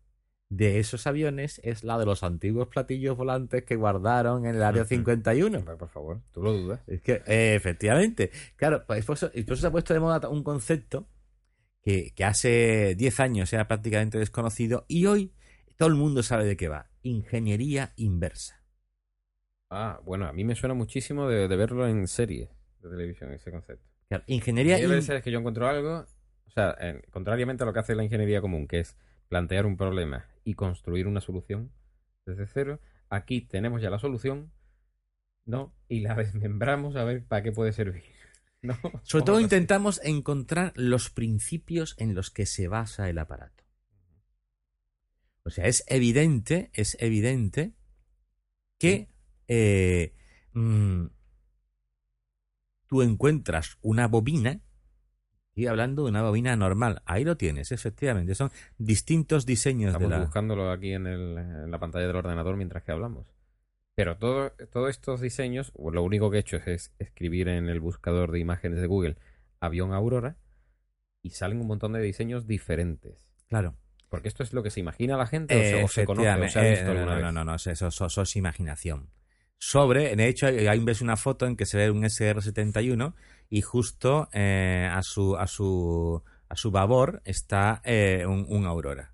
de 0.53 0.79
esos 0.79 1.07
aviones 1.07 1.61
es 1.63 1.85
la 1.85 1.97
de 1.97 2.05
los 2.05 2.23
antiguos 2.23 2.67
platillos 2.67 3.15
volantes 3.15 3.63
que 3.63 3.77
guardaron 3.77 4.45
en 4.45 4.55
el 4.55 4.63
Área 4.63 4.81
Ujú. 4.81 4.89
51. 4.89 5.59
Hombre, 5.59 5.77
Por 5.77 5.87
favor, 5.87 6.19
tú 6.33 6.43
lo 6.43 6.51
dudas. 6.51 6.81
Es 6.87 7.01
que, 7.01 7.23
eh, 7.25 7.55
efectivamente, 7.55 8.31
claro, 8.57 8.83
pues 8.85 9.05
por 9.05 9.15
eso, 9.15 9.31
y 9.33 9.43
por 9.43 9.53
eso 9.53 9.61
se 9.61 9.67
ha 9.67 9.71
puesto 9.71 9.93
de 9.93 10.01
moda 10.01 10.27
un 10.27 10.43
concepto 10.43 11.07
que, 11.81 12.11
que 12.13 12.25
hace 12.25 12.95
10 12.95 13.21
años 13.21 13.53
era 13.53 13.69
prácticamente 13.69 14.19
desconocido 14.19 14.83
y 14.89 15.05
hoy 15.05 15.31
todo 15.77 15.87
el 15.87 15.95
mundo 15.95 16.21
sabe 16.21 16.43
de 16.45 16.57
qué 16.57 16.67
va. 16.67 16.89
Ingeniería 17.01 17.93
inversa. 17.95 18.61
Ah, 19.69 20.01
bueno, 20.03 20.27
a 20.27 20.33
mí 20.33 20.43
me 20.43 20.55
suena 20.55 20.73
muchísimo 20.75 21.29
de, 21.29 21.47
de 21.47 21.55
verlo 21.55 21.87
en 21.87 22.07
series 22.07 22.49
de 22.81 22.89
televisión, 22.89 23.31
ese 23.31 23.51
concepto. 23.51 23.87
Claro, 24.09 24.25
ingeniería 24.27 24.75
Hay 24.75 24.83
in- 24.83 24.89
veces 24.89 25.23
que 25.23 25.31
yo 25.31 25.39
encuentro 25.39 25.65
algo, 25.69 26.05
o 26.45 26.51
sea, 26.51 26.75
en- 26.79 27.01
contrariamente 27.09 27.63
a 27.63 27.65
lo 27.65 27.71
que 27.73 27.79
hace 27.79 27.95
la 27.95 28.03
ingeniería 28.03 28.41
común, 28.41 28.67
que 28.67 28.79
es 28.79 28.97
plantear 29.29 29.65
un 29.65 29.77
problema 29.77 30.25
y 30.43 30.53
construir 30.53 31.07
una 31.07 31.21
solución 31.21 31.71
desde 32.25 32.47
cero, 32.47 32.79
aquí 33.09 33.41
tenemos 33.41 33.81
ya 33.81 33.89
la 33.89 33.99
solución, 33.99 34.51
¿no? 35.45 35.75
Y 35.87 36.01
la 36.01 36.15
desmembramos 36.15 36.95
a 36.95 37.03
ver 37.03 37.25
para 37.25 37.43
qué 37.43 37.51
puede 37.51 37.73
servir. 37.73 38.03
¿no? 38.61 38.77
Sobre 39.03 39.25
todo 39.25 39.39
intentamos 39.39 39.99
encontrar 40.03 40.73
los 40.75 41.09
principios 41.09 41.95
en 41.97 42.13
los 42.13 42.29
que 42.29 42.45
se 42.45 42.67
basa 42.67 43.09
el 43.09 43.17
aparato. 43.17 43.63
O 45.43 45.49
sea, 45.49 45.65
es 45.65 45.83
evidente, 45.87 46.69
es 46.73 46.95
evidente 46.99 47.73
que 48.77 49.09
eh, 49.47 50.13
mm, 50.53 51.07
tú 52.87 53.01
encuentras 53.01 53.77
una 53.81 54.07
bobina, 54.07 54.61
y 55.53 55.65
hablando 55.67 56.03
de 56.03 56.09
una 56.09 56.21
bobina 56.23 56.55
normal, 56.55 57.01
ahí 57.05 57.23
lo 57.23 57.35
tienes, 57.37 57.71
efectivamente, 57.71 58.35
son 58.35 58.51
distintos 58.77 59.45
diseños 59.45 59.91
de 59.93 59.97
Estamos 59.97 60.09
la... 60.11 60.19
buscándolo 60.19 60.71
aquí 60.71 60.93
en, 60.93 61.07
el- 61.07 61.37
en 61.37 61.71
la 61.71 61.79
pantalla 61.79 62.07
del 62.07 62.15
ordenador 62.15 62.55
mientras 62.57 62.83
que 62.83 62.91
hablamos. 62.91 63.27
Pero 63.95 64.17
todo- 64.17 64.51
todos 64.71 64.89
estos 64.89 65.19
diseños, 65.21 65.73
lo 65.77 66.01
único 66.03 66.31
que 66.31 66.37
he 66.37 66.39
hecho 66.39 66.55
es, 66.57 66.67
es 66.67 66.93
escribir 66.99 67.49
en 67.49 67.67
el 67.67 67.79
buscador 67.81 68.31
de 68.31 68.39
imágenes 68.39 68.79
de 68.79 68.87
Google 68.87 69.17
avión 69.59 69.93
Aurora 69.93 70.37
y 71.21 71.31
salen 71.31 71.59
un 71.61 71.67
montón 71.67 71.93
de 71.93 72.01
diseños 72.01 72.47
diferentes. 72.47 73.27
Claro. 73.49 73.75
Porque 74.09 74.27
esto 74.29 74.43
es 74.43 74.53
lo 74.53 74.63
que 74.63 74.71
se 74.71 74.79
imagina 74.79 75.17
la 75.17 75.27
gente 75.27 75.55
o 75.55 75.59
se, 75.61 75.83
o 75.83 75.87
se 75.87 76.05
conoce 76.05 76.29
o 76.29 76.49
se 76.49 76.59
ha 76.59 76.63
visto 76.63 76.91
Eh, 76.91 76.93
no, 76.93 76.99
alguna 77.01 77.05
no, 77.05 77.15
vez. 77.15 77.23
no, 77.25 77.31
no, 77.31 77.43
no, 77.43 77.55
eso, 77.55 77.69
eso- 77.71 78.05
eso 78.07 78.21
es 78.21 78.35
imaginación. 78.37 79.09
Sobre, 79.57 80.15
de 80.15 80.27
hecho, 80.27 80.47
hay 80.47 80.65
hay 80.67 80.79
ves 80.79 81.01
una 81.01 81.15
foto 81.17 81.45
en 81.45 81.55
que 81.55 81.65
se 81.67 81.77
ve 81.77 81.91
un 81.91 82.03
SR-71 82.03 83.13
y 83.51 83.61
justo 83.61 84.29
eh, 84.33 84.89
a 84.91 85.03
su 85.03 85.35
a 85.37 85.45
su 85.45 86.23
a 86.49 86.55
su 86.55 86.71
babor 86.71 87.21
está 87.25 87.81
eh, 87.85 88.25
un, 88.25 88.45
un 88.49 88.65
Aurora. 88.65 89.13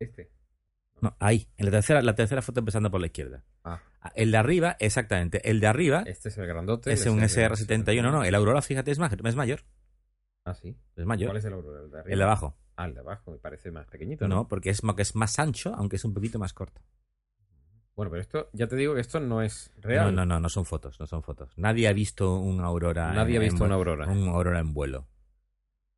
Este. 0.00 0.30
No, 1.00 1.14
ahí, 1.20 1.46
en 1.58 1.66
la 1.66 1.70
tercera, 1.70 2.02
la 2.02 2.14
tercera 2.14 2.40
foto 2.42 2.60
empezando 2.60 2.90
por 2.90 3.00
la 3.00 3.06
izquierda. 3.06 3.44
Ah, 3.64 3.80
El 4.14 4.30
de 4.32 4.38
arriba, 4.38 4.76
exactamente, 4.80 5.48
el 5.48 5.60
de 5.60 5.66
arriba 5.66 6.02
este 6.06 6.30
es 6.30 6.38
el 6.38 6.46
grandote. 6.46 6.92
es 6.92 7.04
el 7.06 7.12
un 7.12 7.22
SR. 7.22 7.54
SR-71, 7.54 8.10
no, 8.10 8.24
el 8.24 8.34
Aurora, 8.34 8.62
fíjate, 8.62 8.90
es, 8.90 8.98
ma- 8.98 9.10
es 9.24 9.36
mayor, 9.36 9.60
Ah, 10.44 10.54
sí. 10.54 10.76
es 10.96 11.04
mayor. 11.04 11.28
¿Cuál 11.28 11.36
es 11.38 11.44
el 11.44 11.52
Aurora? 11.52 11.80
¿El 11.82 11.90
de 11.90 11.98
arriba? 11.98 12.12
El 12.12 12.18
de 12.18 12.24
abajo. 12.24 12.56
Ah, 12.76 12.86
el 12.86 12.94
de 12.94 13.00
abajo, 13.00 13.30
me 13.32 13.38
parece 13.38 13.70
más 13.70 13.86
pequeñito. 13.86 14.26
No, 14.28 14.48
porque 14.48 14.70
es, 14.70 14.80
es 14.98 15.14
más 15.16 15.38
ancho, 15.38 15.74
aunque 15.74 15.96
es 15.96 16.04
un 16.04 16.14
poquito 16.14 16.38
más 16.38 16.52
corto. 16.54 16.80
Bueno, 17.96 18.10
pero 18.10 18.20
esto, 18.20 18.50
ya 18.52 18.66
te 18.66 18.76
digo 18.76 18.94
que 18.94 19.00
esto 19.00 19.18
no 19.20 19.40
es 19.42 19.72
real. 19.80 20.14
No, 20.14 20.26
no, 20.26 20.34
no, 20.34 20.40
no 20.40 20.48
son 20.50 20.66
fotos, 20.66 21.00
no 21.00 21.06
son 21.06 21.22
fotos. 21.22 21.50
Nadie 21.56 21.88
ha 21.88 21.92
visto 21.94 22.38
un 22.38 22.60
Aurora. 22.60 23.12
Nadie 23.12 23.36
en- 23.36 23.40
ha 23.42 23.44
visto 23.44 23.64
en- 23.64 23.66
una 23.68 23.74
Aurora. 23.76 24.06
Un 24.06 24.28
Aurora 24.28 24.58
en 24.60 24.74
vuelo. 24.74 25.08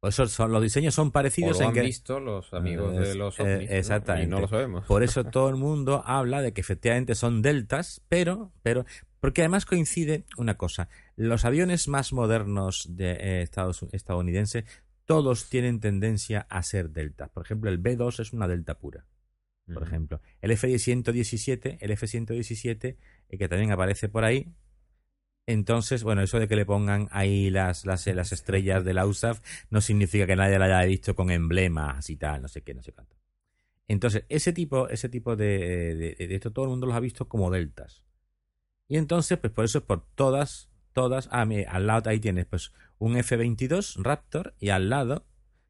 Eso 0.01 0.29
son, 0.29 0.53
los 0.53 0.63
diseños 0.63 0.95
son 0.95 1.09
O 1.09 1.11
parecidos 1.11 1.57
lo 1.59 1.63
en 1.65 1.69
han 1.71 1.75
que. 1.75 1.81
visto 1.83 2.21
los 2.21 2.55
amigos 2.55 2.95
Es- 2.95 3.09
de 3.09 3.15
los 3.17 3.41
eh, 3.41 3.43
ovnis. 3.43 3.69
¿no? 3.71 3.77
exactamente. 3.77 4.27
Y 4.29 4.31
no 4.31 4.41
lo 4.41 4.47
sabemos. 4.47 4.85
Por 4.87 5.03
eso 5.03 5.25
todo 5.25 5.49
el 5.49 5.57
mundo 5.57 6.05
habla 6.07 6.41
de 6.41 6.53
que 6.53 6.61
efectivamente 6.61 7.17
son 7.17 7.43
deltas, 7.43 8.01
pero, 8.09 8.53
pero, 8.63 8.85
porque 9.19 9.41
además 9.43 9.67
coincide 9.67 10.25
una 10.37 10.57
cosa. 10.57 10.89
Los 11.17 11.45
aviones 11.45 11.89
más 11.89 12.13
modernos 12.13 12.87
de 12.91 13.11
eh, 13.11 13.43
Estados 13.43 13.85
estadounidenses, 13.91 14.65
todos 15.05 15.49
tienen 15.49 15.81
tendencia 15.81 16.47
a 16.49 16.63
ser 16.63 16.91
deltas. 16.91 17.29
Por 17.31 17.45
ejemplo, 17.45 17.69
el 17.69 17.83
B2 17.83 18.21
es 18.21 18.33
una 18.33 18.47
delta 18.47 18.79
pura. 18.79 19.05
Por 19.73 19.83
ejemplo. 19.83 20.21
El 20.41 20.51
F-117, 20.53 21.79
el 21.81 21.91
F-117, 21.93 22.97
eh, 23.29 23.39
que 23.39 23.49
también 23.49 23.73
aparece 23.73 24.09
por 24.09 24.25
ahí. 24.25 24.53
Entonces, 25.47 26.03
bueno, 26.05 26.23
eso 26.23 26.39
de 26.39 26.47
que 26.47 26.57
le 26.57 26.67
pongan 26.67 27.09
ahí 27.11 27.51
las, 27.51 27.87
las, 27.87 28.07
eh, 28.07 28.15
las 28.15 28.33
estrellas 28.33 28.85
de 28.85 28.93
la 28.93 29.07
USAF 29.07 29.41
no 29.71 29.81
significa 29.81 30.27
que 30.27 30.37
nadie 30.37 30.59
la 30.59 30.67
haya 30.67 30.85
visto 30.85 31.15
con 31.15 31.31
emblemas 31.31 32.11
y 32.11 32.17
tal, 32.17 32.43
no 32.43 32.49
sé 32.49 32.63
qué, 32.63 32.75
no 32.75 32.83
sé 32.83 32.93
cuánto. 32.93 33.17
Entonces, 33.87 34.25
ese 34.29 34.53
tipo, 34.53 34.89
ese 34.89 35.09
tipo 35.09 35.37
de, 35.37 35.95
de, 35.95 36.27
de 36.27 36.35
esto 36.35 36.53
todo 36.53 36.67
el 36.67 36.71
mundo 36.71 36.87
los 36.87 36.95
ha 36.95 37.01
visto 37.01 37.29
como 37.29 37.51
deltas. 37.51 38.03
Y 38.89 38.97
entonces, 38.97 39.39
pues 39.39 39.53
por 39.53 39.65
eso, 39.65 39.85
por 39.85 40.05
todas, 40.15 40.69
todas, 40.93 41.29
ah, 41.31 41.45
mira, 41.45 41.71
al 41.73 41.87
lado 41.87 42.11
ahí 42.11 42.21
tienes 42.21 42.47
pues 42.47 42.73
un 42.99 43.17
F-22 43.17 44.03
Raptor 44.03 44.55
y 44.59 44.71
al 44.71 44.91
lado, 44.91 45.25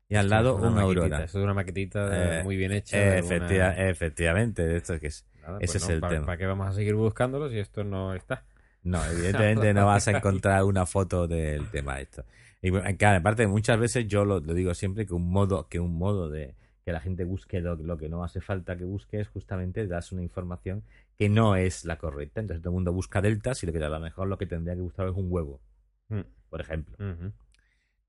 y 0.09 0.17
al 0.17 0.29
lado 0.31 0.57
es 0.57 0.63
una 0.63 0.71
maquetita, 0.71 0.83
Aurora. 1.03 1.25
Esto 1.25 1.39
es 1.39 1.45
una 1.45 1.55
maquetita 1.55 2.39
Eh, 2.41 2.45
muy 2.45 2.57
bien 2.57 2.73
hecha. 2.73 3.19
Efectiva- 3.19 3.69
alguna- 3.71 3.89
Efectivamente, 3.89 4.77
esto 4.77 4.99
que 4.99 5.09
es. 5.09 5.27
Nada, 5.43 5.59
Ese 5.61 5.73
pues 5.79 5.83
es 5.85 5.89
el 5.91 6.01
¿para, 6.01 6.15
tema. 6.15 6.27
¿Para 6.27 6.39
qué 6.39 6.47
vamos 6.47 6.69
a 6.69 6.73
seguir 6.73 6.95
buscándolo 6.95 7.49
si 7.51 7.59
esto 7.59 7.85
no 7.85 8.15
está? 8.15 8.45
No, 8.83 8.99
evidentemente 9.11 9.73
no 9.75 9.87
vas 9.87 10.09
a 10.09 10.11
encontrar 10.19 10.65
una 10.65 10.87
foto 10.87 11.27
del 11.29 11.69
tema 11.71 12.01
esto. 12.01 12.25
Y 12.61 12.71
claro, 12.97 13.19
aparte, 13.19 13.47
muchas 13.47 13.79
veces 13.79 14.07
yo 14.09 14.25
lo, 14.25 14.41
lo 14.41 14.53
digo 14.55 14.75
siempre 14.75 15.07
que 15.07 15.15
un 15.15 15.31
modo, 15.31 15.69
que 15.69 15.79
un 15.79 15.97
modo 15.97 16.29
de 16.29 16.55
que 16.85 16.93
la 16.93 17.01
gente 17.01 17.25
busque 17.25 17.61
lo, 17.61 17.77
lo 17.77 17.97
que 17.99 18.09
no 18.09 18.25
hace 18.25 18.41
falta 18.41 18.77
que 18.77 18.85
busque 18.85 19.21
es 19.21 19.29
justamente 19.29 19.87
das 19.87 20.11
una 20.11 20.23
información 20.23 20.83
que 21.19 21.29
no 21.29 21.55
es 21.55 21.85
la 21.85 21.99
correcta. 21.99 22.41
Entonces 22.41 22.63
todo 22.63 22.71
el 22.71 22.75
mundo 22.77 22.93
busca 22.93 23.21
deltas 23.21 23.63
y 23.63 23.67
lo 23.67 23.73
que 23.73 23.85
a 23.85 23.89
lo 23.89 24.01
mejor 24.01 24.27
lo 24.29 24.39
que 24.39 24.47
tendría 24.47 24.75
que 24.75 24.81
buscar 24.81 25.07
es 25.09 25.15
un 25.15 25.27
huevo, 25.31 25.61
Mm, 26.09 26.21
por 26.49 26.61
ejemplo. 26.63 26.97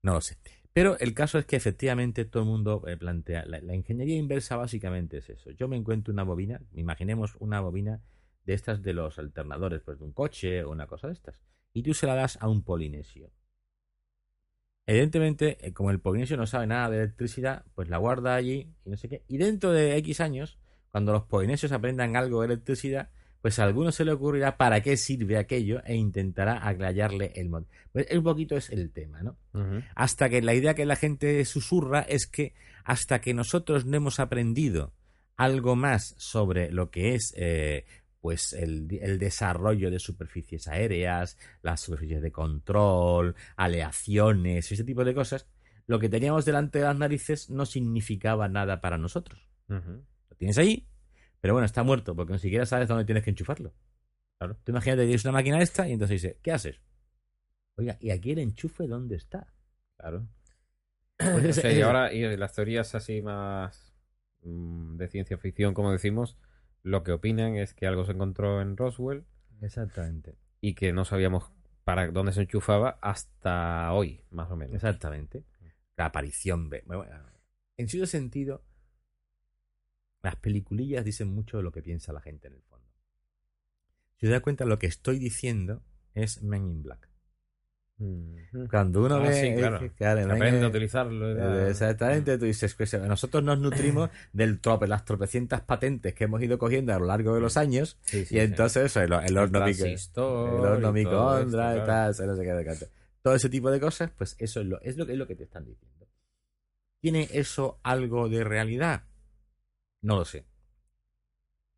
No 0.02 0.14
lo 0.14 0.20
sé. 0.20 0.36
Pero 0.72 0.98
el 0.98 1.14
caso 1.14 1.38
es 1.38 1.46
que 1.46 1.56
efectivamente 1.56 2.24
todo 2.24 2.44
el 2.44 2.48
mundo 2.48 2.84
eh, 2.86 2.96
plantea. 2.96 3.44
La, 3.46 3.74
ingeniería 3.74 4.16
inversa 4.16 4.56
básicamente 4.56 5.18
es 5.18 5.28
eso. 5.28 5.50
Yo 5.50 5.68
me 5.68 5.76
encuentro 5.76 6.12
una 6.12 6.22
bobina, 6.22 6.60
imaginemos 6.72 7.36
una 7.40 7.60
bobina 7.60 8.00
de 8.44 8.54
estas 8.54 8.82
de 8.82 8.92
los 8.92 9.18
alternadores, 9.18 9.82
pues 9.82 9.98
de 9.98 10.04
un 10.04 10.12
coche 10.12 10.62
o 10.62 10.70
una 10.70 10.86
cosa 10.86 11.08
de 11.08 11.14
estas. 11.14 11.40
Y 11.72 11.82
tú 11.82 11.92
se 11.94 12.06
la 12.06 12.14
das 12.14 12.38
a 12.40 12.48
un 12.48 12.62
polinesio. 12.62 13.30
Evidentemente, 14.86 15.58
eh, 15.66 15.72
como 15.72 15.90
el 15.90 16.00
polinesio 16.00 16.36
no 16.36 16.46
sabe 16.46 16.66
nada 16.66 16.90
de 16.90 16.98
electricidad, 16.98 17.64
pues 17.74 17.88
la 17.88 17.98
guarda 17.98 18.34
allí 18.34 18.72
y 18.84 18.90
no 18.90 18.96
sé 18.96 19.08
qué. 19.08 19.24
Y 19.28 19.38
dentro 19.38 19.72
de 19.72 19.96
X 19.96 20.20
años, 20.20 20.58
cuando 20.90 21.12
los 21.12 21.24
polinesios 21.24 21.72
aprendan 21.72 22.16
algo 22.16 22.40
de 22.40 22.46
electricidad, 22.46 23.10
pues 23.42 23.58
a 23.58 23.64
alguno 23.64 23.92
se 23.92 24.04
le 24.04 24.12
ocurrirá 24.12 24.56
para 24.56 24.82
qué 24.82 24.96
sirve 24.96 25.38
aquello 25.38 25.82
e 25.84 25.94
intentará 25.94 26.66
aclararle 26.66 27.32
el 27.36 27.48
modo. 27.48 27.66
Pues 27.92 28.06
un 28.12 28.22
poquito 28.22 28.56
es 28.56 28.70
el 28.70 28.90
tema, 28.90 29.22
¿no? 29.22 29.36
Hasta 29.94 30.28
que 30.28 30.42
la 30.42 30.54
idea 30.54 30.74
que 30.74 30.84
la 30.84 30.96
gente 30.96 31.44
susurra 31.44 32.00
es 32.02 32.26
que 32.26 32.54
hasta 32.84 33.20
que 33.20 33.34
nosotros 33.34 33.86
no 33.86 33.96
hemos 33.96 34.20
aprendido 34.20 34.92
algo 35.36 35.74
más 35.74 36.14
sobre 36.18 36.70
lo 36.70 36.90
que 36.90 37.14
es 37.14 37.32
eh, 37.36 37.86
pues 38.20 38.52
el, 38.52 38.86
el 39.00 39.18
desarrollo 39.18 39.90
de 39.90 39.98
superficies 39.98 40.68
aéreas, 40.68 41.38
las 41.62 41.80
superficies 41.80 42.22
de 42.22 42.30
control, 42.30 43.34
aleaciones, 43.56 44.70
ese 44.70 44.84
tipo 44.84 45.04
de 45.04 45.14
cosas, 45.14 45.46
lo 45.86 45.98
que 45.98 46.08
teníamos 46.08 46.44
delante 46.44 46.78
de 46.78 46.84
las 46.84 46.98
narices 46.98 47.50
no 47.50 47.66
significaba 47.66 48.48
nada 48.48 48.80
para 48.80 48.98
nosotros. 48.98 49.48
Lo 49.68 50.36
tienes 50.36 50.58
ahí, 50.58 50.86
pero 51.40 51.54
bueno, 51.54 51.66
está 51.66 51.82
muerto 51.82 52.14
porque 52.14 52.32
ni 52.34 52.38
siquiera 52.38 52.66
sabes 52.66 52.88
dónde 52.88 53.04
tienes 53.04 53.24
que 53.24 53.30
enchufarlo. 53.30 53.72
Claro. 54.38 54.56
Tú 54.64 54.72
imagínate 54.72 55.02
que 55.02 55.06
tienes 55.06 55.24
una 55.24 55.32
máquina 55.32 55.60
esta 55.60 55.88
y 55.88 55.92
entonces 55.92 56.22
dice, 56.22 56.38
¿qué 56.42 56.52
haces? 56.52 56.80
Oiga, 57.76 57.96
¿y 58.00 58.10
aquí 58.10 58.32
el 58.32 58.38
enchufe 58.38 58.86
dónde 58.86 59.16
está? 59.16 59.52
Claro. 59.96 60.26
Pues 61.18 61.44
O 61.44 61.48
ese- 61.48 61.60
sea, 61.60 61.72
y 61.72 61.82
ahora, 61.82 62.12
y 62.14 62.36
las 62.36 62.54
teorías 62.54 62.94
así 62.94 63.20
más 63.20 63.94
mm, 64.42 64.96
de 64.96 65.08
ciencia 65.08 65.36
ficción, 65.36 65.74
como 65.74 65.92
decimos, 65.92 66.38
lo 66.82 67.02
que 67.02 67.12
opinan 67.12 67.56
es 67.56 67.74
que 67.74 67.86
algo 67.86 68.06
se 68.06 68.12
encontró 68.12 68.62
en 68.62 68.76
Roswell 68.78 69.24
Exactamente. 69.60 70.36
y 70.62 70.74
que 70.74 70.94
no 70.94 71.04
sabíamos 71.04 71.52
para 71.84 72.10
dónde 72.10 72.32
se 72.32 72.40
enchufaba 72.42 72.98
hasta 73.02 73.92
hoy, 73.92 74.24
más 74.30 74.50
o 74.50 74.56
menos. 74.56 74.74
Exactamente. 74.74 75.44
La 75.96 76.06
aparición 76.06 76.70
de. 76.70 76.82
bueno, 76.86 77.04
en 77.76 77.88
cierto 77.88 78.06
sentido, 78.06 78.62
las 80.22 80.36
peliculillas 80.36 81.04
dicen 81.04 81.28
mucho 81.28 81.56
de 81.56 81.62
lo 81.62 81.72
que 81.72 81.82
piensa 81.82 82.12
la 82.12 82.20
gente 82.20 82.48
en 82.48 82.54
el 82.54 82.62
fondo. 82.62 82.86
Si 84.18 84.26
os 84.26 84.32
das 84.32 84.42
cuenta, 84.42 84.64
lo 84.66 84.78
que 84.78 84.86
estoy 84.86 85.18
diciendo 85.18 85.82
es 86.14 86.42
Men 86.42 86.66
in 86.68 86.82
Black. 86.82 87.08
Cuando 88.70 89.04
uno 89.04 89.16
Ah, 89.16 89.20
ve. 89.28 89.34
sí, 89.34 89.54
claro. 89.54 89.84
eh, 89.84 89.92
claro, 89.94 90.32
aprende 90.32 90.64
a 90.64 90.68
utilizarlo. 90.68 91.66
Eh, 91.66 91.70
Exactamente, 91.70 92.38
tú 92.38 92.46
dices 92.46 92.74
que 92.74 92.86
nosotros 93.00 93.42
nos 93.44 93.58
nutrimos 93.60 94.08
del 94.32 94.58
trope, 94.60 94.86
las 94.86 95.04
tropecientas 95.04 95.60
patentes 95.60 96.14
que 96.14 96.24
hemos 96.24 96.42
ido 96.42 96.58
cogiendo 96.58 96.94
a 96.94 96.98
lo 96.98 97.04
largo 97.06 97.34
de 97.34 97.40
los 97.42 97.58
años 97.58 97.98
Sí, 98.02 98.24
sí, 98.24 98.36
y 98.36 98.38
entonces 98.40 98.86
eso, 98.86 99.02
el, 99.02 99.12
el 99.12 99.34
todo 103.22 103.34
ese 103.34 103.50
tipo 103.50 103.70
de 103.70 103.80
cosas, 103.80 104.10
pues 104.16 104.34
eso 104.38 104.60
es 104.62 104.66
lo, 104.66 104.80
es 104.80 104.96
lo, 104.96 105.04
que- 105.06 105.12
es 105.12 105.18
lo 105.18 105.26
que 105.26 105.36
te 105.36 105.44
están 105.44 105.66
diciendo. 105.66 106.06
¿Tiene 107.02 107.28
eso 107.32 107.78
algo 107.82 108.28
de 108.30 108.44
realidad? 108.44 109.04
No 110.02 110.16
lo 110.16 110.24
sé. 110.24 110.44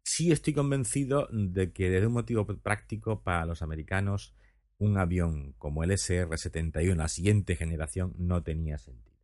Sí 0.05 0.33
estoy 0.33 0.53
convencido 0.53 1.29
de 1.33 1.73
que 1.73 1.89
desde 1.91 2.07
un 2.07 2.13
motivo 2.15 2.47
práctico 2.47 3.23
para 3.23 3.47
los 3.47 3.63
americanos 3.63 4.35
un 4.79 4.99
avión 4.99 5.55
como 5.59 5.85
el 5.85 5.93
SR-71, 5.93 7.03
la 7.03 7.09
siguiente 7.09 7.55
generación, 7.57 8.13
no 8.19 8.43
tenía 8.43 8.79
sentido. 8.79 9.17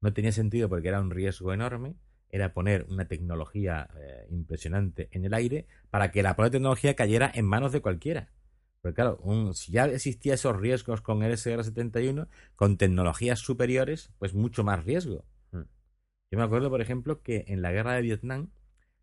No 0.00 0.12
tenía 0.14 0.32
sentido 0.32 0.68
porque 0.68 0.88
era 0.88 1.00
un 1.00 1.10
riesgo 1.10 1.52
enorme, 1.54 1.96
era 2.30 2.54
poner 2.54 2.86
una 2.90 3.06
tecnología 3.08 3.88
eh, 3.98 4.26
impresionante 4.30 5.08
en 5.12 5.24
el 5.26 5.34
aire 5.34 5.66
para 5.90 6.12
que 6.12 6.22
la 6.22 6.36
propia 6.36 6.52
tecnología 6.52 6.96
cayera 6.96 7.30
en 7.34 7.46
manos 7.46 7.72
de 7.72 7.82
cualquiera. 7.82 8.30
Porque 8.82 8.96
claro, 8.96 9.18
un- 9.22 9.54
si 9.54 9.72
ya 9.72 9.86
existía 9.86 10.34
esos 10.34 10.56
riesgos 10.58 11.00
con 11.02 11.22
el 11.24 11.32
SR-71, 11.32 12.28
con 12.56 12.78
tecnologías 12.78 13.40
superiores, 13.40 14.10
pues 14.18 14.34
mucho 14.34 14.64
más 14.64 14.84
riesgo. 14.84 15.24
Mm. 16.30 16.32
Yo 16.32 16.38
me 16.38 16.44
acuerdo, 16.44 16.70
por 16.70 16.80
ejemplo, 16.80 17.22
que 17.22 17.44
en 17.48 17.62
la 17.62 17.72
guerra 17.72 17.94
de 17.94 18.02
Vietnam 18.02 18.50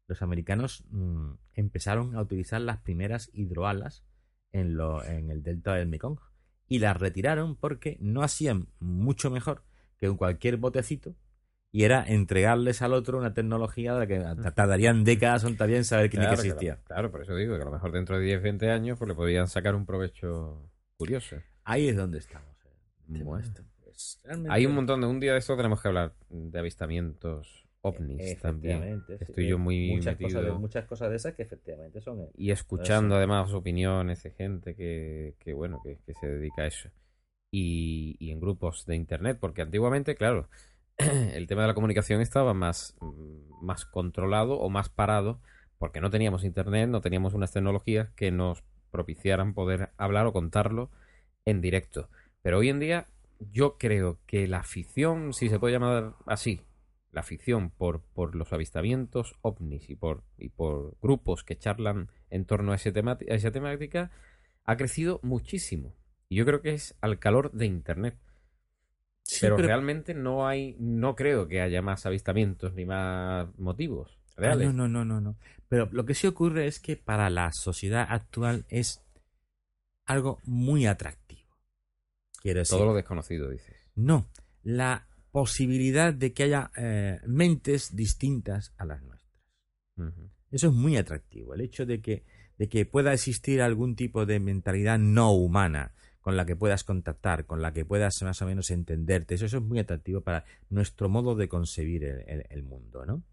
los 0.08 0.22
americanos 0.22 0.84
mm, 0.90 1.32
empezaron 1.54 2.16
a 2.16 2.22
utilizar 2.22 2.62
las 2.62 2.80
primeras 2.80 3.30
hidroalas 3.34 4.04
en, 4.52 4.76
lo, 4.76 5.04
en 5.04 5.32
el 5.32 5.42
delta 5.44 5.76
del 5.76 5.88
Mekong 5.88 6.20
y 6.68 6.80
las 6.80 6.98
retiraron 6.98 7.56
porque 7.56 7.98
no 8.02 8.24
hacían 8.24 8.68
mucho 8.80 9.30
mejor 9.30 9.64
que 9.98 10.10
un 10.10 10.18
cualquier 10.18 10.58
botecito 10.58 11.16
y 11.72 11.84
era 11.86 12.04
entregarles 12.06 12.82
al 12.82 12.94
otro 12.94 13.18
una 13.18 13.34
tecnología 13.34 13.94
de 13.94 14.00
la 14.00 14.08
que 14.08 14.52
tardarían 14.52 15.06
décadas 15.06 15.46
en 15.46 15.56
también 15.56 15.86
saber 15.86 16.10
que 16.10 16.18
ni 16.18 16.28
que 16.28 16.34
existía. 16.34 16.76
Claro, 16.76 16.84
claro, 16.86 17.12
por 17.12 17.22
eso 17.22 17.36
digo 17.36 17.56
que 17.56 17.62
a 17.62 17.66
lo 17.66 17.72
mejor 17.72 17.94
dentro 17.94 18.20
de 18.20 18.26
10, 18.26 18.42
20 18.42 18.70
años 18.70 18.98
pues 18.98 19.08
le 19.08 19.16
podrían 19.16 19.48
sacar 19.48 19.76
un 19.76 19.86
provecho 19.86 20.70
curioso. 20.98 21.38
Ahí 21.64 21.88
es 21.88 21.96
donde 21.96 22.20
estamos. 22.20 22.50
eh. 22.66 23.24
Bueno. 23.24 23.46
Esto, 23.46 23.64
realmente- 24.24 24.52
Hay 24.54 24.66
un 24.66 24.76
montón 24.76 25.02
de 25.02 25.08
un 25.08 25.20
día 25.20 25.34
de 25.34 25.40
esto 25.40 25.56
tenemos 25.58 25.82
que 25.82 25.88
hablar 25.88 26.14
de 26.30 26.60
avistamientos 26.60 27.66
ovnis 27.82 28.40
también. 28.40 28.78
Efectivamente, 28.84 29.18
sí. 29.18 29.24
Estoy 29.24 29.48
yo 29.48 29.58
muy 29.58 29.92
muchas 29.92 30.20
metido. 30.20 30.30
cosas, 30.30 30.44
de, 30.46 30.52
muchas 30.60 30.86
cosas 30.86 31.10
de 31.10 31.16
esas 31.16 31.34
que 31.34 31.44
efectivamente 31.44 32.02
son 32.02 32.22
eh, 32.22 32.30
Y 32.38 32.52
escuchando 32.52 33.16
además 33.16 33.52
opiniones 33.54 34.24
de 34.24 34.32
gente 34.32 34.76
que, 34.76 35.36
que 35.40 35.54
bueno, 35.54 35.82
que, 35.84 35.98
que 36.06 36.14
se 36.14 36.28
dedica 36.28 36.64
a 36.64 36.68
eso. 36.68 36.90
Y, 37.52 38.16
y 38.20 38.32
en 38.32 38.40
grupos 38.40 38.86
de 38.86 38.96
internet, 38.96 39.38
porque 39.40 39.62
antiguamente, 39.62 40.16
claro, 40.16 40.48
el 40.98 41.48
tema 41.48 41.64
de 41.64 41.68
la 41.70 41.74
comunicación 41.74 42.22
estaba 42.22 42.54
más, 42.54 42.96
más 43.62 43.86
controlado 43.86 44.60
o 44.60 44.70
más 44.70 44.90
parado, 44.90 45.42
porque 45.78 46.00
no 46.02 46.10
teníamos 46.12 46.44
internet, 46.44 46.88
no 46.90 47.02
teníamos 47.02 47.34
unas 47.34 47.52
tecnologías 47.52 48.10
que 48.12 48.32
nos 48.32 48.64
propiciaran 48.92 49.54
poder 49.54 49.90
hablar 49.98 50.28
o 50.28 50.34
contarlo 50.34 50.92
en 51.46 51.62
directo. 51.62 52.10
Pero 52.42 52.60
hoy 52.60 52.70
en 52.70 52.80
día 52.80 53.08
yo 53.52 53.78
creo 53.78 54.20
que 54.26 54.48
la 54.48 54.60
afición, 54.60 55.34
si 55.34 55.50
se 55.50 55.60
puede 55.60 55.74
llamar 55.74 56.16
así, 56.26 56.62
la 57.12 57.22
afición 57.22 57.72
por, 57.72 58.02
por 58.02 58.36
los 58.36 58.54
avistamientos 58.54 59.36
ovnis 59.42 59.90
y 59.90 59.96
por, 59.96 60.24
y 60.38 60.50
por 60.50 60.96
grupos 61.02 61.44
que 61.44 61.58
charlan 61.58 62.10
en 62.30 62.46
torno 62.46 62.72
a, 62.72 62.76
ese 62.76 62.94
a 62.98 63.34
esa 63.36 63.52
temática 63.52 64.12
ha 64.64 64.78
crecido 64.78 65.20
muchísimo. 65.24 65.94
Y 66.30 66.36
yo 66.38 66.46
creo 66.46 66.62
que 66.62 66.74
es 66.74 66.96
al 67.02 67.20
calor 67.20 67.52
de 67.52 67.66
Internet. 67.66 68.18
Sí, 69.24 69.38
pero, 69.42 69.56
pero- 69.58 69.68
realmente 69.68 70.14
no 70.14 70.48
hay, 70.48 70.76
no 70.80 71.16
creo 71.16 71.48
que 71.48 71.62
haya 71.62 71.82
más 71.82 72.06
avistamientos 72.06 72.74
ni 72.74 72.86
más 72.86 73.48
motivos 73.58 74.18
Ah, 74.38 74.42
reales. 74.42 74.74
no, 74.74 74.88
no, 74.88 74.88
no, 74.88 75.06
no, 75.06 75.22
no. 75.22 75.36
Pero 75.68 75.88
lo 75.92 76.06
que 76.06 76.14
sí 76.16 76.28
ocurre 76.28 76.68
es 76.68 76.80
que 76.80 76.96
para 76.98 77.30
la 77.30 77.52
sociedad 77.52 78.06
actual 78.10 78.66
es 78.70 79.02
algo 80.06 80.40
muy 80.46 80.86
atractivo. 80.88 81.21
Quiero 82.42 82.60
decir, 82.60 82.76
Todo 82.78 82.88
lo 82.88 82.94
desconocido, 82.96 83.50
dices. 83.50 83.76
no, 83.96 84.28
la 84.64 85.08
posibilidad 85.32 86.14
de 86.14 86.34
que 86.34 86.44
haya 86.44 86.72
eh, 86.76 87.20
mentes 87.26 87.96
distintas 87.96 88.74
a 88.78 88.86
las 88.86 89.02
nuestras. 89.04 89.22
Eso 90.52 90.68
es 90.68 90.74
muy 90.74 90.98
atractivo. 90.98 91.54
El 91.54 91.62
hecho 91.62 91.86
de 91.86 92.02
que, 92.02 92.26
de 92.58 92.68
que 92.68 92.86
pueda 92.86 93.14
existir 93.14 93.62
algún 93.62 93.96
tipo 93.96 94.26
de 94.26 94.40
mentalidad 94.40 94.98
no 95.00 95.32
humana 95.32 95.94
con 96.20 96.36
la 96.38 96.46
que 96.46 96.56
puedas 96.56 96.84
contactar, 96.84 97.46
con 97.46 97.62
la 97.62 97.74
que 97.74 97.86
puedas 97.86 98.22
más 98.24 98.42
o 98.42 98.46
menos 98.46 98.70
entenderte, 98.72 99.36
eso, 99.36 99.46
eso 99.46 99.58
es 99.58 99.64
muy 99.64 99.80
atractivo 99.80 100.22
para 100.22 100.44
nuestro 100.70 101.08
modo 101.10 101.36
de 101.36 101.48
concebir 101.48 102.04
el, 102.04 102.24
el- 102.28 102.46
el 102.50 102.64
mundo, 102.64 103.06
¿no? 103.06 103.24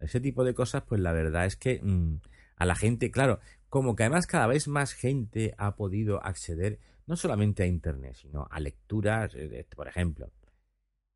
Ese 0.00 0.20
tipo 0.20 0.44
de 0.44 0.54
cosas, 0.54 0.82
pues 0.86 1.00
la 1.00 1.12
verdad 1.12 1.46
es 1.46 1.56
que 1.56 1.80
mm, 1.82 2.20
a 2.56 2.66
la 2.66 2.74
gente, 2.74 3.10
claro, 3.10 3.40
como 3.68 3.94
que 3.96 4.02
además 4.04 4.26
cada 4.26 4.46
vez 4.46 4.68
más 4.68 4.92
gente 4.92 5.54
ha 5.58 5.76
podido 5.76 6.22
acceder 6.24 6.78
no 7.08 7.16
solamente 7.16 7.62
a 7.62 7.66
Internet, 7.66 8.14
sino 8.14 8.46
a 8.50 8.60
lecturas, 8.60 9.34
eh, 9.34 9.48
de- 9.48 9.64
por 9.64 9.88
ejemplo, 9.88 10.30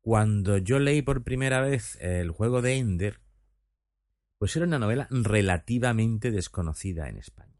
cuando 0.01 0.57
yo 0.57 0.79
leí 0.79 1.01
por 1.01 1.23
primera 1.23 1.61
vez 1.61 1.97
el 2.01 2.31
juego 2.31 2.61
de 2.61 2.77
Ender, 2.77 3.21
pues 4.37 4.55
era 4.55 4.65
una 4.65 4.79
novela 4.79 5.07
relativamente 5.09 6.31
desconocida 6.31 7.07
en 7.07 7.17
España. 7.17 7.55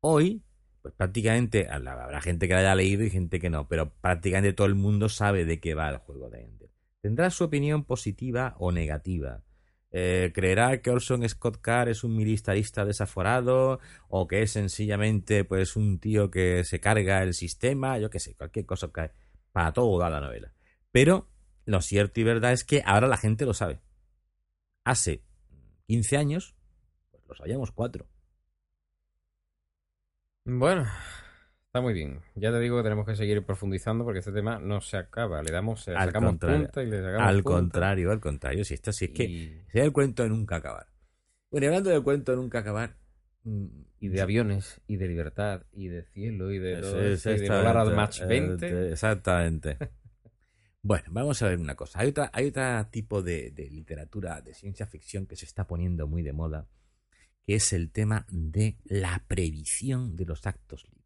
Hoy, 0.00 0.42
pues 0.82 0.92
prácticamente 0.94 1.68
habrá 1.70 2.20
gente 2.20 2.48
que 2.48 2.54
la 2.54 2.60
haya 2.60 2.74
leído 2.74 3.04
y 3.04 3.10
gente 3.10 3.38
que 3.38 3.50
no, 3.50 3.68
pero 3.68 3.94
prácticamente 3.94 4.52
todo 4.52 4.66
el 4.66 4.74
mundo 4.74 5.08
sabe 5.08 5.44
de 5.44 5.60
qué 5.60 5.74
va 5.74 5.88
el 5.88 5.98
juego 5.98 6.28
de 6.28 6.42
Ender. 6.42 6.70
Tendrá 7.00 7.30
su 7.30 7.44
opinión 7.44 7.84
positiva 7.84 8.54
o 8.58 8.72
negativa. 8.72 9.42
Eh, 9.92 10.30
creerá 10.34 10.80
que 10.80 10.90
Orson 10.90 11.28
Scott 11.28 11.60
Card 11.60 11.88
es 11.88 12.04
un 12.04 12.16
militarista 12.16 12.84
desaforado 12.84 13.80
o 14.08 14.28
que 14.28 14.42
es 14.42 14.52
sencillamente 14.52 15.44
pues 15.44 15.74
un 15.76 15.98
tío 15.98 16.30
que 16.30 16.64
se 16.64 16.80
carga 16.80 17.22
el 17.22 17.34
sistema, 17.34 17.98
yo 17.98 18.10
qué 18.10 18.20
sé, 18.20 18.34
cualquier 18.34 18.66
cosa 18.66 18.90
que 18.92 19.10
para 19.52 19.72
todo 19.72 19.98
da 19.98 20.10
la 20.10 20.20
novela. 20.20 20.52
Pero 20.92 21.28
lo 21.64 21.80
cierto 21.80 22.20
y 22.20 22.24
verdad 22.24 22.52
es 22.52 22.64
que 22.64 22.82
ahora 22.84 23.08
la 23.08 23.16
gente 23.16 23.44
lo 23.46 23.54
sabe. 23.54 23.80
Hace 24.84 25.22
15 25.86 26.16
años, 26.16 26.54
pues 27.10 27.22
lo 27.28 27.34
sabíamos 27.34 27.72
cuatro. 27.72 28.08
Bueno, 30.44 30.86
está 31.70 31.80
muy 31.80 31.94
bien. 31.94 32.20
Ya 32.34 32.50
te 32.50 32.58
digo 32.58 32.76
que 32.78 32.82
tenemos 32.82 33.06
que 33.06 33.14
seguir 33.14 33.44
profundizando 33.44 34.02
porque 34.04 34.18
este 34.18 34.32
tema 34.32 34.58
no 34.58 34.80
se 34.80 34.96
acaba. 34.96 35.40
Le 35.42 35.52
damos, 35.52 35.86
le 35.86 35.94
Al 35.94 36.06
sacamos 36.08 36.36
punta 36.38 36.82
y 36.82 36.86
le 36.86 36.98
sacamos 37.00 37.28
Al 37.28 37.42
punta. 37.42 37.56
contrario, 37.60 38.10
al 38.10 38.20
contrario. 38.20 38.64
Si 38.64 38.74
esto 38.74 38.92
sí 38.92 39.04
es 39.06 39.10
que 39.12 39.24
Y- 39.24 39.62
sería 39.68 39.84
el 39.84 39.92
cuento 39.92 40.24
de 40.24 40.30
nunca 40.30 40.56
acabar. 40.56 40.86
Bueno, 41.50 41.64
y 41.64 41.68
hablando 41.68 41.90
del 41.90 42.02
cuento 42.02 42.32
de 42.32 42.38
nunca 42.38 42.58
acabar. 42.60 42.96
mm, 43.44 43.66
y 44.00 44.08
de 44.08 44.20
aviones, 44.20 44.80
y 44.86 44.96
de 44.96 45.08
libertad, 45.08 45.62
y 45.72 45.88
de 45.88 46.02
cielo, 46.04 46.50
y 46.52 46.58
de 46.58 46.76
todo 46.80 47.00
es 47.02 47.24
esto, 47.26 47.30
y 47.32 47.38
de 47.38 47.48
volar 47.48 47.76
al 47.76 47.88
exactamente, 47.88 47.96
Match 47.96 48.20
20. 48.28 48.68
eh, 48.68 48.92
Exactamente. 48.92 49.78
Bueno, 50.82 51.04
vamos 51.10 51.40
a 51.42 51.48
ver 51.48 51.58
una 51.58 51.74
cosa. 51.74 52.00
Hay 52.00 52.08
otra, 52.08 52.30
hay 52.32 52.48
otro 52.48 52.86
tipo 52.90 53.22
de, 53.22 53.50
de 53.50 53.70
literatura 53.70 54.40
de 54.40 54.54
ciencia 54.54 54.86
ficción 54.86 55.26
que 55.26 55.36
se 55.36 55.44
está 55.44 55.66
poniendo 55.66 56.06
muy 56.06 56.22
de 56.22 56.32
moda, 56.32 56.66
que 57.46 57.54
es 57.54 57.72
el 57.74 57.90
tema 57.92 58.26
de 58.30 58.76
la 58.84 59.22
previsión 59.28 60.16
de 60.16 60.24
los 60.26 60.46
actos 60.46 60.84
libres. 60.84 60.99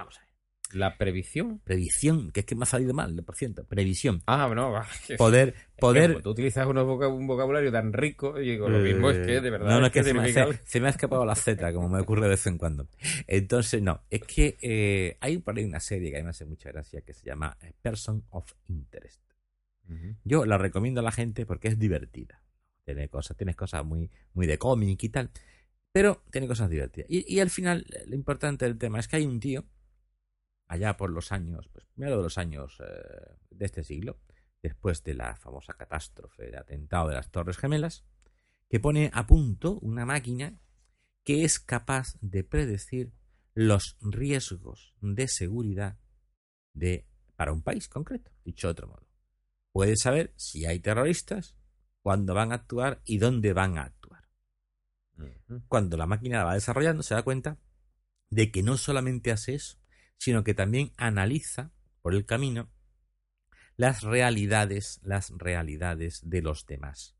Vamos 0.00 0.18
a 0.18 0.20
ver. 0.22 0.30
La 0.72 0.96
previsión. 0.98 1.58
Previsión, 1.64 2.30
que 2.30 2.40
es 2.40 2.46
que 2.46 2.54
me 2.54 2.62
ha 2.62 2.66
salido 2.66 2.94
mal, 2.94 3.20
por 3.24 3.34
cierto. 3.34 3.64
Previsión. 3.64 4.22
Ah, 4.26 4.48
no, 4.54 4.72
Poder, 5.18 5.54
poder. 5.80 6.12
como 6.12 6.22
tú 6.22 6.30
utilizas 6.30 6.64
unos 6.64 6.86
voca- 6.86 7.08
un 7.08 7.26
vocabulario 7.26 7.72
tan 7.72 7.92
rico, 7.92 8.40
y 8.40 8.50
digo, 8.50 8.68
lo 8.68 8.78
mismo 8.78 9.10
es 9.10 9.26
que 9.26 9.40
de 9.40 9.50
verdad. 9.50 9.68
No, 9.68 9.80
no, 9.80 9.86
es 9.86 9.92
que 9.92 10.04
se 10.04 10.14
me, 10.14 10.20
significa 10.28 10.46
se- 10.64 10.70
se 10.70 10.80
me 10.80 10.86
ha 10.86 10.90
escapado 10.90 11.24
la 11.24 11.34
Z, 11.34 11.72
como 11.72 11.88
me 11.88 11.98
ocurre 12.00 12.22
de 12.22 12.28
vez 12.28 12.46
en 12.46 12.56
cuando. 12.56 12.86
Entonces, 13.26 13.82
no, 13.82 14.04
es 14.10 14.20
que 14.22 14.58
eh, 14.62 15.16
hay 15.20 15.38
por 15.38 15.58
ahí 15.58 15.64
una 15.64 15.80
serie 15.80 16.10
que 16.10 16.18
a 16.18 16.20
mí 16.20 16.24
me 16.24 16.30
hace 16.30 16.44
mucha 16.44 16.70
gracia 16.70 17.00
que 17.00 17.14
se 17.14 17.26
llama 17.26 17.56
eh, 17.62 17.72
Person 17.82 18.24
of 18.30 18.52
Interest. 18.68 19.20
Yo 20.22 20.46
la 20.46 20.56
recomiendo 20.56 21.00
a 21.00 21.02
la 21.02 21.10
gente 21.10 21.44
porque 21.46 21.66
es 21.66 21.76
divertida. 21.80 22.40
Tiene 22.84 23.08
cosas, 23.08 23.36
tiene 23.36 23.54
cosas 23.54 23.84
muy, 23.84 24.08
muy 24.34 24.46
de 24.46 24.56
cómic 24.56 25.02
y 25.02 25.08
tal, 25.08 25.30
pero 25.90 26.22
tiene 26.30 26.46
cosas 26.46 26.70
divertidas. 26.70 27.10
Y, 27.10 27.24
y 27.34 27.40
al 27.40 27.50
final, 27.50 27.84
eh, 27.90 28.04
lo 28.06 28.14
importante 28.14 28.66
del 28.66 28.78
tema 28.78 29.00
es 29.00 29.08
que 29.08 29.16
hay 29.16 29.26
un 29.26 29.40
tío, 29.40 29.64
allá 30.70 30.96
por 30.96 31.10
los 31.10 31.32
años, 31.32 31.68
pues 31.72 31.84
primero 31.86 32.18
de 32.18 32.22
los 32.22 32.38
años 32.38 32.78
eh, 32.78 33.34
de 33.50 33.66
este 33.66 33.82
siglo, 33.82 34.20
después 34.62 35.02
de 35.02 35.14
la 35.14 35.34
famosa 35.34 35.74
catástrofe 35.74 36.44
de 36.44 36.56
atentado 36.56 37.08
de 37.08 37.16
las 37.16 37.32
Torres 37.32 37.58
Gemelas, 37.58 38.04
que 38.68 38.78
pone 38.78 39.10
a 39.12 39.26
punto 39.26 39.80
una 39.80 40.06
máquina 40.06 40.60
que 41.24 41.42
es 41.42 41.58
capaz 41.58 42.14
de 42.20 42.44
predecir 42.44 43.12
los 43.52 43.96
riesgos 44.00 44.94
de 45.00 45.26
seguridad 45.26 45.98
de, 46.72 47.04
para 47.34 47.52
un 47.52 47.62
país 47.62 47.88
concreto, 47.88 48.30
dicho 48.44 48.68
de 48.68 48.72
otro 48.72 48.86
modo. 48.86 49.08
Puede 49.72 49.96
saber 49.96 50.32
si 50.36 50.66
hay 50.66 50.78
terroristas, 50.78 51.56
cuándo 52.00 52.32
van 52.32 52.52
a 52.52 52.56
actuar 52.56 53.02
y 53.04 53.18
dónde 53.18 53.52
van 53.52 53.76
a 53.76 53.82
actuar. 53.82 54.28
Cuando 55.66 55.96
la 55.96 56.06
máquina 56.06 56.38
la 56.38 56.44
va 56.44 56.54
desarrollando, 56.54 57.02
se 57.02 57.14
da 57.14 57.24
cuenta 57.24 57.58
de 58.30 58.52
que 58.52 58.62
no 58.62 58.76
solamente 58.76 59.32
hace 59.32 59.54
eso, 59.54 59.79
sino 60.20 60.44
que 60.44 60.52
también 60.52 60.92
analiza 60.98 61.72
por 62.02 62.14
el 62.14 62.26
camino 62.26 62.68
las 63.76 64.02
realidades, 64.02 65.00
las 65.02 65.30
realidades 65.30 66.20
de 66.28 66.42
los 66.42 66.66
demás. 66.66 67.16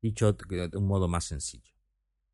Dicho 0.00 0.32
de 0.32 0.70
un 0.72 0.86
modo 0.86 1.06
más 1.06 1.24
sencillo. 1.24 1.74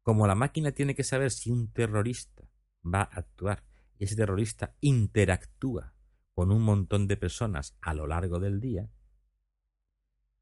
Como 0.02 0.28
la 0.28 0.36
máquina 0.36 0.70
tiene 0.70 0.94
que 0.94 1.02
saber 1.02 1.32
si 1.32 1.50
un 1.50 1.72
terrorista 1.72 2.48
va 2.84 3.00
a 3.00 3.18
actuar 3.18 3.64
y 3.98 4.04
ese 4.04 4.14
terrorista 4.14 4.76
interactúa 4.80 5.92
con 6.32 6.52
un 6.52 6.62
montón 6.62 7.08
de 7.08 7.16
personas 7.16 7.76
a 7.80 7.94
lo 7.94 8.06
largo 8.06 8.38
del 8.38 8.60
día, 8.60 8.88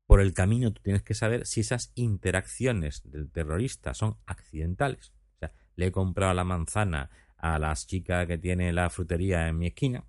por 0.07 0.21
el 0.21 0.35
camino 0.35 0.75
tú 0.75 0.83
tienes 0.83 1.03
que 1.03 1.15
saber 1.15 1.47
si 1.47 1.61
esas 1.61 1.91
interacciones 1.95 3.01
del 3.11 3.31
terrorista 3.31 3.95
son 3.95 4.19
accidentales. 4.27 5.15
O 5.37 5.39
sea, 5.39 5.55
le 5.75 5.87
he 5.87 5.93
comprado 5.93 6.35
la 6.35 6.45
manzana 6.45 7.11
a 7.39 7.59
las 7.59 7.87
chicas 7.87 8.27
que 8.27 8.39
tiene 8.39 8.73
la 8.73 8.91
frutería 8.91 9.49
en 9.49 9.59
mi 9.59 9.69
esquina, 9.69 10.05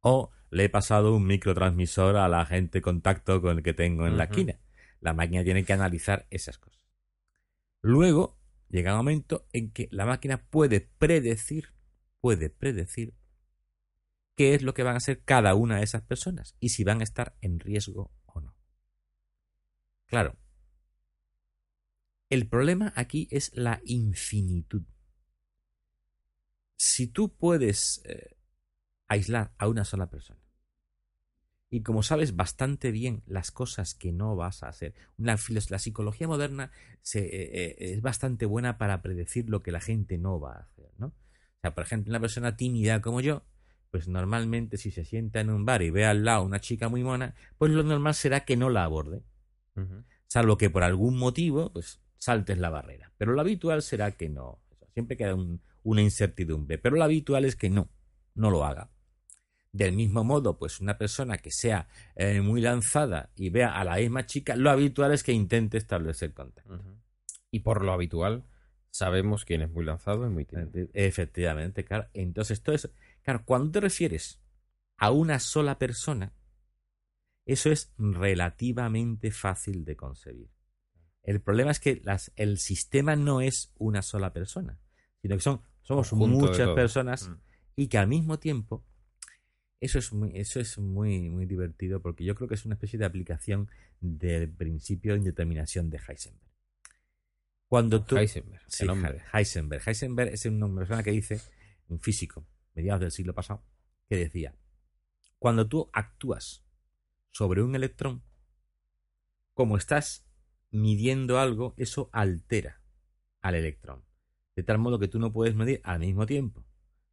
o 0.00 0.30
le 0.50 0.64
he 0.64 0.68
pasado 0.68 1.16
un 1.16 1.26
microtransmisor 1.26 2.16
a 2.16 2.28
la 2.28 2.44
gente 2.44 2.82
contacto 2.82 3.40
con 3.40 3.58
el 3.58 3.62
que 3.62 3.72
tengo 3.72 4.06
en 4.06 4.18
la 4.18 4.24
esquina. 4.24 4.58
La 5.00 5.14
máquina 5.14 5.42
tiene 5.42 5.64
que 5.64 5.72
analizar 5.72 6.26
esas 6.30 6.58
cosas. 6.58 6.84
Luego 7.80 8.38
llega 8.68 8.92
un 8.92 8.98
momento 8.98 9.48
en 9.52 9.70
que 9.72 9.88
la 9.90 10.06
máquina 10.06 10.44
puede 10.48 10.80
predecir, 10.80 11.72
puede 12.20 12.50
predecir 12.50 13.14
qué 14.36 14.54
es 14.54 14.62
lo 14.62 14.74
que 14.74 14.82
van 14.82 14.94
a 14.94 14.98
hacer 14.98 15.22
cada 15.24 15.54
una 15.54 15.78
de 15.78 15.84
esas 15.84 16.02
personas 16.02 16.56
y 16.60 16.70
si 16.70 16.84
van 16.84 17.00
a 17.00 17.04
estar 17.04 17.36
en 17.40 17.58
riesgo 17.58 18.12
o 18.26 18.40
no. 18.40 18.54
Claro, 20.06 20.36
el 22.30 22.48
problema 22.48 22.92
aquí 22.96 23.28
es 23.30 23.54
la 23.54 23.82
infinitud. 23.84 24.84
Si 26.84 27.06
tú 27.06 27.28
puedes 27.32 28.02
eh, 28.06 28.34
aislar 29.06 29.52
a 29.56 29.68
una 29.68 29.84
sola 29.84 30.10
persona 30.10 30.40
y 31.70 31.82
como 31.84 32.02
sabes 32.02 32.34
bastante 32.34 32.90
bien 32.90 33.22
las 33.24 33.52
cosas 33.52 33.94
que 33.94 34.10
no 34.10 34.34
vas 34.34 34.64
a 34.64 34.68
hacer, 34.68 34.92
una 35.16 35.36
filos- 35.36 35.70
la 35.70 35.78
psicología 35.78 36.26
moderna 36.26 36.72
se, 37.00 37.20
eh, 37.20 37.50
eh, 37.54 37.76
es 37.94 38.02
bastante 38.02 38.46
buena 38.46 38.78
para 38.78 39.00
predecir 39.00 39.48
lo 39.48 39.62
que 39.62 39.70
la 39.70 39.80
gente 39.80 40.18
no 40.18 40.40
va 40.40 40.54
a 40.54 40.60
hacer, 40.62 40.90
¿no? 40.98 41.06
O 41.06 41.60
sea, 41.60 41.72
por 41.72 41.84
ejemplo, 41.84 42.10
una 42.10 42.18
persona 42.18 42.56
tímida 42.56 43.00
como 43.00 43.20
yo, 43.20 43.44
pues 43.92 44.08
normalmente 44.08 44.76
si 44.76 44.90
se 44.90 45.04
sienta 45.04 45.38
en 45.38 45.50
un 45.50 45.64
bar 45.64 45.82
y 45.82 45.90
ve 45.90 46.04
al 46.04 46.24
lado 46.24 46.42
una 46.42 46.60
chica 46.60 46.88
muy 46.88 47.04
mona, 47.04 47.36
pues 47.58 47.70
lo 47.70 47.84
normal 47.84 48.14
será 48.14 48.44
que 48.44 48.56
no 48.56 48.70
la 48.70 48.82
aborde 48.82 49.22
salvo 50.26 50.56
que 50.56 50.70
por 50.70 50.82
algún 50.82 51.16
motivo 51.16 51.72
pues 51.72 52.00
saltes 52.18 52.58
la 52.58 52.70
barrera. 52.70 53.12
Pero 53.18 53.32
lo 53.34 53.40
habitual 53.40 53.82
será 53.82 54.10
que 54.12 54.28
no. 54.28 54.58
Siempre 54.94 55.16
queda 55.16 55.34
un- 55.34 55.60
una 55.82 56.02
incertidumbre. 56.02 56.78
Pero 56.78 56.96
lo 56.96 57.04
habitual 57.04 57.44
es 57.44 57.56
que 57.56 57.70
no, 57.70 57.88
no 58.34 58.50
lo 58.50 58.64
haga. 58.64 58.90
Del 59.72 59.92
mismo 59.92 60.22
modo, 60.22 60.58
pues 60.58 60.80
una 60.80 60.98
persona 60.98 61.38
que 61.38 61.50
sea 61.50 61.88
eh, 62.14 62.40
muy 62.42 62.60
lanzada 62.60 63.30
y 63.34 63.48
vea 63.48 63.78
a 63.78 63.84
la 63.84 63.96
misma 63.96 64.26
chica, 64.26 64.54
lo 64.54 64.70
habitual 64.70 65.12
es 65.12 65.22
que 65.22 65.32
intente 65.32 65.78
establecer 65.78 66.34
contacto. 66.34 66.78
Y 67.50 67.60
por 67.60 67.82
lo 67.82 67.92
habitual, 67.92 68.44
sabemos 68.90 69.44
quién 69.44 69.62
es 69.62 69.70
muy 69.70 69.84
lanzado 69.84 70.26
y 70.26 70.30
muy 70.30 70.44
tímido. 70.44 70.70
Efectivamente, 70.92 71.84
claro. 71.84 72.08
Entonces, 72.12 72.62
todo 72.62 72.74
eso. 72.74 72.90
Claro, 73.22 73.44
cuando 73.44 73.70
te 73.70 73.80
refieres 73.80 74.40
a 74.98 75.10
una 75.10 75.40
sola 75.40 75.78
persona, 75.78 76.34
eso 77.46 77.70
es 77.70 77.92
relativamente 77.98 79.30
fácil 79.30 79.84
de 79.84 79.96
concebir. 79.96 80.50
El 81.22 81.40
problema 81.40 81.70
es 81.70 81.80
que 81.80 82.00
las, 82.04 82.32
el 82.36 82.58
sistema 82.58 83.16
no 83.16 83.40
es 83.40 83.72
una 83.78 84.02
sola 84.02 84.32
persona, 84.32 84.78
sino 85.20 85.36
que 85.36 85.42
son, 85.42 85.62
somos 85.82 86.12
muchas 86.12 86.70
personas 86.70 87.28
Mm. 87.28 87.34
y 87.76 87.86
que 87.88 87.98
al 87.98 88.08
mismo 88.08 88.38
tiempo 88.38 88.84
eso 89.80 89.98
es 89.98 90.12
muy, 90.12 90.30
eso 90.36 90.60
es 90.60 90.78
muy, 90.78 91.28
muy 91.28 91.44
divertido 91.44 92.00
porque 92.00 92.24
yo 92.24 92.34
creo 92.36 92.48
que 92.48 92.54
es 92.54 92.64
una 92.64 92.74
especie 92.74 92.98
de 92.98 93.04
aplicación 93.04 93.68
del 94.00 94.48
principio 94.48 95.12
de 95.12 95.18
indeterminación 95.18 95.90
de 95.90 95.98
Heisenberg. 95.98 96.52
Cuando 97.66 98.04
tú, 98.04 98.16
Heisenberg, 98.16 98.62
Sí, 98.68 98.82
el 98.84 98.88
nombre. 98.88 99.22
Heisenberg. 99.32 99.82
Heisenberg 99.86 100.32
es 100.34 100.44
una 100.46 100.72
persona 100.74 101.02
que 101.02 101.10
dice, 101.10 101.40
un 101.88 101.98
físico, 101.98 102.46
mediados 102.74 103.00
del 103.00 103.10
siglo 103.10 103.34
pasado, 103.34 103.64
que 104.08 104.16
decía, 104.16 104.54
cuando 105.38 105.66
tú 105.66 105.90
actúas 105.92 106.64
sobre 107.30 107.62
un 107.62 107.74
electrón, 107.74 108.22
como 109.54 109.76
estás 109.76 110.24
midiendo 110.70 111.40
algo, 111.40 111.74
eso 111.76 112.08
altera 112.12 112.80
al 113.40 113.54
electrón. 113.56 114.04
De 114.56 114.62
tal 114.62 114.78
modo 114.78 114.98
que 114.98 115.08
tú 115.08 115.18
no 115.18 115.32
puedes 115.32 115.54
medir 115.54 115.80
al 115.84 116.00
mismo 116.00 116.26
tiempo 116.26 116.64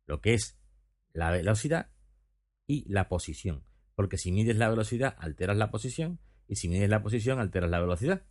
lo 0.05 0.21
que 0.21 0.33
es 0.33 0.57
la 1.13 1.31
velocidad 1.31 1.89
y 2.67 2.91
la 2.91 3.07
posición. 3.07 3.63
Porque 3.95 4.17
si 4.17 4.31
mides 4.31 4.57
la 4.57 4.69
velocidad, 4.69 5.15
alteras 5.19 5.57
la 5.57 5.71
posición, 5.71 6.19
y 6.47 6.55
si 6.55 6.67
mides 6.67 6.89
la 6.89 7.03
posición, 7.03 7.39
alteras 7.39 7.69
la 7.69 7.79
velocidad. 7.79 8.23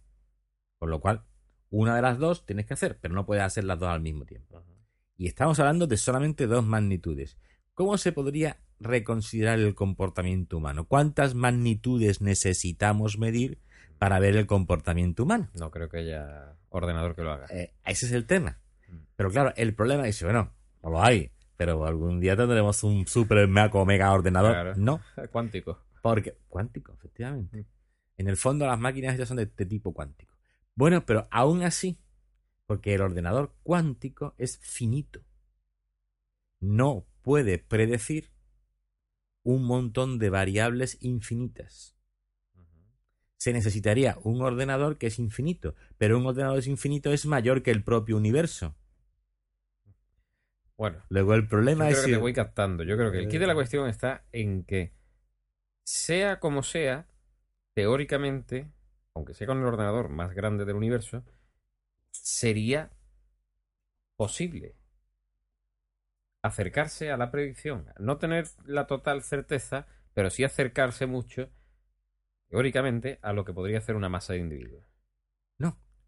Con 0.79 0.91
lo 0.91 1.01
cual, 1.01 1.25
una 1.71 1.95
de 1.95 2.03
las 2.03 2.19
dos 2.19 2.47
tienes 2.47 2.67
que 2.67 2.75
hacer, 2.75 2.99
pero 3.01 3.15
no 3.15 3.27
puedes 3.27 3.45
hacer 3.45 3.65
las 3.65 3.79
dos 3.79 3.89
al 3.89 4.01
mismo 4.01 4.25
tiempo. 4.25 4.63
Y 5.17 5.27
estamos 5.27 5.59
hablando 5.61 5.87
de 5.87 5.97
solamente 5.97 6.47
dos 6.47 6.65
magnitudes. 6.65 7.39
¿Cómo 7.75 7.97
se 7.97 8.13
podría 8.13 8.59
reconsiderar 8.81 9.59
el 9.59 9.75
comportamiento 9.75 10.57
humano? 10.57 10.87
¿Cuántas 10.87 11.35
magnitudes 11.35 12.21
necesitamos 12.21 13.19
medir 13.19 13.59
para 13.99 14.19
ver 14.19 14.37
el 14.37 14.47
comportamiento 14.47 15.25
humano? 15.25 15.49
No 15.55 15.71
creo 15.71 15.89
que 15.89 15.99
haya 15.99 16.57
ordenador 16.71 17.15
que 17.15 17.23
lo 17.23 17.33
haga. 17.33 17.47
Eh, 17.51 17.75
ese 17.85 18.07
es 18.07 18.13
el 18.13 18.27
tema. 18.27 18.59
Pero 19.17 19.31
claro, 19.31 19.53
el 19.57 19.75
problema 19.75 20.07
es, 20.07 20.23
bueno, 20.23 20.53
no 20.83 20.91
lo 20.91 21.03
hay, 21.03 21.33
pero 21.57 21.85
algún 21.87 22.21
día 22.21 22.37
tendremos 22.37 22.83
un 22.85 23.07
super 23.07 23.47
maco 23.49 23.85
mega 23.85 24.13
ordenador. 24.13 24.53
Claro. 24.53 24.75
No, 24.77 25.01
Cuántico. 25.33 25.79
porque 26.03 26.37
cuántico, 26.49 26.93
efectivamente. 26.93 27.63
Mm. 27.63 27.67
En 28.19 28.29
el 28.29 28.37
fondo 28.37 28.67
las 28.67 28.79
máquinas 28.79 29.17
ya 29.17 29.27
son 29.27 29.37
de, 29.37 29.47
de 29.47 29.67
tipo 29.67 29.93
cuántico. 29.93 30.35
Bueno, 30.75 31.05
pero 31.05 31.29
aún 31.31 31.63
así, 31.63 31.99
porque 32.67 32.95
el 32.95 33.01
ordenador 33.01 33.55
cuántico 33.63 34.35
es 34.39 34.59
finito, 34.59 35.21
no 36.61 37.07
puede 37.23 37.59
predecir 37.59 38.31
un 39.43 39.65
montón 39.65 40.19
de 40.19 40.31
variables 40.31 40.99
infinitas. 41.01 41.97
Se 43.37 43.53
necesitaría 43.53 44.19
un 44.25 44.43
ordenador 44.43 44.99
que 44.99 45.07
es 45.07 45.19
infinito, 45.21 45.75
pero 45.97 46.19
un 46.19 46.27
ordenador 46.27 46.67
infinito 46.67 47.13
es 47.13 47.25
mayor 47.25 47.63
que 47.63 47.71
el 47.71 47.85
propio 47.85 48.17
universo. 48.17 48.75
Bueno, 50.79 51.03
Luego 51.11 51.35
el 51.35 51.47
yo 51.79 51.87
problema 51.87 51.89
creo 51.89 51.91
es 51.91 51.99
que 52.03 52.09
te 52.09 52.17
si- 52.17 52.19
voy 52.19 52.33
captando. 52.33 52.85
Yo 52.85 52.97
creo 52.97 53.13
que 53.13 53.19
el 53.19 53.29
kit 53.29 53.41
de 53.41 53.47
la 53.47 53.55
cuestión 53.55 53.89
está 53.89 54.25
en 54.33 54.65
que, 54.65 54.93
sea 55.85 56.41
como 56.41 56.63
sea, 56.63 57.07
teóricamente, 57.75 58.69
aunque 59.15 59.35
sea 59.35 59.47
con 59.49 59.59
el 59.61 59.67
ordenador 59.67 60.09
más 60.11 60.35
grande 60.35 60.65
del 60.67 60.77
universo, 60.77 61.25
sería 62.13 62.91
posible 64.17 64.75
acercarse 66.43 67.13
a 67.13 67.17
la 67.17 67.31
predicción. 67.31 67.87
No 68.01 68.19
tener 68.19 68.49
la 68.65 68.89
total 68.89 69.23
certeza, 69.23 69.87
pero 70.15 70.31
sí 70.31 70.43
acercarse 70.43 71.07
mucho, 71.07 71.49
teóricamente, 72.51 73.19
a 73.23 73.33
lo 73.33 73.47
que 73.47 73.55
podría 73.55 73.79
hacer 73.79 73.97
una 73.97 74.11
masa 74.11 74.35
de 74.35 74.41
individuos. 74.41 74.85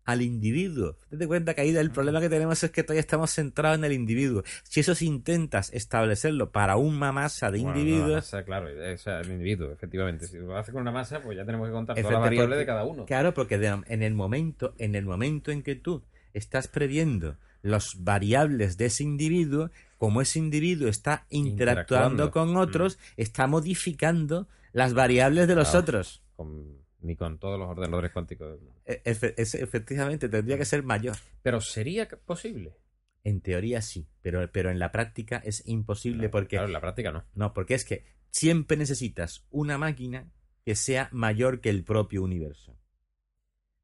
Al 0.07 0.23
individuo. 0.23 0.97
Date 1.11 1.27
cuenta 1.29 1.55
que 1.55 1.61
ahí 1.61 1.77
el 1.77 1.91
problema 1.91 2.21
que 2.21 2.29
tenemos 2.29 2.63
es 2.65 2.71
que 2.71 2.83
todavía 2.83 3.01
estamos 3.01 3.31
centrados 3.33 3.79
en 3.79 3.85
el 3.85 3.93
individuo. 3.93 4.43
Si 4.65 4.81
eso 4.81 4.95
si 4.95 5.07
intentas 5.07 5.73
establecerlo 5.73 6.51
para 6.51 6.77
una 6.77 7.13
masa 7.13 7.51
de 7.51 7.59
Bueno, 7.61 7.75
no, 7.75 7.81
individuos, 7.81 8.15
masa, 8.17 8.43
claro, 8.45 8.69
el 8.69 9.31
individuo, 9.31 9.71
efectivamente. 9.73 10.27
Si 10.27 10.37
lo 10.39 10.57
hace 10.57 10.73
con 10.73 10.81
una 10.83 10.91
masa, 10.91 11.21
pues 11.21 11.37
ya 11.37 11.45
tenemos 11.45 11.69
que 11.69 11.73
contar 11.73 11.97
todas 11.97 12.11
las 12.13 12.21
variables 12.21 12.59
de 12.59 12.67
cada 12.67 12.85
uno. 12.85 13.05
Claro, 13.07 13.35
porque 13.35 13.59
de- 13.59 13.83
en 13.87 14.03
el 14.03 14.15
momento, 14.15 14.75
en 14.79 14.95
el 14.95 15.05
momento 15.05 15.51
en 15.53 15.63
que 15.63 15.75
tú 15.77 16.03
estás 16.35 16.67
previendo 16.67 17.37
las 17.63 17.93
variables 17.99 18.79
de 18.79 18.87
ese 18.87 19.03
individuo, 19.05 19.71
como 19.99 20.23
ese 20.23 20.39
individuo 20.39 20.89
está 20.89 21.27
interactuando, 21.29 22.25
Interactuando. 22.25 22.31
con 22.31 22.57
otros, 22.57 22.99
está 23.19 23.47
modificando 23.47 24.49
las 24.73 24.95
variables 24.95 25.47
de 25.47 25.55
los 25.57 25.69
Claro. 25.69 25.83
otros. 25.83 26.23
Con- 26.37 26.81
ni 27.03 27.17
con 27.17 27.39
todos 27.39 27.59
los 27.59 27.69
ordenadores 27.69 28.13
cuánticos 28.13 28.51
del 28.53 28.61
mundo. 28.61 28.81
E- 28.85 29.03
efe- 29.05 29.35
es- 29.37 29.55
efectivamente, 29.55 30.29
tendría 30.29 30.59
que 30.59 30.65
ser 30.65 30.83
mayor. 30.83 31.17
Pero 31.43 31.61
sería 31.61 32.09
posible. 32.09 32.77
En 33.25 33.41
teoría 33.43 33.83
sí, 33.83 34.09
pero, 34.23 34.51
pero 34.51 34.71
en 34.71 34.79
la 34.79 34.93
práctica 34.93 35.37
es 35.45 35.63
imposible 35.67 36.29
porque 36.31 36.57
Claro, 36.57 36.67
en 36.69 36.73
la 36.73 36.81
práctica 36.81 37.13
no. 37.13 37.25
no, 37.35 37.53
porque 37.53 37.75
es 37.75 37.85
que 37.85 38.05
siempre 38.31 38.77
necesitas 38.77 39.45
una 39.51 39.77
máquina 39.77 40.31
que 40.65 40.75
sea 40.75 41.09
mayor 41.13 41.61
que 41.61 41.69
el 41.71 41.85
propio 41.85 42.23
universo. 42.23 42.79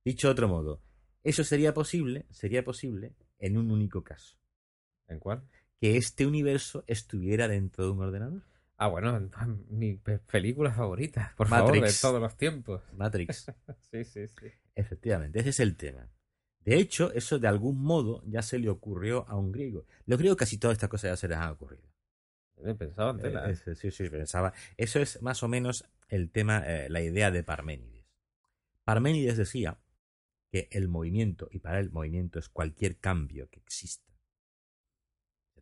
Dicho 0.05 0.29
de 0.29 0.33
otro 0.33 0.49
modo, 0.49 0.81
eso 1.23 1.43
sería 1.45 1.75
posible, 1.75 2.27
sería 2.31 2.65
posible 2.65 3.15
en 3.39 3.59
un 3.59 3.71
único 3.71 4.03
caso, 4.05 4.37
¿En 5.09 5.19
cuál? 5.19 5.43
que 5.81 5.97
este 5.99 6.27
universo 6.27 6.85
estuviera 6.87 7.49
dentro 7.49 7.85
de 7.85 7.91
un 7.91 8.01
ordenador. 8.03 8.43
Ah, 8.79 8.89
bueno, 8.89 9.31
mi 9.71 9.95
pe- 9.95 10.19
película 10.19 10.73
favorita, 10.73 11.33
por 11.37 11.49
favor, 11.49 11.81
de 11.81 11.93
todos 12.01 12.21
los 12.21 12.37
tiempos. 12.37 12.83
Matrix. 12.93 13.51
Sí, 13.91 14.05
sí, 14.05 14.29
sí. 14.29 14.47
Efectivamente, 14.75 15.41
ese 15.41 15.51
es 15.51 15.61
el 15.61 15.77
tema. 15.77 16.09
De 16.61 16.77
hecho, 16.77 17.13
eso 17.13 17.39
de 17.39 17.47
algún 17.49 17.81
modo 17.83 18.23
ya 18.27 18.43
se 18.43 18.59
le 18.59 18.69
ocurrió 18.69 19.27
a 19.29 19.37
un 19.37 19.53
griego. 19.53 19.87
Los 20.05 20.19
griegos 20.19 20.37
casi 20.37 20.59
todas 20.59 20.75
estas 20.75 20.91
cosas 20.91 21.13
ya 21.13 21.17
se 21.17 21.29
les 21.29 21.39
han 21.39 21.51
ocurrido. 21.53 21.85
He 22.65 22.75
pensado 22.75 23.11
en 23.11 23.19
tela. 23.21 23.49
Eh, 23.49 23.57
¿eh? 23.67 23.75
sí, 23.75 23.91
sí, 23.91 24.11
pensaba. 24.11 24.53
Eso 24.77 24.99
es 24.99 25.23
más 25.23 25.43
o 25.43 25.49
menos 25.49 25.85
el 26.09 26.31
tema, 26.31 26.63
eh, 26.67 26.89
la 26.91 27.03
idea 27.03 27.31
de 27.31 27.45
Parménides. 27.45 28.05
Parménides 28.85 29.37
decía 29.37 29.79
que 30.51 30.69
el 30.73 30.89
movimiento, 30.89 31.49
y 31.51 31.59
para 31.61 31.79
él 31.81 31.91
movimiento 31.91 32.39
es 32.39 32.49
cualquier 32.49 32.99
cambio 32.99 33.49
que 33.49 33.61
exista, 33.61 34.13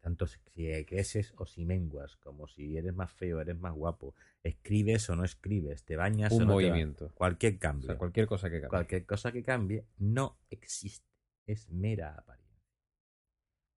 tanto 0.04 0.26
si 0.26 0.38
si 0.54 0.84
creces 0.84 1.32
o 1.38 1.46
si 1.46 1.64
menguas, 1.64 2.16
como 2.16 2.46
si 2.46 2.76
eres 2.76 2.92
más 2.94 3.10
feo, 3.10 3.40
eres 3.40 3.56
más 3.58 3.72
guapo, 3.72 4.14
escribes 4.42 5.08
o 5.08 5.16
no 5.16 5.24
escribes, 5.24 5.82
te 5.86 5.96
bañas 5.96 6.30
o 6.34 6.44
no 6.44 6.58
te 6.58 6.68
movimiento. 6.68 7.06
bañas, 7.06 7.16
cualquier 7.16 7.54
O 7.54 7.58
cambio, 7.58 7.86
sea, 7.86 7.96
cualquier 7.96 8.26
cosa 8.26 8.50
que 8.50 8.60
cambie. 8.60 8.68
cualquier 8.68 9.06
cosa 9.06 9.32
que 9.32 9.42
cambie, 9.42 9.86
no 9.96 10.38
existe, 10.50 11.08
es 11.46 11.70
mera 11.70 12.16
apariencia. 12.16 12.62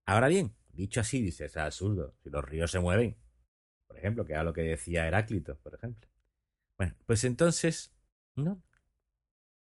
Ahora 0.05 0.27
bien, 0.27 0.53
dicho 0.73 0.99
así, 0.99 1.21
dices, 1.21 1.51
es 1.51 1.55
absurdo, 1.55 2.13
si 2.21 2.29
los 2.29 2.43
ríos 2.43 2.71
se 2.71 2.81
mueven, 2.81 3.15
por 3.87 3.97
ejemplo, 3.97 4.25
que 4.25 4.33
era 4.33 4.43
lo 4.43 4.51
que 4.51 4.63
decía 4.63 5.07
Heráclito, 5.07 5.57
por 5.59 5.75
ejemplo. 5.75 6.09
Bueno, 6.77 6.93
pues 7.05 7.23
entonces, 7.23 7.95
no. 8.35 8.61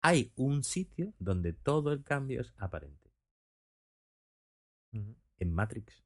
Hay 0.04 0.32
un 0.36 0.64
sitio 0.64 1.12
donde 1.18 1.54
todo 1.54 1.92
el 1.92 2.04
cambio 2.04 2.42
es 2.42 2.54
aparente. 2.60 3.10
En 4.94 5.52
Matrix. 5.52 6.04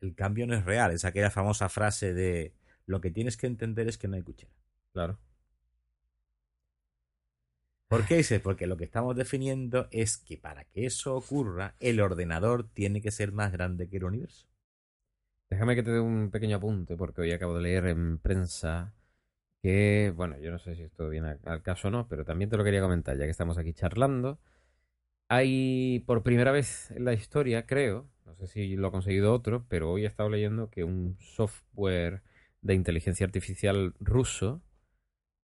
El 0.00 0.14
cambio 0.14 0.46
no 0.46 0.54
es 0.54 0.64
real, 0.64 0.92
es 0.92 1.04
aquella 1.04 1.30
famosa 1.30 1.68
frase 1.68 2.12
de 2.14 2.54
lo 2.86 3.00
que 3.00 3.10
tienes 3.10 3.36
que 3.36 3.46
entender 3.46 3.88
es 3.88 3.98
que 3.98 4.08
no 4.08 4.16
hay 4.16 4.22
cuchara. 4.22 4.52
Claro. 4.92 5.18
¿Por 7.88 8.06
qué 8.06 8.16
dice? 8.16 8.40
Porque 8.40 8.66
lo 8.66 8.76
que 8.76 8.84
estamos 8.84 9.14
definiendo 9.16 9.88
es 9.90 10.16
que 10.16 10.36
para 10.36 10.64
que 10.64 10.86
eso 10.86 11.14
ocurra, 11.14 11.76
el 11.78 12.00
ordenador 12.00 12.68
tiene 12.68 13.00
que 13.00 13.10
ser 13.10 13.32
más 13.32 13.52
grande 13.52 13.88
que 13.88 13.98
el 13.98 14.04
universo. 14.04 14.46
Déjame 15.50 15.76
que 15.76 15.82
te 15.82 15.92
dé 15.92 16.00
un 16.00 16.30
pequeño 16.30 16.56
apunte, 16.56 16.96
porque 16.96 17.20
hoy 17.20 17.32
acabo 17.32 17.54
de 17.54 17.62
leer 17.62 17.86
en 17.86 18.18
prensa 18.18 18.94
que, 19.62 20.12
bueno, 20.16 20.38
yo 20.38 20.50
no 20.50 20.58
sé 20.58 20.74
si 20.74 20.82
esto 20.82 21.08
viene 21.08 21.38
al 21.44 21.62
caso 21.62 21.88
o 21.88 21.90
no, 21.90 22.08
pero 22.08 22.24
también 22.24 22.50
te 22.50 22.56
lo 22.56 22.64
quería 22.64 22.80
comentar, 22.80 23.16
ya 23.16 23.24
que 23.24 23.30
estamos 23.30 23.58
aquí 23.58 23.72
charlando. 23.72 24.40
Hay 25.28 26.00
por 26.06 26.22
primera 26.22 26.52
vez 26.52 26.90
en 26.90 27.04
la 27.04 27.14
historia, 27.14 27.66
creo, 27.66 28.10
no 28.24 28.34
sé 28.36 28.46
si 28.46 28.76
lo 28.76 28.88
ha 28.88 28.92
conseguido 28.92 29.32
otro, 29.32 29.66
pero 29.68 29.90
hoy 29.90 30.04
he 30.04 30.06
estado 30.06 30.28
leyendo 30.28 30.70
que 30.70 30.84
un 30.84 31.16
software 31.20 32.22
de 32.62 32.74
inteligencia 32.74 33.26
artificial 33.26 33.94
ruso 34.00 34.62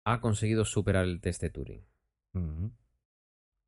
ha 0.05 0.19
conseguido 0.21 0.65
superar 0.65 1.05
el 1.05 1.21
test 1.21 1.41
de 1.41 1.49
Turing. 1.49 1.85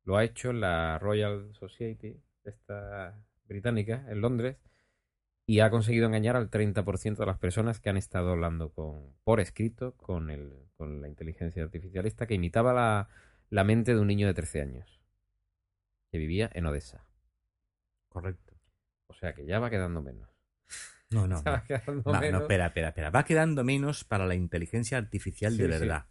Lo 0.04 0.16
ha 0.16 0.24
hecho 0.24 0.52
la 0.52 0.98
Royal 0.98 1.54
Society, 1.54 2.20
esta 2.44 3.18
británica, 3.46 4.04
en 4.08 4.20
Londres, 4.20 4.56
y 5.46 5.60
ha 5.60 5.70
conseguido 5.70 6.06
engañar 6.06 6.36
al 6.36 6.50
30% 6.50 7.16
de 7.16 7.26
las 7.26 7.38
personas 7.38 7.80
que 7.80 7.90
han 7.90 7.96
estado 7.96 8.30
hablando 8.30 8.70
con, 8.70 9.14
por 9.24 9.40
escrito 9.40 9.92
con, 9.96 10.30
el, 10.30 10.52
con 10.76 11.02
la 11.02 11.08
inteligencia 11.08 11.62
artificial 11.62 12.06
esta 12.06 12.26
que 12.26 12.34
imitaba 12.34 12.72
la, 12.72 13.08
la 13.50 13.64
mente 13.64 13.94
de 13.94 14.00
un 14.00 14.06
niño 14.06 14.26
de 14.26 14.34
13 14.34 14.62
años, 14.62 15.00
que 16.14 16.18
vivía 16.18 16.48
en 16.54 16.64
Odessa. 16.64 17.04
Correcto. 18.08 18.54
O 19.08 19.14
sea 19.14 19.34
que 19.34 19.44
ya 19.44 19.58
va 19.58 19.68
quedando 19.68 20.00
menos. 20.00 20.30
No, 21.10 21.26
no. 21.26 21.42
Va 21.44 21.64
quedando 21.64 22.04
Va, 22.04 22.12
no, 22.12 22.20
menos. 22.20 22.42
espera, 22.42 22.66
espera, 22.66 22.88
espera. 22.90 23.10
Va 23.10 23.24
quedando 23.24 23.64
menos 23.64 24.04
para 24.04 24.24
la 24.24 24.36
inteligencia 24.36 24.96
artificial 24.96 25.56
de 25.56 25.64
Sí, 25.64 25.70
verdad. 25.70 26.06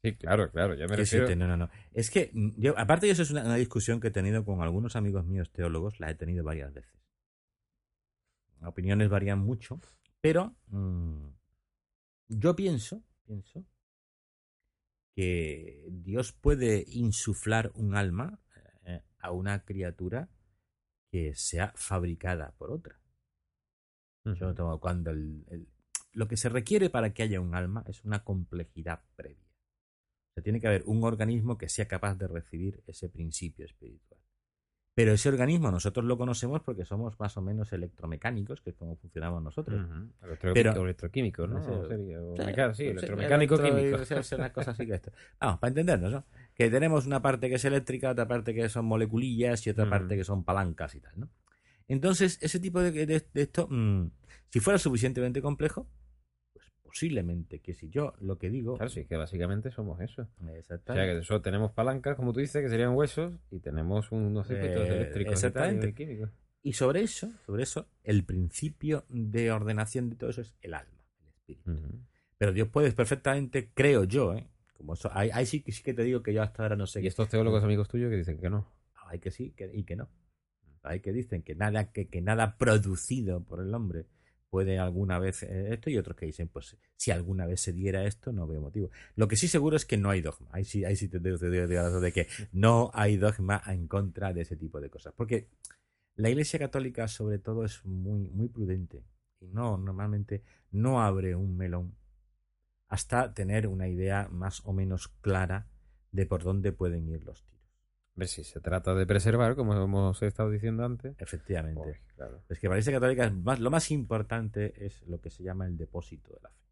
Sí, 0.00 0.14
claro, 0.14 0.48
claro, 0.52 0.74
ya 0.74 0.86
me 0.86 0.94
refiero... 0.94 1.34
no, 1.34 1.48
no, 1.48 1.56
no. 1.56 1.70
Es 1.90 2.12
que, 2.12 2.30
mm, 2.32 2.50
yo, 2.56 2.78
aparte 2.78 3.06
de 3.06 3.12
eso, 3.12 3.22
es 3.22 3.32
una, 3.32 3.42
una 3.42 3.56
discusión 3.56 3.98
que 3.98 4.08
he 4.08 4.10
tenido 4.12 4.44
con 4.44 4.62
algunos 4.62 4.94
amigos 4.94 5.24
míos 5.26 5.50
teólogos, 5.50 5.98
la 5.98 6.08
he 6.08 6.14
tenido 6.14 6.44
varias 6.44 6.72
veces. 6.72 7.02
Opiniones 8.60 9.08
varían 9.08 9.40
mucho, 9.40 9.80
pero 10.20 10.54
mm, 10.68 11.26
yo 12.28 12.54
pienso, 12.54 13.02
pienso 13.24 13.66
que 15.16 15.84
Dios 15.90 16.30
puede 16.32 16.84
insuflar 16.86 17.72
un 17.74 17.96
alma 17.96 18.38
a 19.22 19.30
una 19.30 19.64
criatura 19.64 20.28
que 21.10 21.34
sea 21.34 21.72
fabricada 21.76 22.52
por 22.58 22.70
otra. 22.70 23.00
Ujú. 24.24 24.36
Sobre 24.36 24.54
todo 24.54 24.80
cuando 24.80 25.10
el- 25.10 25.44
el- 25.48 25.68
lo 26.12 26.28
que 26.28 26.36
se 26.36 26.48
requiere 26.48 26.90
para 26.90 27.12
que 27.14 27.22
haya 27.22 27.40
un 27.40 27.54
alma 27.54 27.84
es 27.86 28.04
una 28.04 28.22
complejidad 28.24 29.02
previa. 29.16 29.48
O 29.48 30.34
sea, 30.34 30.42
tiene 30.44 30.60
que 30.60 30.68
haber 30.68 30.82
un 30.86 31.04
organismo 31.04 31.58
que 31.58 31.68
sea 31.68 31.88
capaz 31.88 32.14
de 32.16 32.28
recibir 32.28 32.82
ese 32.86 33.08
principio 33.08 33.64
espiritual. 33.66 34.21
Pero 34.94 35.12
ese 35.12 35.30
organismo 35.30 35.70
nosotros 35.70 36.04
lo 36.04 36.18
conocemos 36.18 36.60
porque 36.62 36.84
somos 36.84 37.18
más 37.18 37.34
o 37.38 37.40
menos 37.40 37.72
electromecánicos, 37.72 38.60
que 38.60 38.70
es 38.70 38.76
como 38.76 38.96
funcionamos 38.96 39.42
nosotros. 39.42 39.80
Electro- 40.22 40.52
Pero- 40.52 40.72
o 40.72 40.84
electroquímico, 40.84 41.46
¿no? 41.46 41.60
No 41.60 41.64
sé, 41.82 41.88
Sería- 41.88 42.20
o 42.20 42.36
Sí, 42.36 42.42
meca- 42.44 42.74
sí, 42.74 42.84
electromecánico 42.88 43.54
electro- 43.54 43.76
químico. 43.78 44.02
o 44.02 44.04
sea, 44.04 44.18
o 44.20 44.22
sea, 44.22 44.38
una 44.38 44.52
cosa 44.52 44.72
así 44.72 44.86
que 44.86 44.92
esto. 44.94 45.10
Vamos, 45.40 45.58
para 45.60 45.68
entendernos, 45.70 46.12
¿no? 46.12 46.24
Que 46.54 46.68
tenemos 46.68 47.06
una 47.06 47.22
parte 47.22 47.48
que 47.48 47.54
es 47.54 47.64
eléctrica, 47.64 48.10
otra 48.10 48.28
parte 48.28 48.52
que 48.54 48.68
son 48.68 48.84
moleculillas 48.84 49.66
y 49.66 49.70
otra 49.70 49.88
parte 49.88 50.14
que 50.16 50.24
son 50.24 50.44
palancas 50.44 50.94
y 50.94 51.00
tal, 51.00 51.12
¿no? 51.20 51.28
Entonces, 51.88 52.38
ese 52.42 52.60
tipo 52.60 52.80
de, 52.80 52.90
de- 52.92 53.06
de 53.06 53.42
esto, 53.42 53.68
mm, 53.70 54.10
si 54.50 54.60
fuera 54.60 54.78
suficientemente 54.78 55.40
complejo, 55.40 55.86
posiblemente 56.92 57.60
que 57.60 57.72
si 57.72 57.88
yo 57.88 58.12
lo 58.20 58.36
que 58.38 58.50
digo... 58.50 58.76
Claro, 58.76 58.90
sí, 58.90 59.06
que 59.06 59.16
básicamente 59.16 59.70
somos 59.70 59.98
eso. 60.02 60.28
O 60.44 60.48
Exactamente. 60.50 61.06
sea, 61.06 61.14
que 61.14 61.18
eso 61.22 61.40
tenemos 61.40 61.72
palancas, 61.72 62.16
como 62.16 62.34
tú 62.34 62.40
dices, 62.40 62.62
que 62.62 62.68
serían 62.68 62.94
huesos, 62.94 63.32
y 63.50 63.60
tenemos 63.60 64.12
unos 64.12 64.46
circuitos 64.46 64.86
Eh, 64.88 64.96
eléctricos 64.96 65.32
exactamente. 65.32 65.88
y 65.88 65.92
químicos. 65.94 66.30
Y 66.62 66.74
sobre 66.74 67.00
eso, 67.00 67.32
sobre 67.46 67.62
eso, 67.62 67.88
el 68.04 68.24
principio 68.24 69.04
de 69.08 69.50
ordenación 69.50 70.10
de 70.10 70.16
todo 70.16 70.30
eso 70.30 70.42
es 70.42 70.54
el 70.60 70.74
alma, 70.74 71.02
el 71.22 71.28
espíritu. 71.28 71.72
Pero 72.36 72.52
Dios 72.52 72.68
puede 72.68 72.92
perfectamente, 72.92 73.70
creo 73.72 74.04
yo, 74.04 74.34
¿eh? 74.34 74.46
como 74.74 74.92
eso, 74.94 75.10
ahí, 75.14 75.30
ahí 75.32 75.46
sí, 75.46 75.62
que- 75.62 75.72
sí 75.72 75.82
que 75.82 75.94
te 75.94 76.02
digo 76.02 76.22
que 76.22 76.34
yo 76.34 76.42
hasta 76.42 76.62
ahora 76.62 76.76
no 76.76 76.86
sé. 76.86 77.00
Y 77.00 77.06
estos 77.06 77.28
teólogos 77.28 77.64
amigos 77.64 77.88
tuyos 77.88 78.10
que 78.10 78.16
dicen 78.16 78.38
que 78.38 78.50
no. 78.50 78.68
Hay 79.06 79.18
que 79.18 79.30
sí 79.30 79.52
que- 79.56 79.70
y 79.72 79.84
que 79.84 79.96
no. 79.96 80.08
Hay 80.82 81.00
que 81.00 81.12
dicen 81.12 81.42
que 81.42 81.54
nada, 81.54 81.90
que, 81.92 82.08
que 82.08 82.20
nada 82.20 82.58
producido 82.58 83.42
por 83.44 83.60
el 83.60 83.72
hombre 83.74 84.06
puede 84.52 84.78
alguna 84.78 85.18
vez 85.18 85.44
eh, 85.44 85.72
esto 85.72 85.88
y 85.88 85.96
otros 85.96 86.14
que 86.14 86.26
dicen, 86.26 86.46
pues 86.46 86.76
si 86.98 87.10
alguna 87.10 87.46
vez 87.46 87.62
se 87.62 87.72
diera 87.72 88.04
esto, 88.04 88.34
no 88.34 88.46
veo 88.46 88.60
motivo. 88.60 88.90
Lo 89.16 89.26
que 89.26 89.36
sí 89.36 89.48
seguro 89.48 89.76
es 89.76 89.86
que 89.86 89.96
no 89.96 90.10
hay 90.10 90.20
dogma. 90.20 90.46
Ahí 90.52 90.66
sí, 90.66 90.84
sí 90.94 91.08
te 91.08 91.20
digo 91.20 91.38
de 91.38 92.12
que 92.12 92.28
no 92.52 92.90
hay 92.92 93.16
dogma 93.16 93.62
en 93.66 93.88
contra 93.88 94.34
de 94.34 94.42
ese 94.42 94.56
tipo 94.56 94.78
de 94.78 94.90
cosas. 94.90 95.14
Porque 95.16 95.48
la 96.16 96.28
Iglesia 96.28 96.58
Católica, 96.58 97.08
sobre 97.08 97.38
todo, 97.38 97.64
es 97.64 97.82
muy, 97.86 98.28
muy 98.28 98.48
prudente. 98.48 99.02
Y 99.40 99.46
no, 99.46 99.78
normalmente 99.78 100.42
no 100.70 101.02
abre 101.02 101.34
un 101.34 101.56
melón 101.56 101.96
hasta 102.88 103.32
tener 103.32 103.66
una 103.66 103.88
idea 103.88 104.28
más 104.30 104.60
o 104.66 104.74
menos 104.74 105.08
clara 105.22 105.66
de 106.10 106.26
por 106.26 106.42
dónde 106.42 106.72
pueden 106.72 107.08
ir 107.08 107.24
los 107.24 107.42
tiros. 107.42 107.61
Ver 108.14 108.28
si 108.28 108.44
se 108.44 108.60
trata 108.60 108.94
de 108.94 109.06
preservar, 109.06 109.56
como 109.56 109.74
hemos 109.74 110.22
estado 110.22 110.50
diciendo 110.50 110.84
antes. 110.84 111.14
Efectivamente. 111.18 111.80
Pues, 111.82 112.00
claro. 112.14 112.42
Es 112.48 112.58
que 112.58 112.68
para 112.68 112.76
la 112.76 112.80
Iglesia 112.80 112.92
Católica 112.92 113.24
es 113.26 113.32
más- 113.34 113.58
lo 113.60 113.70
más 113.70 113.90
importante 113.90 114.84
es 114.84 115.02
lo 115.06 115.20
que 115.20 115.30
se 115.30 115.42
llama 115.42 115.66
el 115.66 115.78
depósito 115.78 116.32
de 116.34 116.40
la 116.42 116.50
fe. 116.50 116.66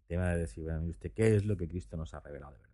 El 0.00 0.06
tema 0.08 0.30
de 0.30 0.38
decir, 0.38 0.64
bueno, 0.64 0.82
usted, 0.84 1.12
¿qué 1.12 1.36
es 1.36 1.44
lo 1.44 1.56
que 1.56 1.68
Cristo 1.68 1.96
nos 1.98 2.14
ha 2.14 2.20
revelado 2.20 2.52
de 2.52 2.58
verdad? 2.58 2.72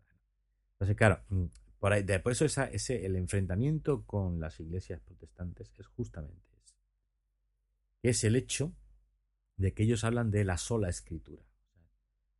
Entonces, 0.74 0.96
claro, 0.96 1.20
mm, 1.30 1.44
por, 1.80 1.92
ahí, 1.92 2.04
por 2.22 2.30
eso 2.32 2.44
esa- 2.44 2.70
ese, 2.70 3.04
el 3.04 3.16
enfrentamiento 3.16 4.04
con 4.04 4.38
las 4.38 4.60
iglesias 4.60 5.00
protestantes 5.00 5.72
es 5.78 5.86
justamente. 5.88 6.40
Que 8.00 8.10
es 8.10 8.22
el 8.22 8.36
hecho 8.36 8.72
de 9.56 9.74
que 9.74 9.82
ellos 9.82 10.04
hablan 10.04 10.30
de 10.30 10.44
la 10.44 10.56
sola 10.58 10.88
escritura. 10.88 11.42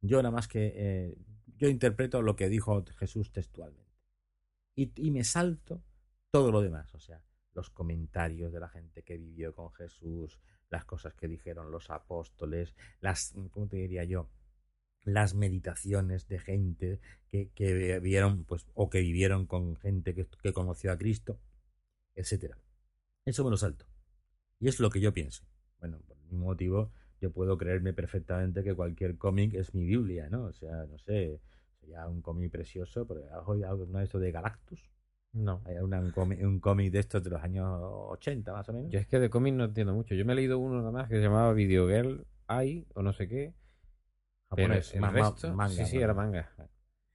Yo 0.00 0.18
nada 0.22 0.30
más 0.30 0.46
que 0.46 0.72
eh, 0.76 1.18
yo 1.56 1.68
interpreto 1.68 2.22
lo 2.22 2.36
que 2.36 2.48
dijo 2.48 2.84
Jesús 2.96 3.32
textualmente. 3.32 3.87
Y, 4.78 5.10
me 5.10 5.24
salto 5.24 5.82
todo 6.30 6.52
lo 6.52 6.60
demás. 6.60 6.94
O 6.94 7.00
sea, 7.00 7.20
los 7.52 7.68
comentarios 7.68 8.52
de 8.52 8.60
la 8.60 8.68
gente 8.68 9.02
que 9.02 9.18
vivió 9.18 9.52
con 9.52 9.72
Jesús, 9.72 10.38
las 10.70 10.84
cosas 10.84 11.14
que 11.14 11.26
dijeron 11.26 11.72
los 11.72 11.90
apóstoles, 11.90 12.76
las, 13.00 13.34
¿cómo 13.50 13.66
te 13.66 13.78
diría 13.78 14.04
yo? 14.04 14.30
Las 15.02 15.34
meditaciones 15.34 16.28
de 16.28 16.38
gente 16.38 17.00
que, 17.26 17.50
que 17.56 17.98
vieron, 17.98 18.44
pues, 18.44 18.66
o 18.74 18.88
que 18.88 19.00
vivieron 19.00 19.46
con 19.46 19.74
gente 19.76 20.14
que, 20.14 20.28
que 20.40 20.52
conoció 20.52 20.92
a 20.92 20.98
Cristo, 20.98 21.40
etcétera. 22.14 22.56
Eso 23.24 23.42
me 23.42 23.50
lo 23.50 23.56
salto. 23.56 23.84
Y 24.60 24.68
es 24.68 24.78
lo 24.78 24.90
que 24.90 25.00
yo 25.00 25.12
pienso. 25.12 25.44
Bueno, 25.80 25.98
por 26.06 26.18
mismo 26.18 26.46
motivo, 26.46 26.92
yo 27.20 27.32
puedo 27.32 27.58
creerme 27.58 27.92
perfectamente 27.94 28.62
que 28.62 28.74
cualquier 28.74 29.18
cómic 29.18 29.54
es 29.54 29.74
mi 29.74 29.84
Biblia, 29.84 30.28
¿no? 30.30 30.44
O 30.44 30.52
sea, 30.52 30.84
no 30.86 30.98
sé, 30.98 31.40
sería 31.80 32.06
un 32.06 32.22
cómic 32.22 32.50
precioso, 32.50 33.06
pero 33.06 33.22
hoy 33.46 33.62
uno 33.62 33.98
de 33.98 34.04
estos 34.04 34.20
de 34.20 34.32
Galactus. 34.32 34.90
No. 35.32 35.60
Hay 35.66 35.76
una- 35.78 36.00
un 36.00 36.10
cómic, 36.10 36.40
un 36.42 36.58
cómic 36.58 36.90
de 36.92 37.00
estos 37.00 37.22
de 37.22 37.30
los 37.30 37.42
años 37.42 37.68
80, 37.82 38.52
más 38.52 38.68
o 38.68 38.72
menos. 38.72 38.90
Yo 38.90 38.98
es 38.98 39.06
que 39.06 39.18
de 39.18 39.28
cómics 39.30 39.56
no 39.56 39.64
entiendo 39.64 39.92
mucho. 39.92 40.14
Yo 40.14 40.24
me 40.24 40.32
he 40.32 40.36
leído 40.36 40.58
uno 40.58 40.78
nada 40.78 40.90
más 40.90 41.08
que 41.08 41.16
se 41.16 41.22
llamaba 41.22 41.52
Video 41.52 41.86
Girl 41.88 42.26
Eye 42.48 42.86
o 42.94 43.02
no 43.02 43.12
sé 43.12 43.28
qué. 43.28 43.54
Pero 44.50 44.62
Japonés, 44.68 44.94
el 44.94 45.00
ma- 45.02 45.10
ma- 45.10 45.12
resto, 45.30 45.54
manga, 45.54 45.74
sí, 45.74 45.84
sí, 45.84 45.96
¿no? 45.96 46.02
era 46.04 46.14
manga. 46.14 46.50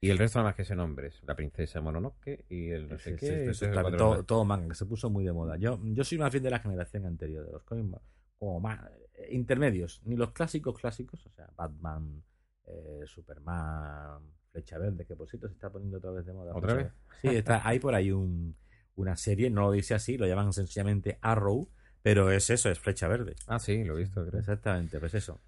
Y 0.00 0.10
el 0.10 0.18
resto 0.18 0.38
nada 0.38 0.50
más 0.50 0.56
que 0.56 0.62
ese 0.62 0.76
nombre 0.76 1.08
es 1.08 1.22
la 1.24 1.34
princesa 1.34 1.80
Mononoke 1.80 2.44
y 2.48 2.70
el 2.70 2.88
no 2.88 2.98
sé 2.98 3.10
Sí, 3.12 3.16
qué. 3.16 3.54
sí, 3.54 3.64
está- 3.64 3.96
todo, 3.96 4.22
todo 4.22 4.44
manga, 4.44 4.68
que 4.68 4.74
se 4.74 4.86
puso 4.86 5.10
muy 5.10 5.24
de 5.24 5.32
moda. 5.32 5.56
Yo, 5.56 5.80
yo 5.82 6.04
soy 6.04 6.18
más 6.18 6.30
bien 6.30 6.44
de 6.44 6.50
la 6.50 6.60
generación 6.60 7.06
anterior, 7.06 7.44
de 7.44 7.52
los 7.52 7.64
cómics 7.64 7.98
como 8.38 8.60
más 8.60 8.80
eh, 9.14 9.28
intermedios, 9.32 10.00
ni 10.04 10.16
los 10.16 10.30
clásicos 10.32 10.78
clásicos, 10.78 11.24
o 11.26 11.30
sea, 11.30 11.48
Batman, 11.56 12.22
eh, 12.66 13.02
Superman, 13.06 14.20
Flecha 14.54 14.78
Verde, 14.78 15.04
que 15.04 15.16
por 15.16 15.28
cierto 15.28 15.48
se 15.48 15.54
está 15.54 15.68
poniendo 15.68 15.98
otra 15.98 16.12
vez 16.12 16.24
de 16.24 16.32
moda. 16.32 16.54
¿Otra 16.54 16.74
vez? 16.74 16.92
Sí, 17.20 17.28
está, 17.28 17.66
hay 17.66 17.80
por 17.80 17.92
ahí 17.96 18.12
un, 18.12 18.56
una 18.94 19.16
serie, 19.16 19.50
no 19.50 19.62
lo 19.62 19.72
dice 19.72 19.94
así, 19.94 20.16
lo 20.16 20.28
llaman 20.28 20.52
sencillamente 20.52 21.18
Arrow, 21.22 21.68
pero 22.02 22.30
es 22.30 22.48
eso, 22.50 22.70
es 22.70 22.78
Flecha 22.78 23.08
Verde. 23.08 23.34
Ah, 23.48 23.58
sí, 23.58 23.82
lo 23.82 23.96
he 23.96 24.02
visto, 24.02 24.24
creo. 24.24 24.38
Exactamente, 24.38 25.00
pues 25.00 25.12
eso. 25.14 25.40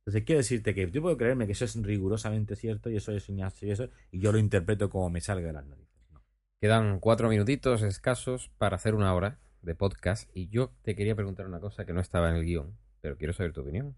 Entonces 0.00 0.24
quiero 0.24 0.38
decirte 0.38 0.74
que 0.74 0.90
yo 0.90 1.00
puedo 1.00 1.16
creerme 1.16 1.46
que 1.46 1.52
eso 1.52 1.66
es 1.66 1.80
rigurosamente 1.80 2.56
cierto 2.56 2.90
y 2.90 2.96
eso 2.96 3.12
es 3.12 3.26
cineasta 3.26 3.64
y 3.64 3.70
eso, 3.70 3.90
y 4.10 4.18
yo 4.18 4.32
lo 4.32 4.38
interpreto 4.38 4.90
como 4.90 5.08
me 5.08 5.20
salga 5.20 5.46
de 5.46 5.52
las 5.52 5.64
narices. 5.64 6.02
No. 6.12 6.20
Quedan 6.60 6.98
cuatro 6.98 7.28
minutitos 7.28 7.82
escasos 7.82 8.50
para 8.58 8.74
hacer 8.74 8.96
una 8.96 9.14
hora 9.14 9.38
de 9.62 9.76
podcast 9.76 10.28
y 10.34 10.48
yo 10.48 10.72
te 10.82 10.96
quería 10.96 11.14
preguntar 11.14 11.46
una 11.46 11.60
cosa 11.60 11.84
que 11.84 11.92
no 11.92 12.00
estaba 12.00 12.28
en 12.30 12.36
el 12.36 12.44
guion, 12.44 12.76
pero 13.00 13.16
quiero 13.16 13.32
saber 13.32 13.52
tu 13.52 13.60
opinión. 13.60 13.94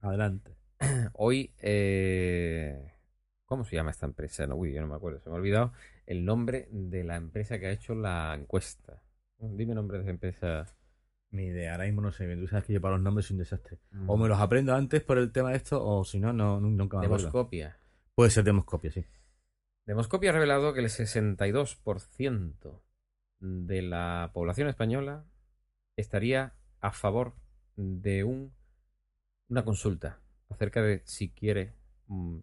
Adelante. 0.00 0.56
Hoy, 1.12 1.52
eh, 1.58 2.91
¿cómo 3.52 3.64
se 3.66 3.76
llama 3.76 3.90
esta 3.90 4.06
empresa? 4.06 4.46
No, 4.46 4.56
uy, 4.56 4.72
yo 4.72 4.80
no 4.80 4.86
me 4.86 4.94
acuerdo, 4.94 5.20
se 5.20 5.28
me 5.28 5.36
ha 5.36 5.38
olvidado 5.38 5.74
el 6.06 6.24
nombre 6.24 6.68
de 6.70 7.04
la 7.04 7.16
empresa 7.16 7.58
que 7.58 7.66
ha 7.66 7.70
hecho 7.70 7.94
la 7.94 8.34
encuesta. 8.34 9.02
Dime 9.38 9.72
el 9.72 9.76
nombre 9.76 9.98
de 9.98 10.04
esa 10.04 10.10
empresa. 10.10 10.66
Ni 11.32 11.48
idea, 11.48 11.72
ahora 11.72 11.84
mismo 11.84 12.00
no 12.00 12.12
sé 12.12 12.24
bien. 12.26 12.40
Tú 12.40 12.46
sabes 12.46 12.64
que 12.64 12.72
yo 12.72 12.80
para 12.80 12.94
los 12.94 13.02
nombres 13.02 13.26
soy 13.26 13.34
un 13.34 13.40
desastre. 13.40 13.78
Mm. 13.90 14.08
O 14.08 14.16
me 14.16 14.26
los 14.26 14.40
aprendo 14.40 14.74
antes 14.74 15.02
por 15.02 15.18
el 15.18 15.32
tema 15.32 15.50
de 15.50 15.56
esto, 15.56 15.84
o 15.84 16.02
si 16.02 16.18
no, 16.18 16.32
no 16.32 16.60
nunca 16.60 16.96
me 16.98 17.04
acuerdo. 17.04 17.26
Demoscopia. 17.26 17.76
Puede 18.14 18.30
ser 18.30 18.42
Demoscopia, 18.44 18.90
sí. 18.90 19.04
Demoscopia 19.84 20.30
ha 20.30 20.32
revelado 20.32 20.72
que 20.72 20.80
el 20.80 20.86
62% 20.86 22.80
de 23.40 23.82
la 23.82 24.30
población 24.32 24.68
española 24.68 25.26
estaría 25.96 26.54
a 26.80 26.90
favor 26.90 27.34
de 27.76 28.24
un, 28.24 28.54
una 29.50 29.62
consulta 29.62 30.20
acerca 30.48 30.80
de 30.80 31.02
si 31.04 31.28
quiere 31.28 31.74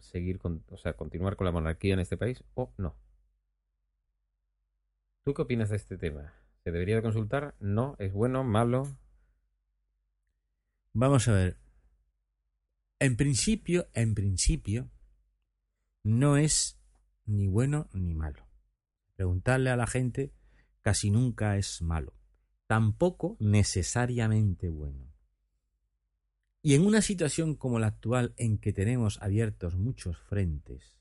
seguir 0.01 0.39
con, 0.39 0.63
o 0.70 0.78
sea, 0.78 0.93
continuar 0.93 1.36
con 1.36 1.45
la 1.45 1.51
monarquía 1.51 1.93
en 1.93 1.99
este 1.99 2.17
país 2.17 2.43
o 2.55 2.74
no. 2.78 2.95
¿Tú 5.24 5.34
qué 5.34 5.41
opinas 5.41 5.70
de 5.70 5.76
este 5.76 5.97
tema? 5.97 6.34
¿Se 6.63 6.72
debería 6.72 6.95
de 6.95 7.01
consultar? 7.01 7.55
¿No? 7.59 7.95
¿Es 7.99 8.13
bueno? 8.13 8.43
¿Malo? 8.43 8.88
Vamos 10.93 11.28
a 11.28 11.34
ver. 11.34 11.57
En 12.99 13.15
principio, 13.15 13.88
en 13.93 14.13
principio, 14.15 14.89
no 16.03 16.38
es 16.38 16.80
ni 17.26 17.47
bueno 17.47 17.88
ni 17.93 18.13
malo. 18.13 18.47
Preguntarle 19.15 19.70
a 19.70 19.78
la 19.78 19.88
gente 19.88 20.34
casi 20.82 21.11
nunca 21.11 21.57
es 21.57 21.82
malo. 21.82 22.13
Tampoco 22.67 23.38
necesariamente 23.39 24.70
bueno. 24.70 25.09
Y 26.62 26.76
en 26.76 26.86
una 26.86 27.01
situación 27.01 27.55
como 27.55 27.80
la 27.80 27.88
actual 27.88 28.34
en 28.38 28.57
que 28.57 28.74
tenemos 28.74 29.22
abiertos 29.22 29.78
muchos 29.78 30.18
frentes 30.18 30.97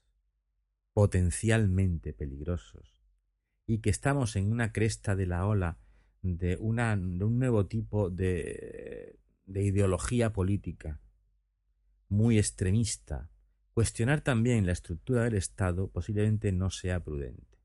potencialmente 0.92 2.12
peligrosos 2.12 3.00
y 3.66 3.78
que 3.78 3.90
estamos 3.90 4.36
en 4.36 4.52
una 4.52 4.72
cresta 4.72 5.16
de 5.16 5.26
la 5.26 5.46
ola 5.46 5.78
de, 6.22 6.56
una, 6.60 6.96
de 6.96 7.24
un 7.24 7.38
nuevo 7.38 7.66
tipo 7.66 8.08
de, 8.10 9.18
de 9.46 9.62
ideología 9.62 10.32
política 10.32 11.00
muy 12.08 12.38
extremista, 12.38 13.30
cuestionar 13.72 14.20
también 14.20 14.66
la 14.66 14.72
estructura 14.72 15.24
del 15.24 15.34
Estado 15.34 15.88
posiblemente 15.88 16.52
no 16.52 16.70
sea 16.70 17.02
prudente. 17.02 17.58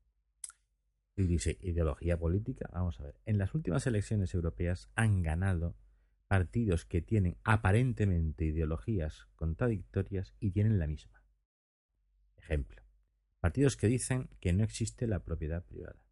Y 1.16 1.24
dice, 1.24 1.58
ideología 1.60 2.18
política, 2.18 2.68
vamos 2.72 2.98
a 3.00 3.04
ver, 3.04 3.20
en 3.24 3.38
las 3.38 3.54
últimas 3.54 3.86
elecciones 3.86 4.34
europeas 4.34 4.90
han 4.96 5.22
ganado 5.22 5.76
partidos 6.28 6.84
que 6.84 7.00
tienen 7.00 7.36
aparentemente 7.44 8.44
ideologías 8.44 9.28
contradictorias 9.36 10.34
y 10.40 10.50
tienen 10.50 10.78
la 10.78 10.86
misma. 10.86 11.22
Ejemplo, 12.36 12.82
partidos 13.40 13.76
que 13.76 13.86
dicen 13.86 14.28
que 14.40 14.52
no 14.52 14.64
existe 14.64 15.06
la 15.06 15.20
propiedad 15.20 15.64
privada. 15.64 16.04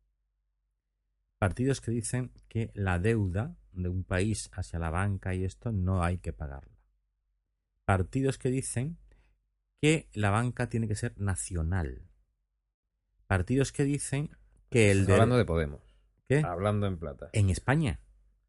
Partidos 1.38 1.80
que 1.80 1.90
dicen 1.90 2.32
que 2.48 2.70
la 2.74 2.98
deuda 2.98 3.56
de 3.72 3.88
un 3.88 4.04
país 4.04 4.48
hacia 4.52 4.78
la 4.78 4.90
banca 4.90 5.34
y 5.34 5.44
esto 5.44 5.72
no 5.72 6.02
hay 6.04 6.18
que 6.18 6.32
pagarla. 6.32 6.78
Partidos 7.84 8.38
que 8.38 8.50
dicen 8.50 8.98
que 9.80 10.08
la 10.12 10.30
banca 10.30 10.68
tiene 10.68 10.86
que 10.86 10.94
ser 10.94 11.18
nacional. 11.18 12.08
Partidos 13.26 13.72
que 13.72 13.84
dicen 13.84 14.30
que 14.70 14.92
el. 14.92 15.10
Hablando 15.10 15.36
de 15.36 15.44
Podemos. 15.44 15.82
¿Qué? 16.28 16.42
Hablando 16.44 16.86
en 16.86 16.98
plata. 16.98 17.30
En 17.32 17.50
España. 17.50 17.98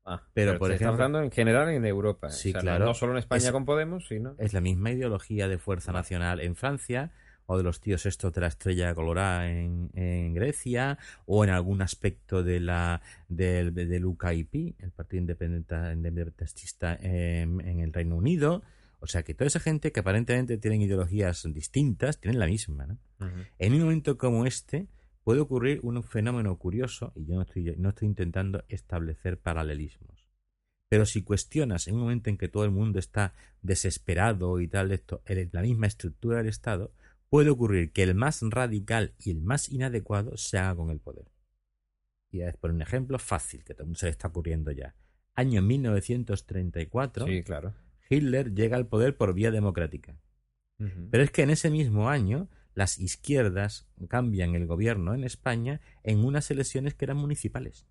Ah, 0.06 0.22
pero, 0.34 0.60
por 0.60 0.72
ejemplo- 0.72 0.94
hablando 0.94 1.22
en 1.22 1.32
general 1.32 1.70
en 1.70 1.86
Europa. 1.86 2.30
Sí, 2.30 2.50
O 2.50 2.52
sea, 2.54 2.60
no- 2.60 2.64
claro. 2.64 2.86
No, 2.86 2.94
solo 2.94 3.14
en 3.14 3.20
España 3.20 3.46
Es- 3.46 3.52
con 3.52 3.66
Podemos, 3.66 4.08
sino... 4.08 4.36
Es 4.38 4.52
la 4.54 4.60
misma 4.62 4.92
ideología 4.92 5.48
de 5.48 5.58
fuerza 5.58 5.92
nacional 5.94 6.42
en 6.42 6.56
Francia, 6.56 7.12
o 7.46 7.58
de 7.58 7.64
los 7.64 7.82
tíos 7.82 8.06
estos 8.06 8.32
de 8.34 8.40
la 8.42 8.48
estrella 8.48 8.96
colorada 8.96 9.50
en, 9.50 9.90
en 9.96 10.34
Grecia, 10.34 10.98
o 11.26 11.44
en 11.44 11.50
algún 11.50 11.82
aspecto 11.82 12.42
de 12.44 12.60
la 12.62 13.02
del, 13.28 13.74
del 13.74 14.06
UKIP, 14.06 14.76
el 14.80 14.92
Partido 14.92 15.22
Independentista 15.22 16.96
en, 17.02 17.62
en 17.62 17.80
el 17.80 17.94
Reino 17.94 18.16
Unido. 18.16 18.64
O 19.00 19.08
sea 19.08 19.24
que 19.24 19.34
toda 19.34 19.48
esa 19.48 19.60
gente 19.60 19.92
que 19.92 20.00
aparentemente 20.00 20.58
tienen 20.58 20.82
ideologías 20.82 21.44
distintas, 21.54 22.20
tienen 22.20 22.40
la 22.40 22.46
misma. 22.46 22.86
¿no? 22.88 22.98
En 23.60 23.74
un 23.74 23.82
momento 23.82 24.18
como 24.18 24.46
este 24.46 24.88
puede 25.24 25.40
ocurrir 25.40 25.80
un 25.84 26.04
fenómeno 26.04 26.58
curioso, 26.58 27.14
y 27.16 27.26
yo 27.26 27.36
no 27.36 27.42
estoy, 27.44 27.76
no 27.78 27.90
estoy 27.90 28.08
intentando 28.08 28.64
establecer 28.68 29.40
paralelismos. 29.40 30.30
Pero 30.90 31.06
si 31.06 31.24
cuestionas 31.24 31.88
en 31.88 31.96
un 31.96 32.02
momento 32.02 32.30
en 32.30 32.38
que 32.38 32.50
todo 32.50 32.66
el 32.66 32.72
mundo 32.72 33.00
está 33.00 33.34
desesperado 33.62 34.60
y 34.60 34.68
tal, 34.68 34.92
esto, 34.92 35.24
la 35.52 35.62
misma 35.62 35.88
estructura 35.88 36.38
del 36.38 36.50
Estado, 36.50 36.94
puede 37.30 37.50
ocurrir 37.50 37.92
que 37.92 38.04
el 38.04 38.14
más 38.14 38.42
radical 38.44 39.16
y 39.18 39.32
el 39.32 39.42
más 39.42 39.70
inadecuado 39.70 40.38
se 40.38 40.60
haga 40.60 40.76
con 40.76 40.92
el 40.92 41.00
poder. 41.00 41.32
Y 42.30 42.44
a 42.44 42.52
poner 42.54 42.76
un 42.76 42.82
ejemplo 42.84 43.18
fácil 43.18 43.64
que 43.64 43.76
se 43.96 44.10
está 44.10 44.28
ocurriendo 44.28 44.72
ya. 44.72 44.96
Año 45.34 45.64
1934, 45.64 47.26
Sí, 47.26 47.44
claro. 47.44 47.74
Hitler 48.08 48.54
llega 48.54 48.78
al 48.78 48.86
poder 48.86 49.18
por 49.18 49.34
vía 49.34 49.50
democrática. 49.50 50.16
Pero 51.10 51.24
es 51.24 51.32
que 51.32 51.44
en 51.44 51.50
ese 51.50 51.70
mismo 51.70 52.10
año 52.10 52.50
las 52.76 53.00
izquierdas 53.00 53.88
cambian 54.08 54.56
el 54.56 54.68
gobierno 54.68 55.14
en 55.14 55.24
España 55.24 55.82
en 56.04 56.24
unas 56.24 56.50
elecciones 56.52 56.94
que 56.94 57.06
eran 57.06 57.18
municipales. 57.18 57.86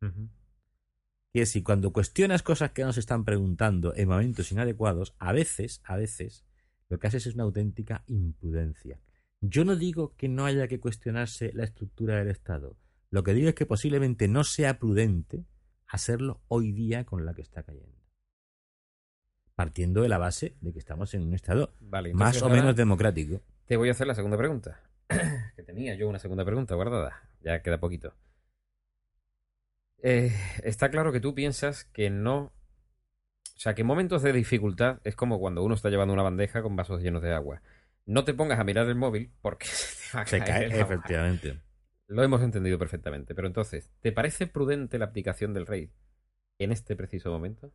Ujú. 0.00 0.28
Y 1.32 1.40
es 1.40 1.50
si 1.50 1.62
cuando 1.62 1.92
cuestionas 1.92 2.42
cosas 2.42 2.72
que 2.72 2.84
nos 2.84 2.98
están 2.98 3.24
preguntando 3.24 3.94
en 3.94 4.08
momentos 4.08 4.50
inadecuados, 4.52 5.14
a 5.18 5.32
veces, 5.32 5.80
a 5.84 5.96
veces, 5.96 6.44
lo 6.88 6.98
que 6.98 7.06
haces 7.06 7.26
es 7.26 7.34
una 7.34 7.44
auténtica 7.44 8.04
imprudencia. 8.06 9.00
Yo 9.40 9.64
no 9.64 9.76
digo 9.76 10.14
que 10.16 10.28
no 10.28 10.46
haya 10.46 10.68
que 10.68 10.80
cuestionarse 10.80 11.52
la 11.54 11.64
estructura 11.64 12.16
del 12.16 12.28
Estado. 12.28 12.76
Lo 13.10 13.22
que 13.22 13.34
digo 13.34 13.48
es 13.48 13.54
que 13.54 13.66
posiblemente 13.66 14.26
no 14.26 14.42
sea 14.44 14.78
prudente 14.78 15.44
hacerlo 15.86 16.42
hoy 16.48 16.72
día 16.72 17.04
con 17.04 17.24
la 17.24 17.34
que 17.34 17.42
está 17.42 17.62
cayendo. 17.62 17.97
Partiendo 19.58 20.02
de 20.02 20.08
la 20.08 20.18
base 20.18 20.54
de 20.60 20.72
que 20.72 20.78
estamos 20.78 21.12
en 21.14 21.22
un 21.22 21.34
Estado 21.34 21.74
Vale, 21.80 22.14
más 22.14 22.40
o 22.42 22.48
menos 22.48 22.76
democrático. 22.76 23.42
Te 23.66 23.76
voy 23.76 23.88
a 23.88 23.90
hacer 23.90 24.06
la 24.06 24.14
segunda 24.14 24.36
pregunta. 24.36 24.80
que 25.56 25.64
tenía 25.64 25.96
yo 25.96 26.08
una 26.08 26.20
segunda 26.20 26.44
pregunta 26.44 26.76
guardada. 26.76 27.28
Ya 27.40 27.60
queda 27.60 27.80
poquito. 27.80 28.14
Eh, 30.00 30.32
está 30.62 30.92
claro 30.92 31.10
que 31.10 31.18
tú 31.18 31.34
piensas 31.34 31.82
que 31.86 32.08
no. 32.08 32.38
O 32.38 33.58
sea, 33.58 33.74
que 33.74 33.80
en 33.80 33.88
momentos 33.88 34.22
de 34.22 34.32
dificultad 34.32 35.00
es 35.02 35.16
como 35.16 35.40
cuando 35.40 35.64
uno 35.64 35.74
está 35.74 35.90
llevando 35.90 36.14
una 36.14 36.22
bandeja 36.22 36.62
con 36.62 36.76
vasos 36.76 37.02
llenos 37.02 37.22
de 37.22 37.34
agua. 37.34 37.60
No 38.06 38.22
te 38.24 38.34
pongas 38.34 38.60
a 38.60 38.64
mirar 38.64 38.86
el 38.86 38.94
móvil 38.94 39.32
porque 39.42 39.66
se 39.66 40.12
te 40.12 40.16
va 40.16 40.22
a 40.22 40.26
Se 40.26 40.38
caer 40.38 40.70
cae, 40.70 40.80
efectivamente. 40.80 41.60
Lo 42.06 42.22
hemos 42.22 42.42
entendido 42.42 42.78
perfectamente. 42.78 43.34
Pero 43.34 43.48
entonces, 43.48 43.90
¿te 44.02 44.12
parece 44.12 44.46
prudente 44.46 45.00
la 45.00 45.06
abdicación 45.06 45.52
del 45.52 45.66
rey 45.66 45.90
en 46.60 46.70
este 46.70 46.94
preciso 46.94 47.32
momento? 47.32 47.72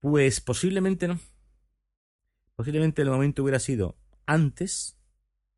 Pues 0.00 0.40
posiblemente 0.40 1.08
no. 1.08 1.18
Posiblemente 2.54 3.02
el 3.02 3.10
momento 3.10 3.42
hubiera 3.42 3.58
sido 3.58 3.96
antes 4.26 4.98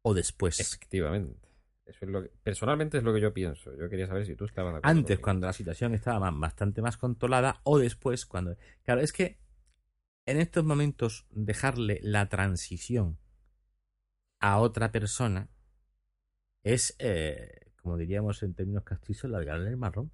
o 0.02 0.14
después. 0.14 0.60
Efectivamente. 0.60 1.48
Eso 1.86 2.04
es 2.04 2.10
lo 2.10 2.22
que, 2.22 2.30
personalmente 2.42 2.98
es 2.98 3.04
lo 3.04 3.12
que 3.12 3.20
yo 3.20 3.34
pienso. 3.34 3.74
Yo 3.76 3.88
quería 3.88 4.06
saber 4.06 4.24
si 4.24 4.36
tú 4.36 4.44
estabas 4.44 4.74
de 4.74 4.78
acuerdo. 4.78 4.98
Antes, 4.98 5.16
conmigo. 5.16 5.22
cuando 5.22 5.46
la 5.48 5.52
situación 5.52 5.94
estaba 5.94 6.30
bastante 6.30 6.82
más 6.82 6.96
controlada, 6.96 7.60
o 7.64 7.78
después, 7.78 8.26
cuando. 8.26 8.56
Claro, 8.84 9.00
es 9.00 9.12
que 9.12 9.40
en 10.26 10.38
estos 10.38 10.64
momentos 10.64 11.26
dejarle 11.30 11.98
la 12.02 12.28
transición 12.28 13.18
a 14.38 14.58
otra 14.60 14.92
persona 14.92 15.48
es, 16.62 16.94
eh, 16.98 17.72
como 17.82 17.96
diríamos 17.96 18.42
en 18.42 18.54
términos 18.54 18.84
castizos, 18.84 19.30
largarle 19.30 19.70
el 19.70 19.76
marrón. 19.76 20.12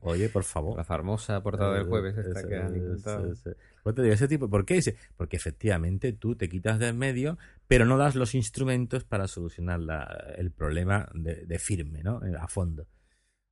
Oye, 0.00 0.28
por 0.28 0.44
favor. 0.44 0.76
La 0.76 0.84
famosa 0.84 1.42
portada 1.42 1.74
del 1.74 1.84
jueves 1.86 2.16
Eh, 2.16 2.20
esta 2.20 2.40
ese- 2.40 2.48
que 2.48 2.56
han 2.56 2.76
intentado. 2.76 3.32
ese- 3.32 3.56
Pues 3.82 3.94
te 3.96 4.02
digo, 4.02 4.14
ese 4.14 4.28
tipo, 4.28 4.48
¿por 4.50 4.64
qué? 4.64 4.74
Dice, 4.74 4.96
porque 5.16 5.36
efectivamente 5.36 6.12
tú 6.12 6.36
te 6.36 6.48
quitas 6.48 6.78
de 6.78 6.88
en 6.88 6.98
medio, 6.98 7.38
pero 7.66 7.84
no 7.84 7.96
das 7.98 8.14
los 8.14 8.34
instrumentos 8.34 9.04
para 9.04 9.26
solucionar 9.28 9.80
la- 9.80 10.34
el 10.36 10.50
problema 10.50 11.08
de, 11.14 11.46
de 11.46 11.58
firme, 11.58 12.02
¿no? 12.02 12.24
Eh, 12.24 12.34
A 12.38 12.48
fondo. 12.48 12.86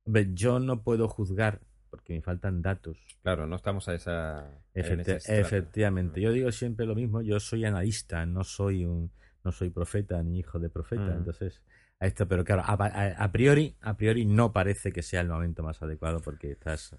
Hombre, 0.05 0.29
yo 0.33 0.59
no 0.59 0.83
puedo 0.83 1.07
juzgar 1.07 1.59
porque 1.89 2.13
me 2.13 2.21
faltan 2.21 2.61
datos. 2.61 2.97
Claro, 3.23 3.47
no 3.47 3.55
estamos 3.55 3.87
a 3.89 3.95
esa. 3.95 4.49
Efecti- 4.75 5.21
efectivamente. 5.29 6.19
Mm. 6.19 6.23
Yo 6.23 6.31
digo 6.31 6.51
siempre 6.51 6.85
lo 6.85 6.95
mismo, 6.95 7.21
yo 7.21 7.39
soy 7.39 7.65
analista, 7.65 8.25
no 8.25 8.43
soy 8.43 8.85
un 8.85 9.11
no 9.43 9.51
soy 9.53 9.69
profeta 9.69 10.21
ni 10.23 10.39
hijo 10.39 10.59
de 10.59 10.69
profeta, 10.69 11.03
Mm. 11.03 11.17
entonces 11.19 11.61
a 11.99 12.05
esto, 12.07 12.27
pero 12.27 12.43
claro, 12.43 12.61
a, 12.65 12.73
a- 12.73 13.23
a 13.23 13.31
priori, 13.31 13.75
a 13.81 13.95
priori 13.97 14.25
no 14.25 14.53
parece 14.53 14.91
que 14.91 15.01
sea 15.01 15.21
el 15.21 15.29
momento 15.29 15.63
más 15.63 15.81
adecuado 15.81 16.19
porque 16.19 16.51
estás 16.51 16.95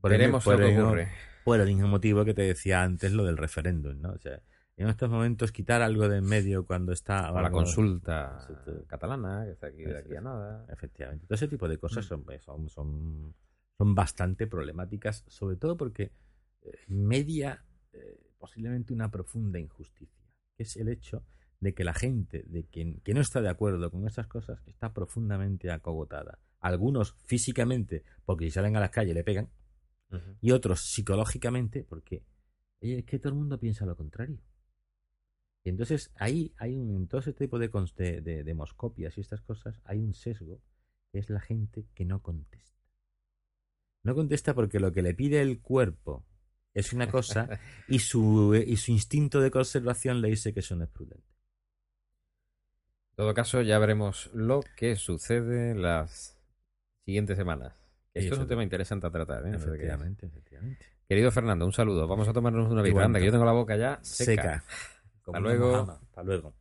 por 0.00 0.12
el- 0.12 0.18
Veremos 0.18 0.44
por 0.44 0.58
lo 0.58 0.66
que 0.66 0.74
el- 0.74 0.80
ocurre. 0.82 1.08
por 1.44 1.60
el 1.60 1.66
mismo 1.68 1.88
motivo 1.88 2.24
que 2.24 2.34
te 2.34 2.42
decía 2.42 2.82
antes 2.82 3.12
lo 3.12 3.24
del 3.24 3.36
referéndum, 3.36 4.00
¿no? 4.00 4.10
O 4.12 4.18
sea, 4.18 4.40
en 4.76 4.88
estos 4.88 5.08
momentos 5.08 5.52
quitar 5.52 5.82
algo 5.82 6.08
de 6.08 6.18
en 6.18 6.24
medio 6.24 6.66
cuando 6.66 6.92
está 6.92 7.30
O 7.32 7.40
la 7.40 7.50
consulta 7.50 8.44
catalana, 8.88 9.44
que 9.44 9.52
está 9.52 9.68
aquí 9.68 9.84
de 9.84 9.98
aquí 9.98 10.16
a 10.16 10.20
nada. 10.20 10.66
Efectivamente. 10.68 11.26
Todo 11.26 11.34
ese 11.36 11.46
tipo 11.48 11.68
de 11.68 11.78
cosas 11.78 12.04
Mm. 12.04 12.08
son, 12.08 12.24
son, 12.40 12.68
son, 12.68 13.34
son 13.78 13.94
bastante 13.94 14.46
problemáticas, 14.48 15.24
sobre 15.28 15.56
todo 15.56 15.76
porque 15.76 16.10
eh, 16.62 16.72
media 16.88 17.62
eh, 17.92 18.18
posiblemente 18.38 18.92
una 18.92 19.10
profunda 19.12 19.60
injusticia, 19.60 20.24
que 20.56 20.64
es 20.64 20.76
el 20.76 20.88
hecho 20.88 21.24
de 21.60 21.74
que 21.74 21.84
la 21.84 21.94
gente 21.94 22.44
de 22.46 22.64
quien, 22.64 23.00
que 23.00 23.14
no 23.14 23.20
está 23.20 23.40
de 23.40 23.48
acuerdo 23.48 23.90
con 23.90 24.06
estas 24.06 24.26
cosas 24.26 24.60
está 24.66 24.92
profundamente 24.92 25.70
acogotada. 25.70 26.38
Algunos 26.60 27.14
físicamente, 27.24 28.04
porque 28.24 28.46
si 28.46 28.50
salen 28.52 28.76
a 28.76 28.80
las 28.80 28.90
calles 28.90 29.14
le 29.14 29.24
pegan, 29.24 29.48
y 30.40 30.52
otros 30.52 30.80
psicológicamente, 30.80 31.84
porque 31.84 32.24
es 32.80 33.04
que 33.04 33.18
todo 33.18 33.30
el 33.30 33.38
mundo 33.38 33.58
piensa 33.58 33.86
lo 33.86 33.96
contrario. 33.96 34.38
Y 35.64 35.70
entonces 35.70 36.12
ahí 36.16 36.52
hay 36.58 36.76
un, 36.76 36.94
en 36.94 37.08
todo 37.08 37.20
ese 37.20 37.32
tipo 37.32 37.58
de, 37.58 37.70
de, 37.96 38.20
de 38.20 38.44
demoscopias 38.44 39.16
y 39.16 39.22
estas 39.22 39.40
cosas, 39.40 39.80
hay 39.84 39.98
un 40.00 40.14
sesgo 40.14 40.60
que 41.10 41.18
es 41.18 41.30
la 41.30 41.40
gente 41.40 41.86
que 41.94 42.04
no 42.04 42.22
contesta. 42.22 42.78
No 44.02 44.14
contesta 44.14 44.54
porque 44.54 44.78
lo 44.78 44.92
que 44.92 45.02
le 45.02 45.14
pide 45.14 45.40
el 45.40 45.60
cuerpo 45.60 46.26
es 46.74 46.92
una 46.92 47.10
cosa 47.10 47.48
y 47.88 48.00
su, 48.00 48.54
y 48.54 48.76
su 48.76 48.92
instinto 48.92 49.40
de 49.40 49.50
conservación 49.50 50.20
le 50.20 50.28
dice 50.28 50.52
que 50.52 50.60
eso 50.60 50.76
no 50.76 50.84
es 50.84 50.90
prudente. 50.90 51.33
En 53.14 53.16
todo 53.16 53.32
caso, 53.32 53.62
ya 53.62 53.78
veremos 53.78 54.28
lo 54.34 54.64
que 54.74 54.96
sucede 54.96 55.76
las 55.76 56.36
siguientes 57.04 57.36
semanas. 57.36 57.72
Esto 58.12 58.34
es 58.34 58.40
un 58.40 58.48
tema 58.48 58.64
interesante 58.64 59.06
a 59.06 59.10
tratar, 59.12 59.46
¿eh? 59.46 59.52
Efectivamente, 59.54 60.26
efectivamente. 60.26 60.84
Querido 61.08 61.30
Fernando, 61.30 61.64
un 61.64 61.72
saludo. 61.72 62.08
Vamos 62.08 62.26
a 62.26 62.32
tomarnos 62.32 62.68
una 62.72 62.80
Igual. 62.80 62.92
birra, 62.92 63.04
anda, 63.04 63.20
que 63.20 63.26
yo 63.26 63.30
tengo 63.30 63.44
la 63.44 63.52
boca 63.52 63.76
ya 63.76 64.00
seca. 64.02 64.34
Seca. 64.42 64.64
Una 65.26 65.38
luego. 65.38 65.76
Hasta 65.76 66.22
luego. 66.24 66.54